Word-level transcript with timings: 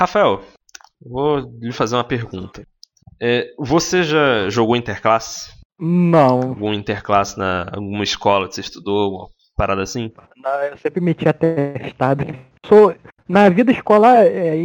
Rafael, 0.00 0.40
vou 0.98 1.40
lhe 1.60 1.72
fazer 1.72 1.94
uma 1.94 2.04
pergunta. 2.04 2.66
É, 3.20 3.52
você 3.58 4.02
já 4.02 4.48
jogou 4.48 4.74
interclasse? 4.74 5.52
Não. 5.78 6.40
Algum 6.40 6.72
interclasse 6.72 7.38
na 7.38 7.66
alguma 7.70 8.02
escola 8.02 8.48
que 8.48 8.54
você 8.54 8.62
estudou, 8.62 8.98
alguma 8.98 9.28
parada 9.54 9.82
assim? 9.82 10.10
Não, 10.38 10.62
eu 10.62 10.78
sempre 10.78 11.02
meti 11.02 11.28
atestado. 11.28 12.24
Sou, 12.64 12.94
na 13.28 13.50
vida 13.50 13.72
escolar, 13.72 14.24
é, 14.24 14.56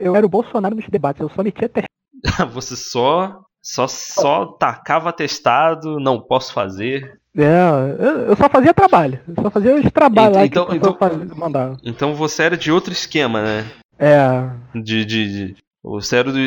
eu 0.00 0.16
era 0.16 0.26
o 0.26 0.28
Bolsonaro 0.28 0.74
nos 0.74 0.88
debates, 0.88 1.20
eu 1.20 1.30
só 1.30 1.44
metia 1.44 1.70
atestado. 2.18 2.52
você 2.52 2.74
só, 2.74 3.40
só, 3.62 3.86
só 3.86 4.44
tacava 4.44 5.10
atestado, 5.10 6.00
não 6.00 6.20
posso 6.20 6.52
fazer. 6.52 7.20
É, 7.36 8.28
eu 8.28 8.34
só 8.34 8.48
fazia 8.48 8.74
trabalho. 8.74 9.20
Eu 9.28 9.40
só 9.40 9.50
fazia 9.50 9.76
os 9.76 9.92
trabalhos 9.92 10.36
lá 10.36 10.44
então, 10.44 10.66
que 10.66 10.74
então, 10.74 10.96
fazia, 10.96 11.24
mandava. 11.36 11.76
Então 11.84 12.12
você 12.12 12.42
era 12.42 12.56
de 12.56 12.72
outro 12.72 12.92
esquema, 12.92 13.40
né? 13.40 13.64
É. 13.98 14.50
De. 14.74 15.04
de, 15.04 15.46
de 15.54 15.56
você, 15.82 16.16
era 16.16 16.32
do, 16.32 16.38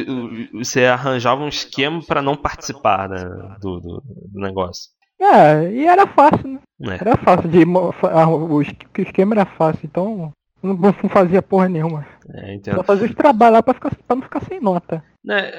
você 0.54 0.86
arranjava 0.86 1.42
um 1.42 1.48
esquema 1.48 2.02
para 2.06 2.22
não 2.22 2.36
participar 2.36 3.10
né, 3.10 3.24
do, 3.60 3.80
do, 3.80 4.04
do, 4.06 4.40
negócio. 4.40 4.92
É, 5.20 5.72
e 5.72 5.86
era 5.86 6.06
fácil, 6.06 6.48
né? 6.48 6.60
É. 6.84 6.96
Era 6.96 7.18
fácil 7.18 7.50
de. 7.50 7.64
O 7.64 8.62
esquema 9.02 9.36
era 9.36 9.46
fácil, 9.46 9.82
então 9.86 10.34
não, 10.62 10.76
não 10.76 11.10
fazia 11.10 11.42
porra 11.42 11.68
nenhuma. 11.68 12.06
É, 12.34 12.60
Só 12.76 12.84
fazia 12.84 13.08
os 13.08 13.16
trabalhos 13.16 13.54
lá 13.56 13.64
pra, 13.64 13.74
ficar, 13.74 13.96
pra 13.96 14.16
não 14.16 14.24
ficar 14.24 14.42
sem 14.46 14.60
nota. 14.60 15.04
Né, 15.24 15.52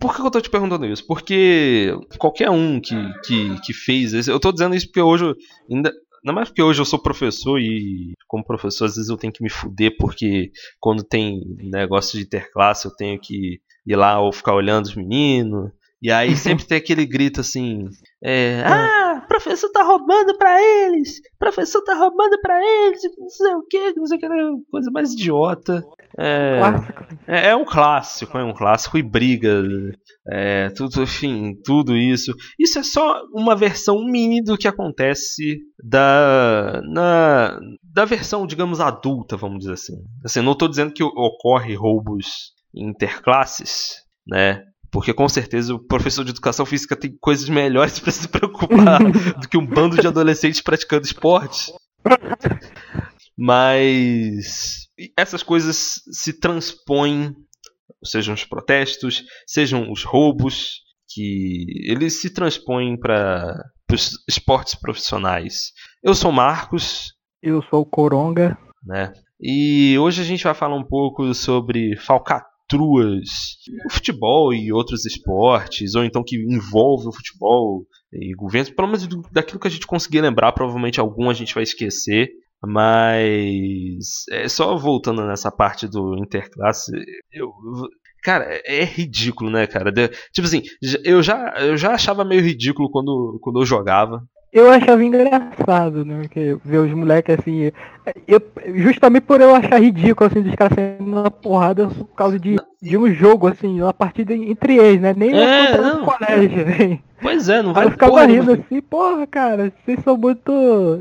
por 0.00 0.14
que 0.14 0.22
eu 0.22 0.30
tô 0.30 0.40
te 0.40 0.50
perguntando 0.50 0.86
isso? 0.86 1.06
Porque 1.06 1.94
qualquer 2.18 2.50
um 2.50 2.80
que, 2.80 2.96
que, 3.24 3.60
que 3.60 3.72
fez 3.72 4.12
isso, 4.12 4.30
eu 4.30 4.40
tô 4.40 4.52
dizendo 4.52 4.74
isso 4.74 4.86
porque 4.86 5.00
hoje 5.00 5.34
ainda. 5.70 5.92
Não 6.22 6.32
mais 6.32 6.48
porque 6.48 6.62
hoje 6.62 6.80
eu 6.80 6.84
sou 6.84 6.98
professor 7.00 7.58
e, 7.58 8.12
como 8.28 8.44
professor, 8.44 8.84
às 8.84 8.94
vezes 8.94 9.10
eu 9.10 9.16
tenho 9.16 9.32
que 9.32 9.42
me 9.42 9.50
fuder, 9.50 9.96
porque 9.98 10.52
quando 10.78 11.02
tem 11.02 11.40
negócio 11.58 12.18
de 12.18 12.24
interclasse 12.24 12.86
eu 12.86 12.94
tenho 12.94 13.18
que 13.20 13.60
ir 13.84 13.96
lá 13.96 14.20
ou 14.20 14.32
ficar 14.32 14.54
olhando 14.54 14.86
os 14.86 14.94
meninos. 14.94 15.70
E 16.00 16.10
aí 16.10 16.34
sempre 16.36 16.64
tem 16.64 16.78
aquele 16.78 17.04
grito 17.04 17.40
assim: 17.40 17.88
é, 18.22 18.60
é. 18.60 18.62
Ah, 18.64 19.11
professor 19.32 19.70
tá 19.70 19.82
roubando 19.82 20.36
pra 20.36 20.60
eles! 20.62 21.20
Professor 21.38 21.82
tá 21.82 21.94
roubando 21.94 22.38
pra 22.40 22.60
eles! 22.60 23.00
Não 23.18 23.28
sei 23.28 23.54
o 23.54 23.62
que, 23.62 23.92
não 23.96 24.06
sei 24.06 24.18
o 24.18 24.20
que, 24.20 24.28
coisa 24.70 24.90
mais 24.90 25.12
idiota. 25.12 25.82
É, 26.18 26.60
é, 27.26 27.48
é, 27.48 27.56
um 27.56 27.64
clássico, 27.64 28.36
é 28.36 28.44
um 28.44 28.52
clássico 28.52 28.98
e 28.98 29.02
briga. 29.02 29.62
É, 30.28 30.68
tudo, 30.70 31.02
enfim, 31.02 31.54
tudo 31.64 31.96
isso. 31.96 32.34
Isso 32.58 32.78
é 32.78 32.82
só 32.82 33.22
uma 33.32 33.56
versão 33.56 34.04
mini 34.04 34.42
do 34.42 34.58
que 34.58 34.68
acontece 34.68 35.58
da, 35.82 36.82
na, 36.84 37.58
da 37.82 38.04
versão, 38.04 38.46
digamos, 38.46 38.80
adulta, 38.80 39.36
vamos 39.36 39.60
dizer 39.60 39.72
assim. 39.72 39.96
assim 40.22 40.42
não 40.42 40.52
estou 40.52 40.68
dizendo 40.68 40.92
que 40.92 41.02
ocorre 41.02 41.74
roubos 41.74 42.52
interclasses, 42.74 44.02
né? 44.26 44.62
Porque 44.92 45.14
com 45.14 45.26
certeza 45.26 45.74
o 45.74 45.78
professor 45.78 46.22
de 46.22 46.30
educação 46.30 46.66
física 46.66 46.94
tem 46.94 47.16
coisas 47.18 47.48
melhores 47.48 47.98
para 47.98 48.12
se 48.12 48.28
preocupar 48.28 49.00
do 49.40 49.48
que 49.48 49.56
um 49.56 49.66
bando 49.66 49.98
de 49.98 50.06
adolescentes 50.06 50.60
praticando 50.60 51.06
esporte. 51.06 51.72
Mas 53.36 54.88
essas 55.16 55.42
coisas 55.42 56.02
se 56.12 56.38
transpõem, 56.38 57.34
sejam 58.04 58.34
os 58.34 58.44
protestos, 58.44 59.24
sejam 59.46 59.90
os 59.90 60.04
roubos, 60.04 60.82
que 61.08 61.64
eles 61.86 62.20
se 62.20 62.28
transpõem 62.28 62.98
para 62.98 63.56
os 63.90 64.22
esportes 64.28 64.74
profissionais. 64.74 65.72
Eu 66.02 66.14
sou 66.14 66.30
Marcos. 66.30 67.14
Eu 67.42 67.62
sou 67.62 67.80
o 67.80 67.86
Coronga. 67.86 68.58
Né? 68.84 69.12
E 69.40 69.98
hoje 69.98 70.20
a 70.20 70.24
gente 70.24 70.44
vai 70.44 70.54
falar 70.54 70.76
um 70.76 70.86
pouco 70.86 71.32
sobre 71.32 71.96
falcatrua 71.96 72.51
truas 72.72 73.28
o 73.84 73.90
futebol 73.90 74.54
e 74.54 74.72
outros 74.72 75.04
esportes, 75.04 75.94
ou 75.94 76.02
então 76.02 76.24
que 76.24 76.36
envolve 76.36 77.06
o 77.06 77.12
futebol 77.12 77.84
e 78.10 78.34
governos, 78.34 78.70
pelo 78.70 78.88
menos 78.88 79.06
daquilo 79.30 79.60
que 79.60 79.68
a 79.68 79.70
gente 79.70 79.86
conseguir 79.86 80.22
lembrar, 80.22 80.52
provavelmente 80.52 80.98
algum 80.98 81.28
a 81.28 81.34
gente 81.34 81.54
vai 81.54 81.62
esquecer. 81.62 82.30
Mas 82.64 84.24
é 84.30 84.48
só 84.48 84.76
voltando 84.76 85.26
nessa 85.26 85.50
parte 85.50 85.88
do 85.88 86.16
interclasse, 86.16 86.92
eu, 87.32 87.50
cara, 88.22 88.46
é, 88.48 88.82
é 88.82 88.84
ridículo, 88.84 89.50
né, 89.50 89.66
cara? 89.66 89.92
Tipo 90.32 90.46
assim, 90.46 90.62
eu 91.04 91.22
já, 91.22 91.54
eu 91.58 91.76
já 91.76 91.92
achava 91.92 92.24
meio 92.24 92.40
ridículo 92.40 92.88
quando, 92.88 93.38
quando 93.42 93.60
eu 93.60 93.66
jogava. 93.66 94.22
Eu 94.52 94.70
achava 94.70 95.02
engraçado, 95.02 96.04
né? 96.04 96.20
Porque 96.20 96.58
ver 96.62 96.78
os 96.78 96.92
moleques 96.92 97.38
assim. 97.38 97.72
Eu, 98.28 98.42
justamente 98.74 99.22
por 99.22 99.40
eu 99.40 99.54
achar 99.54 99.80
ridículo, 99.80 100.28
assim, 100.28 100.42
dos 100.42 100.54
caras 100.54 100.74
saindo 100.74 101.10
na 101.10 101.30
porrada 101.30 101.86
por 101.86 102.14
causa 102.14 102.38
de, 102.38 102.56
de 102.82 102.98
um 102.98 103.10
jogo, 103.14 103.48
assim, 103.48 103.80
uma 103.80 103.94
partida 103.94 104.34
entre 104.34 104.76
eles, 104.76 105.00
né? 105.00 105.14
Nem 105.16 105.32
é, 105.32 105.78
no 105.78 106.04
colégio, 106.04 106.66
né? 106.66 106.98
Pois 107.22 107.48
é, 107.48 107.62
não 107.62 107.72
vai 107.72 107.84
Aí 107.84 107.88
eu 107.88 107.92
ficava 107.92 108.26
rindo 108.26 108.52
assim, 108.52 108.82
porra, 108.82 109.26
cara, 109.26 109.72
vocês 109.84 110.00
são 110.02 110.18
muito, 110.18 110.52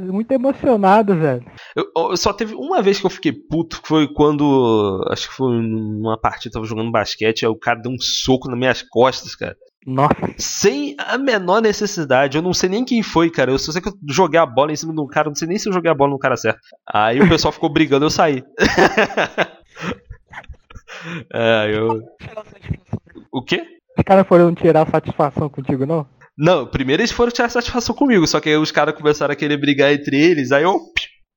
muito 0.04 0.32
emocionados, 0.32 1.18
velho. 1.18 1.44
Eu, 1.76 1.86
eu, 1.94 2.16
só 2.16 2.32
teve 2.32 2.56
uma 2.56 2.82
vez 2.82 3.02
que 3.02 3.06
eu 3.06 3.10
fiquei 3.10 3.34
puto, 3.34 3.82
que 3.82 3.88
foi 3.88 4.08
quando. 4.08 5.04
Acho 5.10 5.28
que 5.28 5.36
foi 5.36 5.52
numa 5.52 6.18
partida, 6.18 6.54
tava 6.54 6.66
jogando 6.66 6.92
basquete, 6.92 7.44
aí 7.44 7.52
o 7.52 7.60
cara 7.60 7.82
deu 7.82 7.92
um 7.92 8.00
soco 8.00 8.48
nas 8.48 8.58
minhas 8.58 8.82
costas, 8.82 9.36
cara. 9.36 9.58
Nossa. 9.86 10.14
Sem 10.38 10.96
a 10.97 11.18
menor 11.18 11.62
necessidade. 11.62 12.38
Eu 12.38 12.42
não 12.42 12.53
sei 12.53 12.69
nem 12.69 12.86
quem 12.86 13.02
foi, 13.02 13.31
cara. 13.31 13.52
Eu 13.52 13.58
só 13.58 13.72
sei 13.72 13.81
que 13.81 13.90
eu 13.90 13.94
joguei 14.09 14.40
a 14.40 14.46
bola 14.46 14.72
em 14.72 14.75
cima 14.75 14.94
de 14.94 15.02
um 15.02 15.08
cara. 15.08 15.30
Não 15.30 15.36
sei 15.36 15.47
nem 15.47 15.58
se 15.58 15.68
eu 15.68 15.74
joguei 15.74 15.90
a 15.90 15.96
bola 15.96 16.12
no 16.12 16.19
cara 16.19 16.38
certo. 16.38 16.59
Aí 16.92 17.19
o 17.19 17.28
pessoal 17.28 17.52
ficou 17.52 17.69
brigando, 17.69 18.06
eu 18.06 18.09
saí. 18.09 18.44
é, 21.34 21.72
eu. 21.74 22.02
O 23.31 23.44
quê? 23.44 23.66
Os 23.97 24.03
caras 24.03 24.28
foram 24.28 24.53
tirar 24.53 24.90
satisfação 24.90 25.50
contigo, 25.50 25.86
não? 25.86 26.06
Não, 26.38 26.66
primeiro 26.66 27.02
eles 27.02 27.12
foram 27.12 27.31
tirar 27.31 27.50
satisfação 27.50 27.96
comigo. 27.96 28.28
Só 28.28 28.40
que 28.40 28.50
aí 28.50 28.58
os 28.58 28.72
caras 28.72 28.96
começaram 28.96 29.34
a 29.34 29.36
querer 29.36 29.58
brigar 29.58 29.91
entre 29.91 30.20
eles. 30.20 30.52
Aí 30.52 30.64
eu. 30.64 30.80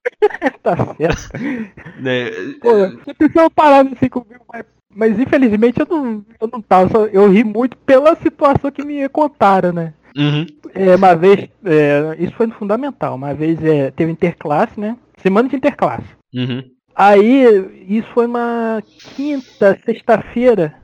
tá 0.62 0.94
certo. 0.97 1.31
Né? 2.00 2.31
Pô, 2.60 2.91
você 2.91 3.15
precisa 3.15 3.49
parar 3.49 3.87
assim 3.87 4.09
comigo, 4.09 4.44
mas 4.53 4.65
mas 4.94 5.19
infelizmente 5.19 5.81
eu 5.81 5.87
não, 5.88 6.25
eu 6.41 6.49
não 6.53 6.60
tava. 6.60 7.09
Eu 7.12 7.31
ri 7.31 7.44
muito 7.44 7.77
pela 7.78 8.15
situação 8.16 8.71
que 8.71 8.84
me 8.84 9.09
contaram, 9.09 9.72
né? 9.72 9.94
Uhum. 10.16 10.47
É, 10.75 10.94
uma 10.94 11.15
vez, 11.15 11.49
é, 11.65 12.16
isso 12.19 12.34
foi 12.37 12.49
fundamental. 12.53 13.15
Uma 13.16 13.34
vez 13.34 13.62
é, 13.65 13.91
teve 13.91 14.12
interclasse, 14.12 14.78
né? 14.78 14.97
Semana 15.19 15.49
de 15.49 15.56
interclasse. 15.56 16.06
Uhum. 16.34 16.62
Aí, 16.94 17.87
isso 17.88 18.09
foi 18.15 18.27
uma 18.27 18.81
quinta, 19.16 19.78
sexta-feira. 19.84 20.75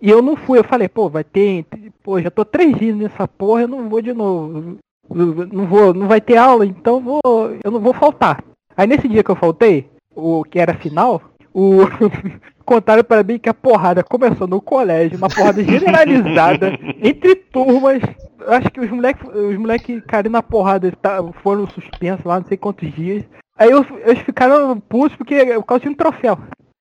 E 0.00 0.08
eu 0.08 0.22
não 0.22 0.36
fui. 0.36 0.58
Eu 0.58 0.64
falei, 0.64 0.88
pô, 0.88 1.08
vai 1.08 1.24
ter. 1.24 1.66
Pô, 2.02 2.20
já 2.20 2.30
tô 2.30 2.44
três 2.44 2.76
dias 2.78 2.96
nessa 2.96 3.26
porra, 3.26 3.62
eu 3.62 3.68
não 3.68 3.88
vou 3.88 4.00
de 4.00 4.12
novo. 4.12 4.78
Não 5.10 5.66
vou, 5.66 5.92
não 5.94 6.06
vai 6.06 6.20
ter 6.20 6.36
aula, 6.36 6.66
então 6.66 7.00
vou, 7.00 7.20
eu 7.64 7.70
não 7.70 7.80
vou 7.80 7.94
faltar. 7.94 8.44
Aí 8.76 8.86
nesse 8.86 9.08
dia 9.08 9.24
que 9.24 9.30
eu 9.30 9.36
faltei, 9.36 9.88
o 10.14 10.44
que 10.44 10.58
era 10.58 10.74
final, 10.74 11.22
o 11.52 11.78
contaram 12.68 13.02
para 13.02 13.22
mim 13.22 13.38
que 13.38 13.48
a 13.48 13.54
porrada 13.54 14.04
começou 14.04 14.46
no 14.46 14.60
colégio, 14.60 15.16
uma 15.16 15.30
porrada 15.30 15.64
generalizada 15.64 16.78
entre 17.02 17.34
turmas. 17.34 18.02
Acho 18.46 18.70
que 18.70 18.80
os 18.80 18.90
moleques 18.90 19.26
os 19.26 19.56
moleque 19.56 20.02
caíram 20.02 20.30
na 20.30 20.42
porrada, 20.42 20.92
tá, 21.00 21.24
foram 21.42 21.66
suspensos 21.68 22.26
lá 22.26 22.38
não 22.38 22.46
sei 22.46 22.58
quantos 22.58 22.92
dias. 22.94 23.24
Aí 23.56 23.70
eu, 23.70 23.84
eles 24.04 24.22
ficaram 24.22 24.78
putos 24.78 25.16
porque 25.16 25.46
por 25.54 25.64
causa 25.64 25.88
um 25.88 25.94
troféu. 25.94 26.38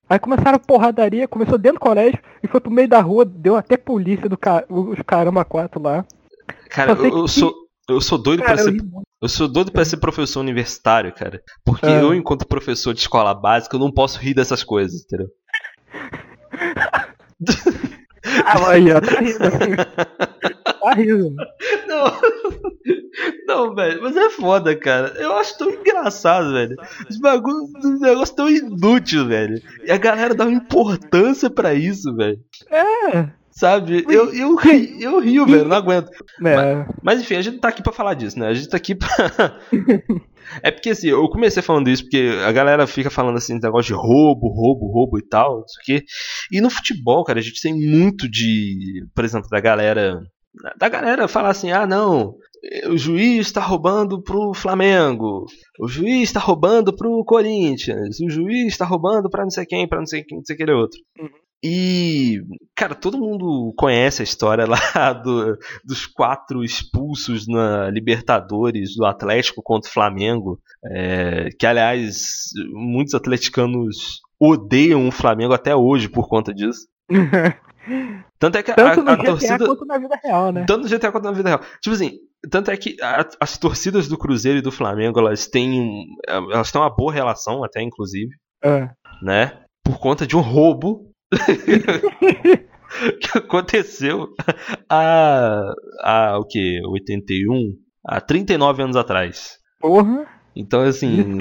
Aí 0.09 0.19
começaram 0.19 0.57
a 0.57 0.59
porradaria, 0.59 1.27
começou 1.27 1.57
dentro 1.57 1.79
do 1.79 1.83
colégio 1.83 2.19
e 2.43 2.47
foi 2.47 2.59
pro 2.59 2.71
meio 2.71 2.87
da 2.89 2.99
rua, 2.99 3.23
deu 3.23 3.55
até 3.55 3.77
polícia 3.77 4.27
do 4.27 4.37
os 4.69 4.99
caramba 5.05 5.45
quatro 5.45 5.81
lá. 5.81 6.05
Cara, 6.69 6.91
eu, 6.91 7.19
eu 7.19 7.27
sou 7.29 7.53
eu 7.89 8.01
sou 8.01 8.17
doido 8.17 8.43
para 8.43 8.57
ser 8.57 8.75
eu 9.21 9.29
sou 9.29 9.47
doido 9.47 9.71
para 9.71 9.85
ser 9.85 9.97
professor 9.97 10.41
universitário, 10.41 11.13
cara. 11.13 11.41
Porque 11.65 11.85
é. 11.85 12.01
eu, 12.01 12.13
enquanto 12.13 12.45
professor 12.45 12.93
de 12.93 12.99
escola 12.99 13.33
básica, 13.33 13.75
eu 13.75 13.79
não 13.79 13.91
posso 13.91 14.19
rir 14.19 14.33
dessas 14.33 14.63
coisas, 14.63 15.03
entendeu? 15.03 15.27
Ah, 18.45 18.69
aí, 18.69 18.91
ó, 18.91 18.99
tá 19.01 19.19
rindo. 19.19 19.39
Tá 20.79 20.93
rindo. 20.93 21.35
Não, 21.87 22.21
não, 23.47 23.75
velho, 23.75 24.01
mas 24.01 24.15
é 24.15 24.29
foda, 24.29 24.75
cara. 24.75 25.13
Eu 25.17 25.33
acho 25.37 25.57
tão 25.57 25.69
engraçado, 25.69 26.51
velho. 26.53 26.75
Os 27.09 27.17
bagulhos, 27.17 27.69
um 27.83 27.99
negócio 27.99 28.35
tão 28.35 28.49
inútil, 28.49 29.27
velho. 29.27 29.61
E 29.83 29.91
a 29.91 29.97
galera 29.97 30.35
dá 30.35 30.45
uma 30.45 30.53
importância 30.53 31.49
para 31.49 31.73
isso, 31.73 32.15
velho. 32.15 32.39
É. 32.69 33.29
Sabe? 33.51 34.05
Eu, 34.07 34.31
eu, 34.33 34.55
rio, 34.55 35.01
eu 35.01 35.19
rio, 35.19 35.45
velho, 35.45 35.65
não 35.65 35.77
aguento. 35.77 36.11
É. 36.11 36.55
Mas, 36.55 36.87
mas, 37.01 37.21
enfim, 37.21 37.35
a 37.35 37.41
gente 37.41 37.59
tá 37.59 37.69
aqui 37.69 37.81
pra 37.81 37.91
falar 37.91 38.13
disso, 38.13 38.37
né? 38.37 38.47
A 38.47 38.53
gente 38.53 38.69
tá 38.69 38.77
aqui 38.77 38.93
pra. 38.93 39.09
é 40.61 40.71
porque 40.71 40.91
assim, 40.91 41.07
eu 41.07 41.27
comecei 41.29 41.61
falando 41.61 41.89
isso 41.89 42.03
porque 42.03 42.31
a 42.45 42.51
galera 42.51 42.87
fica 42.87 43.09
falando 43.09 43.37
assim, 43.37 43.59
negócio 43.59 43.95
de 43.95 44.01
roubo, 44.01 44.47
roubo, 44.47 44.91
roubo 44.91 45.19
e 45.19 45.27
tal, 45.27 45.59
não 45.59 45.67
sei 45.67 45.81
o 45.81 45.99
quê. 45.99 46.05
E 46.51 46.61
no 46.61 46.69
futebol, 46.69 47.23
cara, 47.23 47.39
a 47.39 47.41
gente 47.41 47.61
tem 47.61 47.73
muito 47.73 48.29
de, 48.29 49.05
por 49.15 49.25
exemplo, 49.25 49.49
da 49.49 49.59
galera 49.59 50.21
da 50.77 50.89
galera 50.89 51.27
falar 51.27 51.49
assim, 51.49 51.71
ah 51.71 51.85
não, 51.85 52.35
o 52.87 52.97
juiz 52.97 53.47
está 53.47 53.61
roubando 53.61 54.21
pro 54.21 54.53
Flamengo, 54.53 55.45
o 55.79 55.87
juiz 55.87 56.23
está 56.23 56.39
roubando 56.39 56.95
pro 56.95 57.23
Corinthians, 57.25 58.19
o 58.19 58.29
juiz 58.29 58.67
está 58.67 58.85
roubando 58.85 59.29
para 59.29 59.43
não 59.43 59.51
sei 59.51 59.65
quem, 59.65 59.87
para 59.87 59.99
não 59.99 60.07
sei 60.07 60.23
quem, 60.23 60.39
não 60.39 60.45
sei 60.45 60.55
aquele 60.55 60.71
outro. 60.71 60.99
Uhum. 61.19 61.29
E, 61.63 62.41
cara, 62.75 62.93
todo 62.93 63.17
mundo 63.17 63.73
conhece 63.75 64.21
a 64.21 64.23
história 64.23 64.65
lá 64.67 64.77
do, 65.13 65.57
dos 65.83 66.05
quatro 66.05 66.63
expulsos 66.63 67.47
na 67.47 67.89
Libertadores 67.89 68.95
do 68.95 69.05
Atlético 69.05 69.61
contra 69.63 69.89
o 69.89 69.93
Flamengo. 69.93 70.59
É, 70.85 71.49
que, 71.57 71.65
aliás, 71.65 72.49
muitos 72.71 73.15
atleticanos 73.15 74.21
odeiam 74.39 75.07
o 75.07 75.11
Flamengo 75.11 75.53
até 75.53 75.75
hoje 75.75 76.07
por 76.07 76.27
conta 76.27 76.53
disso. 76.53 76.87
Tanto 78.39 78.57
é 78.57 78.63
que 78.63 78.73
tanto 78.73 78.99
a, 78.99 79.03
no 79.03 79.09
a 79.09 79.15
GTA 79.15 79.25
torcida. 79.25 79.65
Quanto 79.65 79.85
na 79.85 79.97
vida 79.97 80.19
real, 80.23 80.51
né? 80.51 80.65
Tanto 80.67 80.83
no 80.83 80.89
GTA 80.89 81.11
quanto 81.11 81.23
na 81.23 81.31
vida 81.31 81.49
real. 81.49 81.61
Tipo 81.81 81.95
assim, 81.95 82.19
tanto 82.51 82.69
é 82.69 82.77
que 82.77 82.95
a, 83.01 83.27
as 83.39 83.57
torcidas 83.57 84.07
do 84.07 84.17
Cruzeiro 84.17 84.59
e 84.59 84.61
do 84.61 84.71
Flamengo, 84.71 85.19
elas 85.19 85.47
têm. 85.47 86.05
Elas 86.27 86.71
têm 86.71 86.81
uma 86.81 86.93
boa 86.93 87.11
relação, 87.11 87.63
até, 87.63 87.81
inclusive. 87.81 88.29
É. 88.63 88.89
Né? 89.23 89.59
Por 89.83 89.99
conta 89.99 90.27
de 90.27 90.35
um 90.35 90.41
roubo 90.41 91.09
que 93.21 93.37
aconteceu 93.37 94.29
há, 94.89 95.73
há 96.01 96.37
o 96.39 96.45
que? 96.45 96.81
81? 96.85 97.73
Há 98.05 98.21
39 98.21 98.83
anos 98.83 98.95
atrás. 98.95 99.57
Porra! 99.79 100.25
Então, 100.55 100.81
assim. 100.81 101.37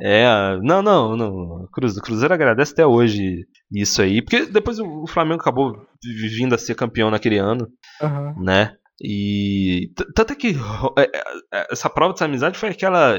É, 0.00 0.26
não, 0.62 0.80
não, 0.80 1.16
não. 1.16 1.68
Cruzeiro, 1.72 2.04
Cruzeiro 2.04 2.34
agradece 2.34 2.72
até 2.72 2.86
hoje 2.86 3.46
isso 3.72 4.00
aí. 4.00 4.22
Porque 4.22 4.46
depois 4.46 4.78
o 4.78 5.06
Flamengo 5.08 5.40
acabou 5.40 5.76
vindo 6.38 6.54
a 6.54 6.58
ser 6.58 6.76
campeão 6.76 7.10
naquele 7.10 7.38
ano. 7.38 7.66
Uhum. 8.00 8.44
Né? 8.44 8.76
E 9.02 9.90
tanto 10.14 10.32
é 10.32 10.36
que 10.36 10.54
é, 10.96 11.02
é, 11.52 11.66
essa 11.72 11.90
prova 11.90 12.12
dessa 12.12 12.26
amizade 12.26 12.56
foi 12.56 12.68
aquela 12.68 13.16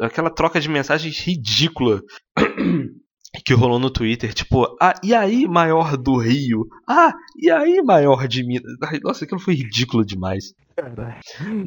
aquela 0.00 0.30
troca 0.30 0.58
de 0.58 0.68
mensagens 0.68 1.18
ridícula 1.20 2.00
que 3.44 3.54
rolou 3.54 3.78
no 3.78 3.90
Twitter, 3.90 4.34
tipo, 4.34 4.76
ah, 4.80 4.94
e 5.02 5.14
aí, 5.14 5.46
maior 5.46 5.96
do 5.96 6.16
Rio? 6.16 6.66
Ah, 6.88 7.14
e 7.36 7.50
aí, 7.50 7.80
maior 7.82 8.26
de 8.26 8.44
Minas? 8.44 8.72
Nossa, 9.02 9.24
aquilo 9.24 9.40
foi 9.40 9.54
ridículo 9.54 10.04
demais. 10.04 10.52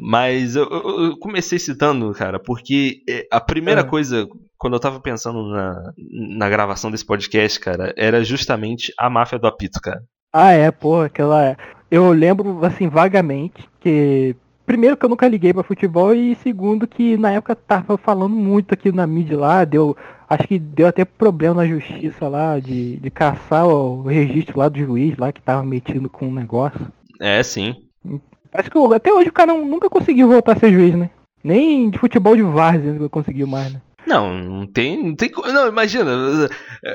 Mas 0.00 0.56
eu, 0.56 0.64
eu, 0.64 1.16
comecei 1.18 1.58
citando, 1.58 2.12
cara, 2.12 2.38
porque 2.38 3.02
é, 3.08 3.26
a 3.30 3.40
primeira 3.40 3.80
é. 3.80 3.84
coisa, 3.84 4.28
quando 4.58 4.74
eu 4.74 4.80
tava 4.80 5.00
pensando 5.00 5.48
na, 5.48 5.92
na 6.36 6.48
gravação 6.48 6.90
desse 6.90 7.04
podcast, 7.04 7.58
cara, 7.60 7.94
era 7.96 8.22
justamente 8.24 8.92
a 8.98 9.08
máfia 9.08 9.38
do 9.38 9.46
apito, 9.46 9.80
cara. 9.80 10.02
Ah, 10.32 10.52
é, 10.52 10.70
pô, 10.70 11.00
aquela. 11.00 11.56
Eu 11.90 12.10
lembro, 12.10 12.64
assim, 12.64 12.88
vagamente, 12.88 13.68
que 13.80 14.34
primeiro 14.66 14.96
que 14.96 15.04
eu 15.04 15.08
nunca 15.08 15.28
liguei 15.28 15.52
para 15.52 15.62
futebol 15.62 16.14
e 16.14 16.34
segundo 16.36 16.86
que 16.86 17.16
na 17.16 17.30
época 17.32 17.54
tava 17.54 17.96
falando 17.96 18.34
muito 18.34 18.72
aqui 18.72 18.90
na 18.90 19.06
mídia 19.06 19.38
lá, 19.38 19.64
deu, 19.64 19.96
acho 20.28 20.48
que 20.48 20.58
deu 20.58 20.86
até 20.86 21.04
problema 21.04 21.56
na 21.56 21.66
justiça 21.66 22.28
lá 22.28 22.58
de, 22.58 22.96
de 22.96 23.10
caçar 23.10 23.66
o 23.66 24.02
registro 24.02 24.58
lá 24.58 24.68
do 24.68 24.78
juiz 24.78 25.16
lá 25.16 25.32
que 25.32 25.42
tava 25.42 25.62
metido 25.62 26.08
com 26.08 26.26
o 26.26 26.28
um 26.28 26.34
negócio. 26.34 26.80
É, 27.20 27.42
sim. 27.42 27.74
Acho 28.52 28.70
que 28.70 28.78
até 28.94 29.12
hoje 29.12 29.28
o 29.28 29.32
cara 29.32 29.52
nunca 29.54 29.90
conseguiu 29.90 30.28
voltar 30.28 30.52
a 30.52 30.58
ser 30.58 30.72
juiz, 30.72 30.94
né? 30.94 31.10
Nem 31.42 31.90
de 31.90 31.98
futebol 31.98 32.36
de 32.36 32.42
várzea 32.42 32.92
nunca 32.92 33.08
conseguiu 33.08 33.46
mais, 33.46 33.72
né? 33.72 33.80
Não, 34.06 34.34
não 34.34 34.66
tem, 34.66 35.02
não 35.02 35.14
tem. 35.14 35.30
Não, 35.30 35.68
imagina, 35.68 36.10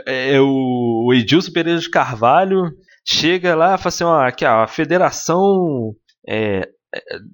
é, 0.05 0.35
é 0.35 0.41
o 0.41 1.11
Edilson 1.13 1.51
Pereira 1.51 1.79
de 1.79 1.89
Carvalho 1.89 2.71
chega 3.03 3.55
lá 3.55 3.75
e 3.75 3.77
fala 3.77 3.87
assim: 3.87 4.03
ó, 4.03 4.21
aqui 4.21 4.45
ó, 4.45 4.63
a 4.63 4.67
federação 4.67 5.95
é, 6.27 6.69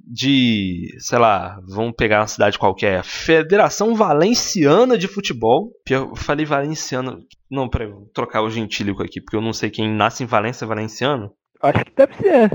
de, 0.06 0.96
sei 1.00 1.18
lá, 1.18 1.60
vamos 1.68 1.94
pegar 1.96 2.22
uma 2.22 2.28
cidade 2.28 2.60
qualquer, 2.60 3.04
Federação 3.04 3.96
Valenciana 3.96 4.98
de 4.98 5.08
Futebol. 5.08 5.72
Eu 5.90 6.16
falei 6.16 6.46
valenciano, 6.46 7.20
não, 7.50 7.70
peraí, 7.70 7.88
vou 7.88 8.10
trocar 8.14 8.42
o 8.42 8.50
gentílico 8.50 9.02
aqui, 9.02 9.22
porque 9.22 9.38
eu 9.38 9.42
não 9.42 9.54
sei 9.54 9.70
quem 9.70 9.90
nasce 9.90 10.24
em 10.24 10.28
Valência 10.28 10.66
é 10.66 10.68
valenciano. 10.68 11.32
Acho 11.62 11.86
que 11.86 11.96
deve 11.96 12.16
ser. 12.16 12.52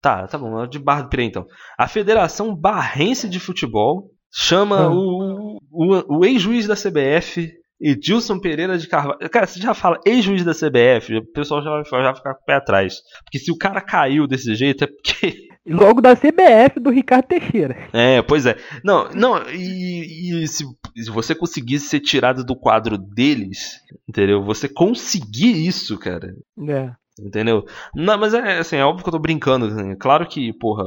Tá, 0.00 0.26
tá 0.26 0.38
bom, 0.38 0.62
é 0.62 0.66
de 0.66 0.78
Barra 0.78 1.02
do 1.02 1.08
Piraí 1.08 1.26
então. 1.26 1.46
A 1.78 1.86
Federação 1.86 2.54
Barrense 2.54 3.28
de 3.28 3.38
Futebol 3.38 4.10
chama 4.32 4.84
ah. 4.84 4.90
o, 4.90 5.58
o, 5.70 6.18
o 6.18 6.24
ex-juiz 6.24 6.66
da 6.66 6.74
CBF, 6.74 7.52
Edilson 7.80 8.40
Pereira 8.40 8.78
de 8.78 8.88
Carvalho. 8.88 9.18
Cara, 9.30 9.46
você 9.46 9.60
já 9.60 9.74
fala 9.74 9.98
ex-juiz 10.06 10.44
da 10.44 10.52
CBF, 10.52 11.16
o 11.16 11.32
pessoal 11.32 11.62
já 11.62 11.82
já 11.82 12.00
vai 12.02 12.14
ficar 12.14 12.34
com 12.34 12.42
o 12.42 12.44
pé 12.44 12.54
atrás. 12.54 13.00
Porque 13.24 13.38
se 13.38 13.52
o 13.52 13.56
cara 13.56 13.80
caiu 13.80 14.26
desse 14.26 14.54
jeito 14.54 14.84
é 14.84 14.86
porque 14.86 15.49
Logo 15.66 16.00
da 16.00 16.16
CBF 16.16 16.80
do 16.80 16.90
Ricardo 16.90 17.26
Teixeira. 17.26 17.76
É, 17.92 18.22
pois 18.22 18.46
é. 18.46 18.56
Não, 18.82 19.10
não, 19.10 19.42
e, 19.50 20.42
e 20.42 20.48
se, 20.48 20.64
se, 20.96 21.10
você 21.10 21.34
conseguisse 21.34 21.86
ser 21.86 22.00
tirado 22.00 22.44
do 22.44 22.56
quadro 22.56 22.96
deles, 22.96 23.78
entendeu? 24.08 24.42
Você 24.42 24.68
conseguir 24.68 25.66
isso, 25.66 25.98
cara. 25.98 26.34
É. 26.68 26.90
Entendeu? 27.20 27.64
Não, 27.94 28.16
mas 28.16 28.32
é 28.32 28.58
assim, 28.58 28.76
é 28.76 28.84
óbvio 28.84 29.02
que 29.04 29.08
eu 29.10 29.12
tô 29.12 29.18
brincando. 29.18 29.66
Assim, 29.66 29.94
claro 29.96 30.26
que, 30.26 30.52
porra, 30.54 30.84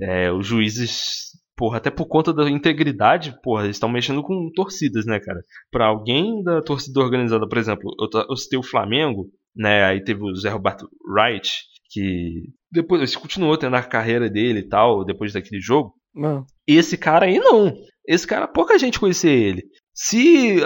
é, 0.00 0.30
os 0.30 0.46
juízes 0.46 1.30
porra, 1.60 1.76
até 1.76 1.90
por 1.90 2.06
conta 2.06 2.32
da 2.32 2.48
integridade, 2.48 3.38
porra, 3.42 3.64
eles 3.64 3.76
estão 3.76 3.88
mexendo 3.88 4.22
com 4.22 4.50
torcidas, 4.54 5.04
né, 5.04 5.20
cara? 5.20 5.44
Pra 5.70 5.88
alguém 5.88 6.42
da 6.42 6.62
torcida 6.62 7.00
organizada, 7.00 7.46
por 7.46 7.58
exemplo, 7.58 7.94
eu, 8.00 8.08
eu 8.30 8.34
citei 8.34 8.58
o 8.58 8.62
Flamengo, 8.62 9.26
né, 9.54 9.84
aí 9.84 10.02
teve 10.02 10.22
o 10.22 10.34
Zé 10.34 10.48
Roberto 10.48 10.88
Wright, 11.06 11.50
que 11.90 12.44
depois 12.70 13.02
ele 13.02 13.20
continuou 13.20 13.56
tendo 13.56 13.76
a 13.76 13.82
carreira 13.82 14.28
dele 14.28 14.60
e 14.60 14.68
tal, 14.68 15.04
depois 15.04 15.32
daquele 15.32 15.60
jogo. 15.60 15.94
Não. 16.14 16.44
Esse 16.66 16.96
cara 16.96 17.26
aí 17.26 17.38
não. 17.38 17.74
Esse 18.06 18.26
cara, 18.26 18.48
pouca 18.48 18.78
gente 18.78 18.98
conhecia 18.98 19.30
ele. 19.30 19.62
Se 19.94 20.56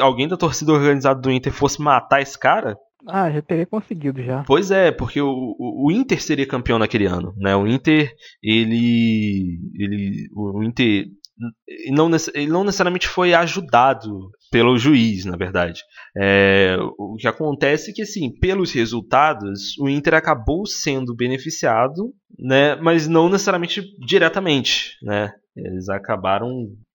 alguém 0.00 0.26
da 0.26 0.36
torcida 0.36 0.72
organizada 0.72 1.20
do 1.20 1.30
Inter 1.30 1.52
fosse 1.52 1.80
matar 1.80 2.22
esse 2.22 2.38
cara. 2.38 2.76
Ah, 3.06 3.30
já 3.30 3.40
teria 3.40 3.66
conseguido 3.66 4.22
já. 4.22 4.42
Pois 4.44 4.70
é, 4.70 4.90
porque 4.90 5.20
o, 5.20 5.28
o, 5.28 5.86
o 5.86 5.92
Inter 5.92 6.20
seria 6.20 6.46
campeão 6.46 6.78
naquele 6.78 7.06
ano, 7.06 7.32
né? 7.36 7.54
O 7.54 7.66
Inter, 7.66 8.12
ele. 8.42 9.58
ele 9.74 10.28
o 10.34 10.62
Inter 10.62 11.06
não, 11.90 12.10
ele 12.34 12.50
não 12.50 12.64
necessariamente 12.64 13.08
foi 13.08 13.34
ajudado 13.34 14.30
pelo 14.50 14.78
juiz, 14.78 15.24
na 15.24 15.36
verdade. 15.36 15.82
É, 16.16 16.76
o 16.98 17.16
que 17.16 17.28
acontece 17.28 17.90
é 17.90 17.94
que, 17.94 18.02
assim, 18.02 18.30
pelos 18.30 18.72
resultados, 18.72 19.76
o 19.78 19.88
Inter 19.88 20.14
acabou 20.14 20.66
sendo 20.66 21.14
beneficiado, 21.14 22.12
né, 22.38 22.76
mas 22.76 23.06
não 23.06 23.28
necessariamente 23.28 23.82
diretamente, 24.04 24.96
né? 25.02 25.32
Eles 25.56 25.88
acabaram... 25.88 26.50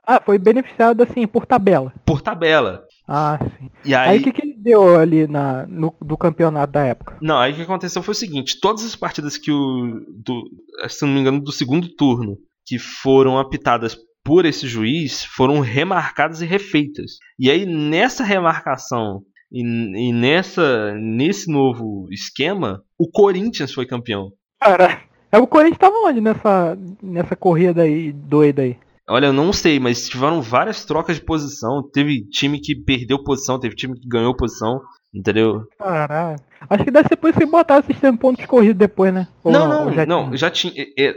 Ah, 0.06 0.22
foi 0.22 0.38
beneficiado, 0.38 1.02
assim, 1.02 1.26
por 1.26 1.46
tabela. 1.46 1.94
Por 2.06 2.22
tabela. 2.22 2.84
Ah, 3.08 3.40
sim. 3.42 3.70
E 3.86 3.96
aí, 3.96 4.20
o 4.20 4.24
que, 4.24 4.34
que 4.34 4.42
ele 4.42 4.58
deu 4.58 4.98
ali 4.98 5.28
na, 5.28 5.66
no, 5.68 5.96
do 6.02 6.18
campeonato 6.18 6.74
da 6.74 6.84
época? 6.84 7.18
Não, 7.22 7.38
aí 7.38 7.54
o 7.54 7.56
que 7.56 7.62
aconteceu 7.62 8.04
foi 8.04 8.14
o 8.14 8.16
seguinte, 8.16 8.60
todas 8.60 8.84
as 8.84 8.96
partidas 8.96 9.38
que 9.38 9.52
o... 9.52 10.02
Do, 10.24 10.44
se 10.90 11.06
não 11.06 11.14
me 11.14 11.20
engano, 11.20 11.42
do 11.42 11.52
segundo 11.52 11.88
turno, 11.96 12.38
que 12.66 12.80
foram 12.80 13.38
apitadas 13.38 13.98
por 14.24 14.46
esse 14.46 14.68
juiz 14.68 15.24
foram 15.24 15.60
remarcadas 15.60 16.42
e 16.42 16.46
refeitas. 16.46 17.18
E 17.38 17.50
aí 17.52 17.66
nessa 17.66 18.24
remarcação 18.24 19.22
e, 19.52 19.62
e 19.62 20.14
nessa 20.14 20.94
nesse 20.96 21.52
novo 21.52 22.08
esquema, 22.12 22.82
o 22.98 23.10
Corinthians 23.10 23.74
foi 23.74 23.86
campeão. 23.86 24.32
Cara, 24.60 25.02
é, 25.32 25.38
o 25.38 25.48
Corinthians 25.48 25.78
estava 25.78 25.96
onde 26.06 26.22
nessa 26.22 26.78
nessa 27.02 27.36
corrida 27.36 27.84
aí 27.84 28.12
doida 28.12 28.62
aí? 28.62 28.78
Olha, 29.08 29.26
eu 29.26 29.34
não 29.34 29.52
sei, 29.52 29.80
mas 29.80 30.08
tiveram 30.08 30.42
várias 30.42 30.86
trocas 30.86 31.18
de 31.18 31.26
posição. 31.26 31.84
Teve 31.92 32.26
time 32.30 32.60
que 32.60 32.74
perdeu 32.74 33.22
posição, 33.22 33.60
teve 33.60 33.76
time 33.76 34.00
que 34.00 34.08
ganhou 34.08 34.34
posição, 34.34 34.80
entendeu? 35.14 35.64
Caralho. 35.78 36.40
Acho 36.70 36.86
que 36.86 36.92
deve 36.92 37.10
ser 37.10 37.18
por 37.18 37.30
isso 37.30 37.40
que 37.40 37.46
botaram 37.46 37.82
o 37.82 37.86
sistema 37.86 38.14
de 38.14 38.20
pontos 38.20 38.46
corridos 38.46 38.78
depois, 38.78 39.14
né? 39.14 39.28
Ou 39.44 39.52
não, 39.52 39.68
não, 39.68 39.94
já 39.94 40.06
não, 40.06 40.26
tinha? 40.26 40.38
já 40.38 40.50
tinha. 40.50 40.74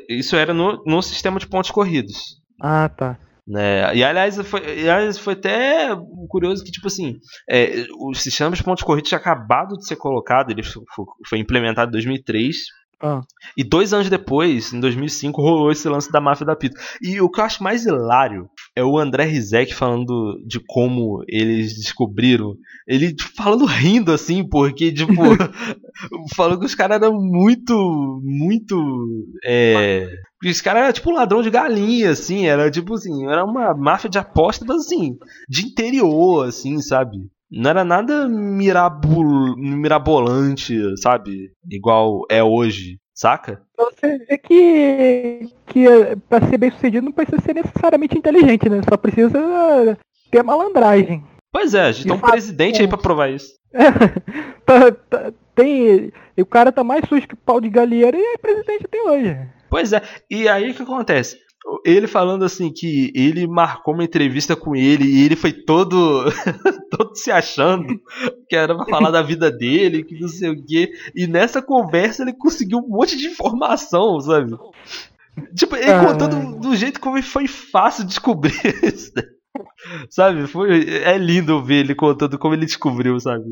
Isso 0.09 0.35
era 0.35 0.53
no, 0.53 0.83
no 0.85 1.01
sistema 1.01 1.39
de 1.39 1.47
pontos 1.47 1.71
corridos. 1.71 2.45
Ah, 2.61 2.89
tá. 2.89 3.19
Né? 3.47 3.95
E 3.95 4.03
aliás 4.03 4.37
foi, 4.49 4.61
aliás, 4.61 5.19
foi 5.19 5.35
até 5.35 5.91
curioso 6.29 6.65
que, 6.65 6.71
tipo 6.73 6.89
assim, 6.89 7.21
é, 7.49 7.87
o 7.97 8.13
sistema 8.13 8.51
de 8.57 8.63
pontos 8.63 8.83
corridos 8.83 9.09
tinha 9.09 9.19
acabado 9.19 9.77
de 9.77 9.87
ser 9.87 9.95
colocado, 9.97 10.51
ele 10.51 10.65
foi, 10.65 10.83
foi 11.29 11.39
implementado 11.39 11.91
em 11.91 11.93
2003. 11.93 12.57
Ah. 13.03 13.21
E 13.57 13.62
dois 13.62 13.93
anos 13.93 14.09
depois, 14.09 14.73
em 14.73 14.81
2005, 14.81 15.41
rolou 15.41 15.71
esse 15.71 15.88
lance 15.88 16.11
da 16.11 16.21
máfia 16.21 16.47
da 16.47 16.57
pita. 16.57 16.81
E 17.03 17.21
o 17.21 17.31
que 17.31 17.41
eu 17.41 17.45
acho 17.45 17.62
mais 17.62 17.85
hilário 17.85 18.49
é 18.75 18.83
o 18.83 18.99
André 18.99 19.25
Rizek 19.25 19.75
falando 19.75 20.43
de 20.47 20.59
como 20.67 21.23
eles 21.29 21.75
descobriram. 21.75 22.57
Ele 22.87 23.15
falando 23.37 23.67
rindo 23.67 24.12
assim, 24.12 24.49
porque, 24.49 24.93
tipo, 24.93 25.15
falando 26.35 26.61
que 26.61 26.67
os 26.67 26.75
caras 26.75 27.03
eram 27.03 27.21
muito, 27.21 28.21
muito. 28.25 29.26
É, 29.45 30.09
os 30.45 30.61
caras 30.61 30.83
eram 30.83 30.93
tipo 30.93 31.11
ladrão 31.11 31.43
de 31.43 31.50
galinha, 31.50 32.11
assim, 32.11 32.47
era 32.47 32.71
tipo 32.71 32.95
assim, 32.95 33.26
era 33.26 33.45
uma 33.45 33.75
máfia 33.75 34.09
de 34.09 34.19
apostas, 34.19 34.69
assim, 34.71 35.19
de 35.49 35.67
interior, 35.67 36.49
assim, 36.49 36.81
sabe? 36.81 37.19
Não 37.50 37.71
era 37.71 37.85
nada 37.85 38.29
mirabol, 38.29 39.57
mirabolante, 39.57 40.76
sabe? 41.00 41.53
Igual 41.71 42.25
é 42.31 42.43
hoje. 42.43 42.99
Saca? 43.15 43.62
Então 43.73 43.91
você 43.91 44.19
vê 44.19 44.37
que, 44.37 45.49
que 45.69 45.87
pra 46.29 46.47
ser 46.47 46.59
bem 46.59 46.71
sucedido 46.71 47.07
não 47.07 47.12
precisa 47.12 47.41
ser 47.41 47.55
necessariamente 47.55 48.19
inteligente, 48.19 48.69
né? 48.69 48.83
Só 48.87 48.95
precisa 48.99 49.99
ter 50.31 50.43
malandragem. 50.43 51.25
Pois 51.50 51.73
é, 51.73 51.87
a 51.87 51.93
gente 51.93 52.05
tem 52.07 52.12
um 52.12 52.21
presidente 52.21 52.83
aí 52.83 52.87
pra 52.87 52.99
provar 52.99 53.31
isso. 53.31 53.55
É, 53.73 53.91
tá, 54.67 54.93
tá, 55.09 55.33
tem, 55.55 56.12
o 56.38 56.45
cara 56.45 56.71
tá 56.71 56.85
mais 56.85 57.09
sujo 57.09 57.26
que 57.26 57.35
pau 57.35 57.59
de 57.59 57.71
galinheiro 57.71 58.19
e 58.19 58.21
é 58.21 58.37
presidente 58.37 58.85
até 58.85 59.00
hoje. 59.00 59.49
Pois 59.71 59.95
é, 59.95 60.03
e 60.31 60.47
aí 60.47 60.71
o 60.71 60.75
que 60.75 60.83
acontece? 60.83 61.38
Ele 61.85 62.07
falando 62.07 62.45
assim 62.45 62.73
que 62.73 63.13
ele 63.15 63.47
marcou 63.47 63.95
uma 63.95 64.05
entrevista 64.05 64.55
com 64.55 64.77
ele 64.77 65.05
e 65.05 65.25
ele 65.25 65.35
foi 65.35 65.53
todo 65.53 66.25
todo 66.91 67.17
se 67.17 67.31
achando 67.31 68.01
que 68.49 68.55
era 68.55 68.75
pra 68.77 68.87
falar 68.87 69.11
da 69.11 69.23
vida 69.23 69.51
dele, 69.51 70.05
que 70.05 70.19
não 70.21 70.29
sei 70.29 70.51
o 70.51 70.65
quê. 70.65 70.93
E 71.15 71.27
nessa 71.27 71.61
conversa 71.61 72.23
ele 72.23 72.33
conseguiu 72.33 72.79
um 72.79 72.89
monte 72.89 73.17
de 73.17 73.27
informação, 73.27 74.21
sabe? 74.21 74.57
Tipo, 75.55 75.77
ele 75.77 75.91
ah, 75.91 76.07
contando 76.07 76.59
do 76.61 76.75
jeito 76.75 77.01
como 77.01 77.21
foi 77.23 77.47
fácil 77.47 78.05
descobrir 78.05 78.55
isso. 78.83 79.13
Sabe? 80.09 80.47
Foi, 80.47 80.89
é 81.03 81.19
lindo 81.19 81.63
ver 81.63 81.81
ele 81.81 81.95
contando 81.95 82.39
como 82.39 82.55
ele 82.55 82.67
descobriu, 82.67 83.19
sabe? 83.19 83.45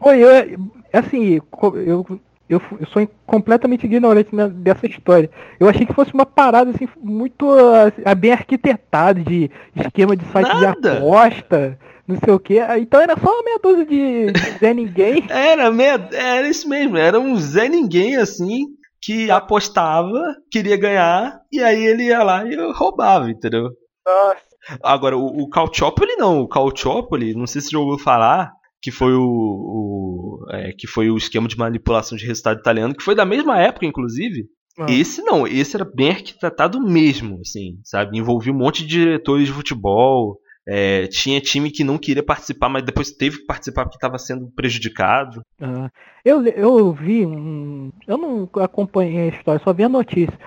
Oi, 0.00 0.18
eu, 0.18 0.58
assim, 0.92 1.40
eu, 1.86 2.20
eu, 2.48 2.60
eu 2.78 2.86
sou 2.88 3.08
completamente 3.26 3.86
ignorante 3.86 4.30
dessa 4.54 4.86
história. 4.86 5.30
Eu 5.58 5.68
achei 5.68 5.86
que 5.86 5.94
fosse 5.94 6.12
uma 6.12 6.26
parada 6.26 6.70
assim, 6.70 6.88
muito 7.00 7.50
assim, 7.50 8.02
bem 8.16 8.32
arquitetada 8.32 9.20
de 9.20 9.50
esquema 9.74 10.16
de 10.16 10.24
site 10.26 10.48
Nada. 10.48 10.80
de 10.80 10.88
aposta, 10.88 11.78
não 12.06 12.16
sei 12.22 12.34
o 12.34 12.38
que. 12.38 12.58
Então 12.78 13.00
era 13.00 13.18
só 13.18 13.30
uma 13.30 13.42
meia 13.42 13.58
dúzia 13.62 13.86
de, 13.86 14.32
de 14.32 14.40
Zé 14.60 14.74
Ninguém. 14.74 15.24
era, 15.28 15.70
meia, 15.70 16.08
era 16.12 16.48
isso 16.48 16.68
mesmo, 16.68 16.96
era 16.96 17.18
um 17.18 17.36
Zé 17.36 17.68
Ninguém 17.68 18.16
assim 18.16 18.66
que 19.00 19.30
apostava, 19.30 20.18
queria 20.50 20.78
ganhar, 20.78 21.38
e 21.52 21.62
aí 21.62 21.84
ele 21.84 22.04
ia 22.04 22.22
lá 22.22 22.42
e 22.46 22.56
roubava, 22.72 23.30
entendeu? 23.30 23.68
Nossa. 24.06 24.54
Agora, 24.82 25.16
o, 25.16 25.42
o 25.42 25.48
Calciopoli 25.50 26.16
não. 26.16 26.40
O 26.40 26.48
Calciopoli, 26.48 27.34
não 27.34 27.46
sei 27.46 27.60
se 27.60 27.68
você 27.68 27.72
já 27.72 27.78
ouviu 27.78 27.98
falar, 27.98 28.50
que 28.84 28.90
foi 28.90 29.14
o, 29.14 29.24
o 29.24 30.46
é, 30.50 30.70
que 30.72 30.86
foi 30.86 31.08
o 31.08 31.16
esquema 31.16 31.48
de 31.48 31.56
manipulação 31.56 32.18
de 32.18 32.26
resultado 32.26 32.60
italiano, 32.60 32.94
que 32.94 33.02
foi 33.02 33.14
da 33.14 33.24
mesma 33.24 33.58
época, 33.58 33.86
inclusive. 33.86 34.46
Ah. 34.78 34.84
Esse 34.90 35.22
não, 35.22 35.46
esse 35.46 35.74
era 35.74 35.86
bem 35.86 36.10
arquitetado 36.10 36.78
mesmo, 36.78 37.40
assim, 37.40 37.78
sabe? 37.82 38.18
Envolvia 38.18 38.52
um 38.52 38.58
monte 38.58 38.82
de 38.82 38.88
diretores 38.88 39.46
de 39.46 39.54
futebol. 39.54 40.38
É, 40.68 41.06
tinha 41.06 41.40
time 41.40 41.70
que 41.70 41.82
não 41.82 41.96
queria 41.96 42.22
participar, 42.22 42.68
mas 42.68 42.82
depois 42.82 43.10
teve 43.10 43.38
que 43.38 43.46
participar 43.46 43.84
porque 43.84 43.96
estava 43.96 44.18
sendo 44.18 44.52
prejudicado. 44.54 45.40
Ah, 45.58 45.88
eu, 46.22 46.46
eu 46.46 46.92
vi 46.92 47.24
um. 47.24 47.90
Eu 48.06 48.18
não 48.18 48.50
acompanhei 48.62 49.30
a 49.30 49.34
história, 49.34 49.64
só 49.64 49.72
vi 49.72 49.84
a 49.84 49.88
notícia. 49.88 50.38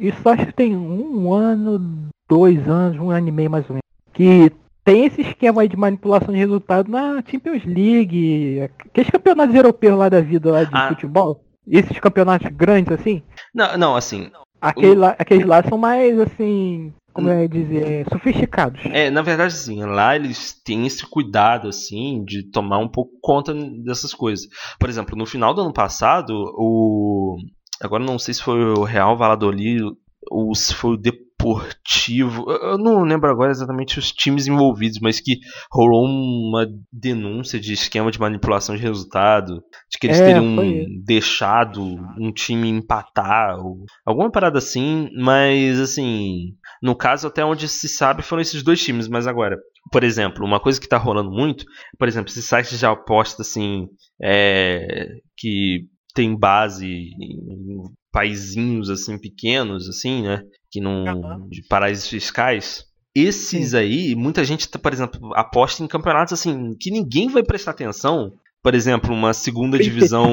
Isso 0.00 0.28
acho 0.28 0.46
que 0.46 0.52
tem 0.52 0.76
um 0.76 1.32
ano, 1.32 2.08
dois 2.28 2.68
anos, 2.68 2.98
um 2.98 3.10
ano 3.10 3.28
e 3.28 3.32
meio 3.32 3.50
mais 3.50 3.70
ou 3.70 3.74
menos. 3.76 3.84
Que 4.12 4.50
tem 4.84 5.06
esse 5.06 5.22
esquema 5.22 5.62
aí 5.62 5.68
de 5.68 5.76
manipulação 5.76 6.32
de 6.32 6.38
resultado 6.38 6.90
na 6.90 7.22
Champions 7.26 7.64
League, 7.64 8.60
aqueles 8.60 9.10
campeonatos 9.10 9.54
europeus 9.54 9.98
lá 9.98 10.08
da 10.08 10.20
vida 10.20 10.52
lá 10.52 10.64
de 10.64 10.70
ah. 10.74 10.88
futebol. 10.88 11.42
Esses 11.66 11.98
campeonatos 11.98 12.50
grandes 12.52 12.92
assim? 12.92 13.22
Não, 13.54 13.78
não, 13.78 13.96
assim. 13.96 14.30
Aquele 14.60 14.94
lá, 14.94 15.16
aqueles 15.18 15.46
lá 15.46 15.62
são 15.62 15.78
mais 15.78 16.18
assim. 16.20 16.92
Como 17.14 17.30
é 17.30 17.46
dizer, 17.46 18.06
sofisticados. 18.12 18.80
É, 18.86 19.08
na 19.08 19.22
verdade, 19.22 19.52
sim, 19.52 19.84
lá 19.84 20.16
eles 20.16 20.52
têm 20.52 20.84
esse 20.84 21.06
cuidado, 21.06 21.68
assim, 21.68 22.24
de 22.24 22.42
tomar 22.42 22.78
um 22.78 22.88
pouco 22.88 23.12
conta 23.22 23.54
dessas 23.54 24.12
coisas. 24.12 24.48
Por 24.80 24.88
exemplo, 24.88 25.16
no 25.16 25.24
final 25.24 25.54
do 25.54 25.60
ano 25.60 25.72
passado, 25.72 26.34
o. 26.56 27.36
Agora 27.80 28.02
não 28.02 28.18
sei 28.18 28.34
se 28.34 28.42
foi 28.42 28.64
o 28.64 28.82
Real 28.82 29.16
Valladolid 29.16 29.84
ou 30.28 30.54
se 30.56 30.74
foi 30.74 30.94
o 30.94 31.00
Deportivo, 31.38 32.50
eu 32.50 32.78
não 32.78 33.02
lembro 33.02 33.30
agora 33.30 33.50
exatamente 33.50 33.98
os 33.98 34.10
times 34.10 34.46
envolvidos, 34.46 34.98
mas 35.00 35.20
que 35.20 35.40
rolou 35.70 36.06
uma 36.06 36.66
denúncia 36.90 37.60
de 37.60 37.74
esquema 37.74 38.10
de 38.10 38.18
manipulação 38.18 38.74
de 38.74 38.80
resultado, 38.80 39.62
de 39.90 39.98
que 39.98 40.06
eles 40.06 40.20
é, 40.20 40.26
teriam 40.26 40.56
deixado 41.04 41.82
um 42.18 42.32
time 42.32 42.68
empatar, 42.68 43.58
ou 43.58 43.84
alguma 44.06 44.30
parada 44.30 44.56
assim, 44.58 45.10
mas 45.18 45.78
assim, 45.78 46.54
no 46.82 46.96
caso 46.96 47.26
até 47.26 47.44
onde 47.44 47.68
se 47.68 47.88
sabe 47.88 48.22
foram 48.22 48.40
esses 48.40 48.62
dois 48.62 48.82
times, 48.82 49.06
mas 49.06 49.26
agora, 49.26 49.58
por 49.92 50.02
exemplo, 50.02 50.46
uma 50.46 50.60
coisa 50.60 50.80
que 50.80 50.86
está 50.86 50.96
rolando 50.96 51.30
muito, 51.30 51.66
por 51.98 52.08
exemplo, 52.08 52.30
esses 52.30 52.46
sites 52.46 52.78
de 52.78 52.86
aposta 52.86 53.42
assim, 53.42 53.86
é, 54.22 55.08
que 55.36 55.86
tem 56.14 56.34
base 56.34 56.86
em 56.86 57.82
paizinhos 58.10 58.88
assim 58.88 59.18
pequenos 59.18 59.88
assim, 59.88 60.22
né, 60.22 60.40
que 60.74 60.80
não 60.80 61.48
de 61.48 61.62
paraísos 61.62 62.08
fiscais. 62.08 62.84
Esses 63.14 63.70
Sim. 63.70 63.76
aí, 63.76 64.14
muita 64.16 64.42
gente, 64.42 64.68
por 64.68 64.92
exemplo, 64.92 65.32
aposta 65.36 65.84
em 65.84 65.86
campeonatos 65.86 66.32
assim 66.32 66.74
que 66.80 66.90
ninguém 66.90 67.28
vai 67.28 67.44
prestar 67.44 67.70
atenção. 67.70 68.32
Por 68.60 68.74
exemplo, 68.74 69.14
uma 69.14 69.32
segunda 69.32 69.78
divisão. 69.78 70.26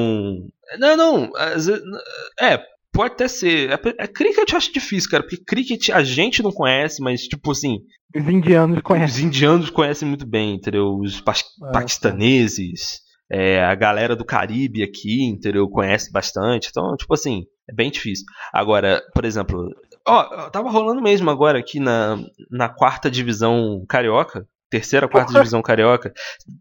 não, 0.80 0.96
não. 0.96 1.30
É, 2.40 2.58
pode 2.92 3.14
até 3.14 3.28
ser. 3.28 3.70
É, 3.70 3.74
é, 3.98 4.08
cricket 4.08 4.50
eu 4.50 4.58
acho 4.58 4.72
difícil, 4.72 5.08
cara, 5.08 5.22
porque 5.22 5.44
cricket 5.44 5.90
a 5.90 6.02
gente 6.02 6.42
não 6.42 6.50
conhece, 6.50 7.00
mas 7.00 7.22
tipo 7.22 7.52
assim. 7.52 7.78
Os 8.16 8.28
indianos 8.28 8.80
conhecem. 8.82 9.14
Os 9.14 9.20
indianos 9.20 9.70
conhecem 9.70 10.08
muito 10.08 10.26
bem, 10.26 10.54
entendeu? 10.54 10.98
Os 10.98 11.20
pa 11.20 11.34
é, 11.34 11.72
paquistaneses. 11.72 13.00
É, 13.30 13.62
a 13.62 13.74
galera 13.76 14.16
do 14.16 14.24
Caribe 14.24 14.82
aqui, 14.82 15.22
entendeu? 15.22 15.68
Conhece 15.68 16.10
bastante. 16.10 16.68
Então, 16.68 16.96
tipo 16.96 17.14
assim, 17.14 17.44
é 17.70 17.74
bem 17.74 17.90
difícil. 17.90 18.26
Agora, 18.52 19.00
por 19.14 19.24
exemplo, 19.24 19.68
ó, 20.06 20.50
tava 20.50 20.70
rolando 20.70 21.02
mesmo 21.02 21.30
agora 21.30 21.58
aqui 21.58 21.80
na, 21.80 22.18
na 22.50 22.68
quarta 22.68 23.10
divisão 23.10 23.84
carioca. 23.88 24.46
Terceira, 24.70 25.06
quarta 25.06 25.34
divisão 25.34 25.60
carioca. 25.60 26.12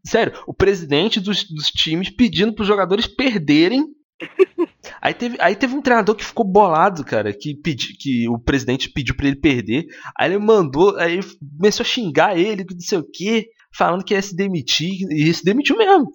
Sério, 0.05 0.33
o 0.45 0.53
presidente 0.53 1.19
dos, 1.19 1.45
dos 1.45 1.67
times 1.67 2.10
pedindo 2.10 2.53
pros 2.53 2.67
jogadores 2.67 3.07
perderem 3.07 3.86
Aí 5.01 5.13
teve, 5.13 5.38
aí 5.39 5.55
teve 5.55 5.75
um 5.75 5.81
treinador 5.81 6.15
que 6.15 6.25
ficou 6.25 6.45
bolado, 6.45 7.03
cara, 7.03 7.33
que, 7.33 7.55
pedi, 7.55 7.95
que 7.98 8.27
o 8.29 8.38
presidente 8.38 8.89
pediu 8.89 9.15
para 9.15 9.27
ele 9.27 9.36
perder. 9.39 9.86
Aí 10.17 10.31
ele 10.31 10.39
mandou, 10.39 10.95
aí 10.98 11.13
ele 11.13 11.27
começou 11.57 11.83
a 11.83 11.88
xingar 11.88 12.38
ele, 12.38 12.65
não 12.69 12.79
sei 12.79 12.98
o 12.98 13.03
que, 13.03 13.48
falando 13.74 14.03
que 14.03 14.13
ia 14.13 14.21
se 14.21 14.36
demitir, 14.36 15.07
e 15.12 15.33
se 15.33 15.43
demitiu 15.43 15.77
mesmo. 15.77 16.07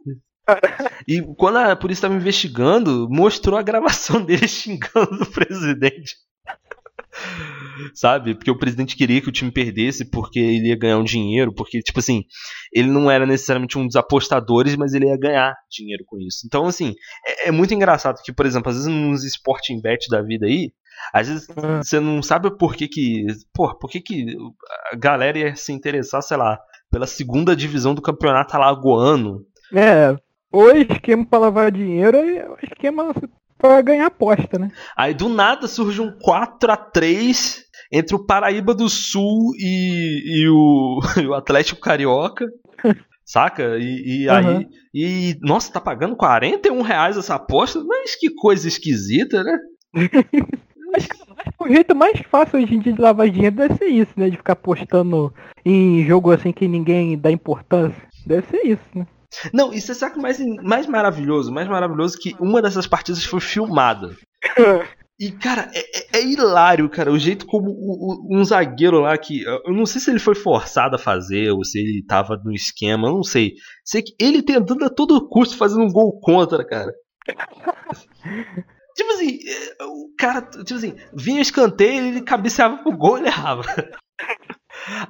E 1.09 1.21
quando 1.37 1.56
a 1.56 1.75
polícia 1.75 2.00
estava 2.00 2.14
investigando, 2.14 3.09
mostrou 3.11 3.59
a 3.59 3.62
gravação 3.62 4.23
dele 4.25 4.47
xingando 4.47 5.25
o 5.25 5.33
presidente. 5.33 6.14
Sabe? 7.95 8.35
Porque 8.35 8.51
o 8.51 8.59
presidente 8.59 8.97
queria 8.97 9.21
que 9.21 9.29
o 9.29 9.33
time 9.33 9.51
perdesse 9.51 10.11
porque 10.11 10.39
ele 10.39 10.69
ia 10.69 10.79
ganhar 10.79 10.99
um 10.99 11.05
dinheiro, 11.05 11.53
porque, 11.53 11.81
tipo 11.81 11.99
assim, 11.99 12.25
ele 12.73 12.89
não 12.89 13.11
era 13.11 13.27
necessariamente 13.27 13.79
um 13.79 13.87
dos 13.87 13.97
apostadores, 13.97 14.77
mas 14.77 14.95
ele 14.95 15.07
ia 15.07 15.19
ganhar 15.19 15.55
dinheiro 15.71 16.05
com 16.07 16.19
isso. 16.19 16.43
Então, 16.47 16.67
assim, 16.67 16.95
é, 17.27 17.49
é 17.49 17.51
muito 17.51 17.75
engraçado 17.75 18.21
que, 18.23 18.33
por 18.33 18.47
exemplo, 18.47 18.71
às 18.71 18.77
vezes 18.77 18.93
nos 18.93 19.25
Sporting 19.25 19.81
Bet 19.81 20.09
da 20.11 20.23
vida 20.23 20.47
aí, 20.47 20.73
às 21.13 21.29
vezes 21.29 21.49
hum. 21.51 21.83
você 21.83 22.01
não 22.01 22.23
sabe 22.23 22.57
por 22.57 22.75
que 22.75 22.89
que. 22.89 23.27
Pô, 23.53 23.77
por 23.79 23.91
que 23.91 24.01
que 24.01 24.37
a 24.93 24.97
galera 24.97 25.39
ia 25.39 25.57
se 25.57 25.73
interessar, 25.73 26.23
sei 26.23 26.37
lá, 26.37 26.59
pela 26.91 27.07
segunda 27.07 27.55
divisão 27.55 27.95
do 27.95 28.03
campeonato 28.03 28.57
alagoano. 28.57 29.45
É, 29.75 30.17
ou 30.51 30.71
esquema 30.71 31.27
para 31.27 31.39
lavar 31.39 31.71
dinheiro, 31.71 32.19
ou 32.51 32.59
esquema 32.63 33.13
para 33.59 33.81
ganhar 33.83 34.07
aposta, 34.07 34.59
né? 34.59 34.71
Aí 34.97 35.15
do 35.15 35.29
nada 35.29 35.67
surge 35.67 36.01
um 36.01 36.11
4 36.11 36.71
a 36.71 36.77
3 36.77 37.65
entre 37.93 38.15
o 38.17 38.25
Paraíba 38.25 38.75
do 38.75 38.89
Sul 38.89 39.53
e, 39.59 40.43
e, 40.43 40.49
o, 40.49 41.01
e 41.23 41.27
o 41.27 41.35
Atlético 41.35 41.81
Carioca. 41.81 42.47
Saca? 43.25 43.77
E, 43.79 44.23
e 44.23 44.29
uhum. 44.29 44.35
aí. 44.35 44.69
E, 44.95 45.37
nossa, 45.41 45.73
tá 45.73 45.81
pagando 45.81 46.15
41 46.15 46.81
reais 46.81 47.17
essa 47.17 47.35
aposta? 47.35 47.83
Mas 47.83 48.15
que 48.15 48.31
coisa 48.31 48.69
esquisita, 48.69 49.43
né? 49.43 49.59
o 51.59 51.69
jeito 51.69 51.95
mais 51.95 52.21
fácil 52.21 52.61
hoje 52.61 52.75
em 52.75 52.79
dia 52.79 52.93
de 52.93 53.01
lavar 53.01 53.29
dinheiro 53.29 53.57
deve 53.57 53.75
ser 53.75 53.89
isso, 53.89 54.13
né? 54.17 54.31
De 54.31 54.37
ficar 54.37 54.53
apostando 54.53 55.35
em 55.65 56.05
jogo 56.05 56.31
assim 56.31 56.53
que 56.53 56.69
ninguém 56.69 57.19
dá 57.19 57.31
importância. 57.31 58.01
Deve 58.25 58.47
ser 58.47 58.65
isso, 58.65 58.85
né? 58.95 59.07
Não, 59.52 59.73
e 59.73 59.80
você 59.80 59.95
sabe 59.95 60.14
que 60.14 60.21
mais, 60.21 60.38
mais 60.62 60.87
maravilhoso? 60.87 61.52
Mais 61.52 61.68
maravilhoso 61.68 62.18
que 62.18 62.35
uma 62.40 62.62
dessas 62.62 62.87
partidas 62.87 63.25
foi 63.25 63.40
filmada. 63.40 64.16
E, 65.18 65.33
cara, 65.33 65.71
é, 65.75 65.78
é, 65.78 66.18
é, 66.18 66.23
hilário, 66.23 66.90
cara, 66.90 67.11
o 67.11 67.18
jeito 67.18 67.47
como 67.47 67.71
o, 67.71 68.35
o, 68.35 68.38
um 68.38 68.45
zagueiro 68.45 69.00
lá 69.00 69.16
que. 69.16 69.42
Eu 69.45 69.73
não 69.73 69.87
sei 69.87 69.99
se 69.99 70.11
ele 70.11 70.18
foi 70.18 70.35
forçado 70.35 70.97
a 70.97 70.99
fazer 70.99 71.50
ou 71.52 71.64
se 71.64 71.78
ele 71.78 72.04
tava 72.06 72.38
no 72.45 72.52
esquema, 72.52 73.09
eu 73.09 73.14
não 73.14 73.23
sei. 73.23 73.54
Sei 73.83 74.02
que 74.02 74.14
ele 74.21 74.42
tentando 74.42 74.85
a 74.85 74.90
todo 74.90 75.26
custo 75.26 75.56
fazendo 75.56 75.85
um 75.85 75.90
gol 75.90 76.21
contra, 76.21 76.62
cara. 76.66 76.92
tipo 78.95 79.11
assim, 79.12 79.38
é, 79.49 79.85
o 79.85 80.11
cara, 80.18 80.42
tipo 80.42 80.75
assim, 80.75 80.95
vinha 81.14 81.40
escanteio, 81.40 82.09
ele 82.09 82.21
cabeceava 82.21 82.76
pro 82.76 82.95
gol 82.95 83.16
e 83.16 83.21
ele 83.21 83.28
errava. 83.28 83.64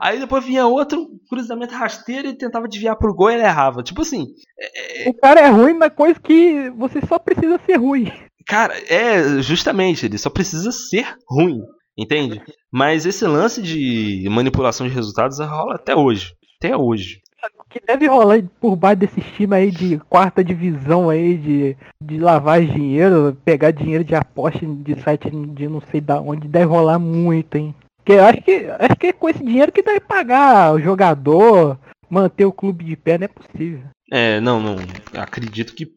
Aí 0.01 0.19
depois 0.19 0.45
vinha 0.45 0.67
outro 0.67 1.09
cruzamento 1.29 1.75
rasteiro 1.75 2.29
e 2.29 2.35
tentava 2.35 2.69
desviar 2.69 2.97
pro 2.97 3.15
gol 3.15 3.31
e 3.31 3.35
ele 3.35 3.43
errava. 3.43 3.83
Tipo 3.83 4.03
assim. 4.03 4.27
É... 4.59 5.07
é 5.07 5.11
o 5.11 5.15
cara 5.15 5.41
é 5.41 5.49
ruim 5.49 5.75
na 5.75 5.91
coisa 5.91 6.19
que 6.19 6.71
você 6.71 7.01
só 7.07 7.19
precisa 7.19 7.61
ser 7.65 7.77
ruim. 7.77 8.11
cara, 8.47 8.75
é 8.89 9.43
justamente, 9.43 10.07
ele 10.07 10.19
só 10.19 10.31
precisa 10.31 10.73
ser 10.73 11.17
ruim, 11.29 11.63
entende? 11.97 12.41
Mas 12.71 13.05
esse 13.07 13.27
lance 13.27 13.61
de 13.61 14.27
manipulação 14.31 14.87
de 14.87 14.95
resultados 14.95 15.39
rola 15.39 15.75
até 15.75 15.95
hoje. 15.95 16.35
Até 16.59 16.77
hoje. 16.77 17.21
O 17.59 17.65
que 17.69 17.81
deve 17.81 18.07
rolar 18.07 18.43
por 18.61 18.75
baixo 18.75 19.01
desses 19.01 19.25
times 19.37 19.53
aí 19.53 19.71
de 19.71 19.99
quarta 20.09 20.43
divisão 20.43 21.11
aí, 21.11 21.37
de, 21.37 21.77
de 22.01 22.19
lavar 22.19 22.65
dinheiro, 22.65 23.37
pegar 23.45 23.71
dinheiro 23.71 24.03
de 24.03 24.15
aposta 24.15 24.65
de 24.65 25.01
site 25.03 25.31
de 25.31 25.69
não 25.69 25.81
sei 25.81 26.01
da 26.01 26.21
onde, 26.21 26.49
deve 26.49 26.65
rolar 26.65 26.99
muito, 26.99 27.57
hein? 27.57 27.75
Porque 28.07 28.21
eu 28.21 28.25
acho 28.25 28.41
que, 28.41 28.67
acho 28.79 28.97
que 29.01 29.07
é 29.09 29.13
com 29.13 29.29
esse 29.29 29.45
dinheiro 29.45 29.73
que 29.73 29.83
deve 29.83 29.99
pagar 29.99 30.73
o 30.73 30.81
jogador, 30.81 31.77
manter 32.09 32.45
o 32.45 32.53
clube 32.53 32.85
de 32.85 32.95
pé, 32.95 33.19
não 33.19 33.25
é 33.25 33.29
possível. 33.29 33.83
É, 34.13 34.41
não, 34.41 34.61
não. 34.61 34.77
Acredito 35.13 35.75
que. 35.75 35.89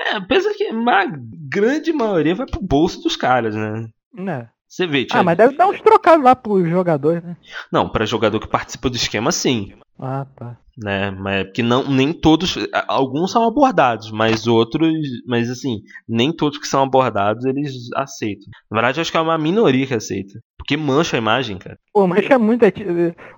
É, 0.00 0.18
pensa 0.18 0.52
que 0.52 0.64
a 0.64 1.06
grande 1.48 1.92
maioria 1.92 2.34
vai 2.34 2.44
pro 2.44 2.60
bolso 2.60 3.00
dos 3.00 3.14
caras, 3.14 3.54
né? 3.54 3.86
É. 4.18 4.48
Você 4.68 4.84
vê, 4.84 5.04
tia... 5.04 5.20
Ah, 5.20 5.22
mas 5.22 5.36
deve 5.36 5.56
dar 5.56 5.68
uns 5.68 5.80
trocados 5.80 6.24
lá 6.24 6.34
pro 6.34 6.68
jogador, 6.68 7.22
né? 7.22 7.36
Não, 7.70 7.88
para 7.88 8.04
jogador 8.04 8.40
que 8.40 8.48
participa 8.48 8.90
do 8.90 8.96
esquema, 8.96 9.30
sim. 9.30 9.74
Ah, 9.98 10.26
tá. 10.36 10.58
Né, 10.76 11.10
mas 11.12 11.52
que 11.52 11.62
não 11.62 11.88
nem 11.88 12.12
todos, 12.12 12.56
alguns 12.88 13.30
são 13.30 13.46
abordados, 13.46 14.10
mas 14.10 14.48
outros, 14.48 14.92
mas 15.24 15.48
assim, 15.48 15.82
nem 16.08 16.32
todos 16.32 16.58
que 16.58 16.66
são 16.66 16.82
abordados 16.82 17.44
eles 17.44 17.72
aceitam. 17.94 18.46
Na 18.68 18.78
verdade, 18.78 19.00
acho 19.00 19.12
que 19.12 19.16
é 19.16 19.20
uma 19.20 19.38
minoria 19.38 19.86
que 19.86 19.94
aceita, 19.94 20.40
porque 20.58 20.76
mancha 20.76 21.16
a 21.16 21.18
imagem, 21.18 21.58
cara. 21.58 21.78
Pô, 21.92 22.08
mancha 22.08 22.38
muito. 22.40 22.64
É 22.64 22.72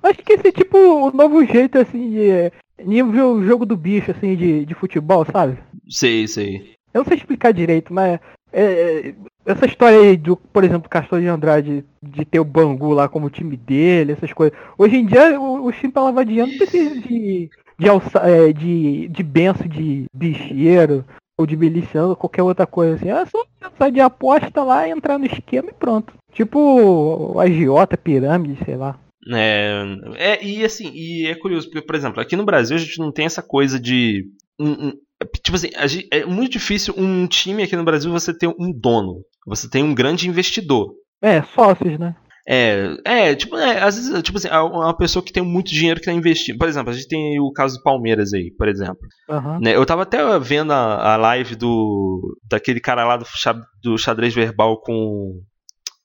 acho 0.02 0.18
que 0.24 0.32
esse 0.32 0.48
é 0.48 0.52
tipo 0.52 0.78
o 0.78 1.10
novo 1.10 1.44
jeito 1.44 1.78
assim 1.78 2.10
de 2.10 2.50
nível 2.82 3.44
jogo 3.44 3.66
do 3.66 3.76
bicho 3.76 4.12
assim 4.12 4.34
de, 4.34 4.64
de 4.64 4.74
futebol, 4.74 5.26
sabe? 5.30 5.58
Sei, 5.88 6.26
sei. 6.26 6.74
Eu 6.94 7.00
não 7.00 7.04
sei 7.04 7.18
explicar 7.18 7.52
direito, 7.52 7.92
mas 7.92 8.18
é, 8.52 8.62
é, 8.62 9.14
essa 9.44 9.66
história 9.66 9.98
aí 9.98 10.16
do, 10.16 10.36
por 10.36 10.64
exemplo, 10.64 10.88
Castor 10.88 11.20
de 11.20 11.26
Andrade 11.26 11.84
de 12.02 12.24
ter 12.24 12.40
o 12.40 12.44
Bangu 12.44 12.92
lá 12.92 13.08
como 13.08 13.30
time 13.30 13.56
dele, 13.56 14.12
essas 14.12 14.32
coisas. 14.32 14.58
Hoje 14.78 14.96
em 14.96 15.06
dia 15.06 15.40
o, 15.40 15.66
o 15.66 15.72
time 15.72 15.92
pra 15.92 16.10
não 16.10 16.56
precisa 16.56 17.00
de, 17.00 17.50
de, 17.78 17.88
alça, 17.88 18.18
é, 18.20 18.52
de, 18.52 19.08
de 19.08 19.22
benção 19.22 19.66
de 19.66 20.04
bicheiro 20.14 21.04
ou 21.38 21.46
de 21.46 21.56
miliciano, 21.56 22.16
qualquer 22.16 22.42
outra 22.42 22.66
coisa 22.66 22.94
assim. 22.94 23.10
É 23.10 23.26
só 23.26 23.44
pensar 23.60 23.90
de 23.90 24.00
aposta 24.00 24.62
lá, 24.62 24.88
entrar 24.88 25.18
no 25.18 25.26
esquema 25.26 25.68
e 25.70 25.74
pronto. 25.74 26.14
Tipo 26.32 26.58
o 26.58 27.40
agiota, 27.40 27.96
pirâmide, 27.96 28.64
sei 28.64 28.76
lá. 28.76 28.98
É, 29.28 29.82
é, 30.14 30.44
e 30.44 30.64
assim, 30.64 30.92
e 30.94 31.26
é 31.26 31.34
curioso, 31.34 31.68
porque, 31.68 31.84
por 31.84 31.96
exemplo, 31.96 32.20
aqui 32.20 32.36
no 32.36 32.44
Brasil 32.44 32.76
a 32.76 32.80
gente 32.80 32.98
não 32.98 33.10
tem 33.10 33.26
essa 33.26 33.42
coisa 33.42 33.78
de. 33.78 34.30
Um, 34.58 34.88
um, 34.88 34.92
tipo 35.42 35.56
assim, 35.56 35.70
é 36.10 36.24
muito 36.24 36.52
difícil 36.52 36.94
um 36.96 37.26
time 37.26 37.62
aqui 37.62 37.76
no 37.76 37.84
Brasil 37.84 38.10
você 38.10 38.36
ter 38.36 38.48
um 38.48 38.72
dono. 38.72 39.22
Você 39.46 39.68
tem 39.68 39.82
um 39.82 39.94
grande 39.94 40.28
investidor. 40.28 40.92
É, 41.22 41.42
sócios, 41.42 41.98
né? 41.98 42.14
É, 42.48 42.96
é, 43.04 43.34
tipo, 43.34 43.56
é, 43.56 43.82
às 43.82 43.96
vezes, 43.96 44.22
tipo 44.22 44.38
assim, 44.38 44.48
uma 44.48 44.96
pessoa 44.96 45.24
que 45.24 45.32
tem 45.32 45.42
muito 45.42 45.72
dinheiro 45.72 45.98
que 45.98 46.06
tá 46.06 46.12
investindo. 46.12 46.58
Por 46.58 46.68
exemplo, 46.68 46.90
a 46.90 46.92
gente 46.94 47.08
tem 47.08 47.40
o 47.40 47.50
caso 47.50 47.76
do 47.76 47.82
Palmeiras 47.82 48.32
aí, 48.32 48.52
por 48.56 48.68
exemplo. 48.68 49.00
Uhum. 49.28 49.58
Né, 49.60 49.74
eu 49.74 49.84
tava 49.84 50.02
até 50.02 50.38
vendo 50.38 50.72
a, 50.72 51.14
a 51.14 51.16
live 51.16 51.56
do 51.56 52.38
daquele 52.48 52.80
cara 52.80 53.04
lá 53.04 53.16
do, 53.16 53.26
do 53.82 53.98
xadrez 53.98 54.32
verbal 54.32 54.80
com 54.80 55.40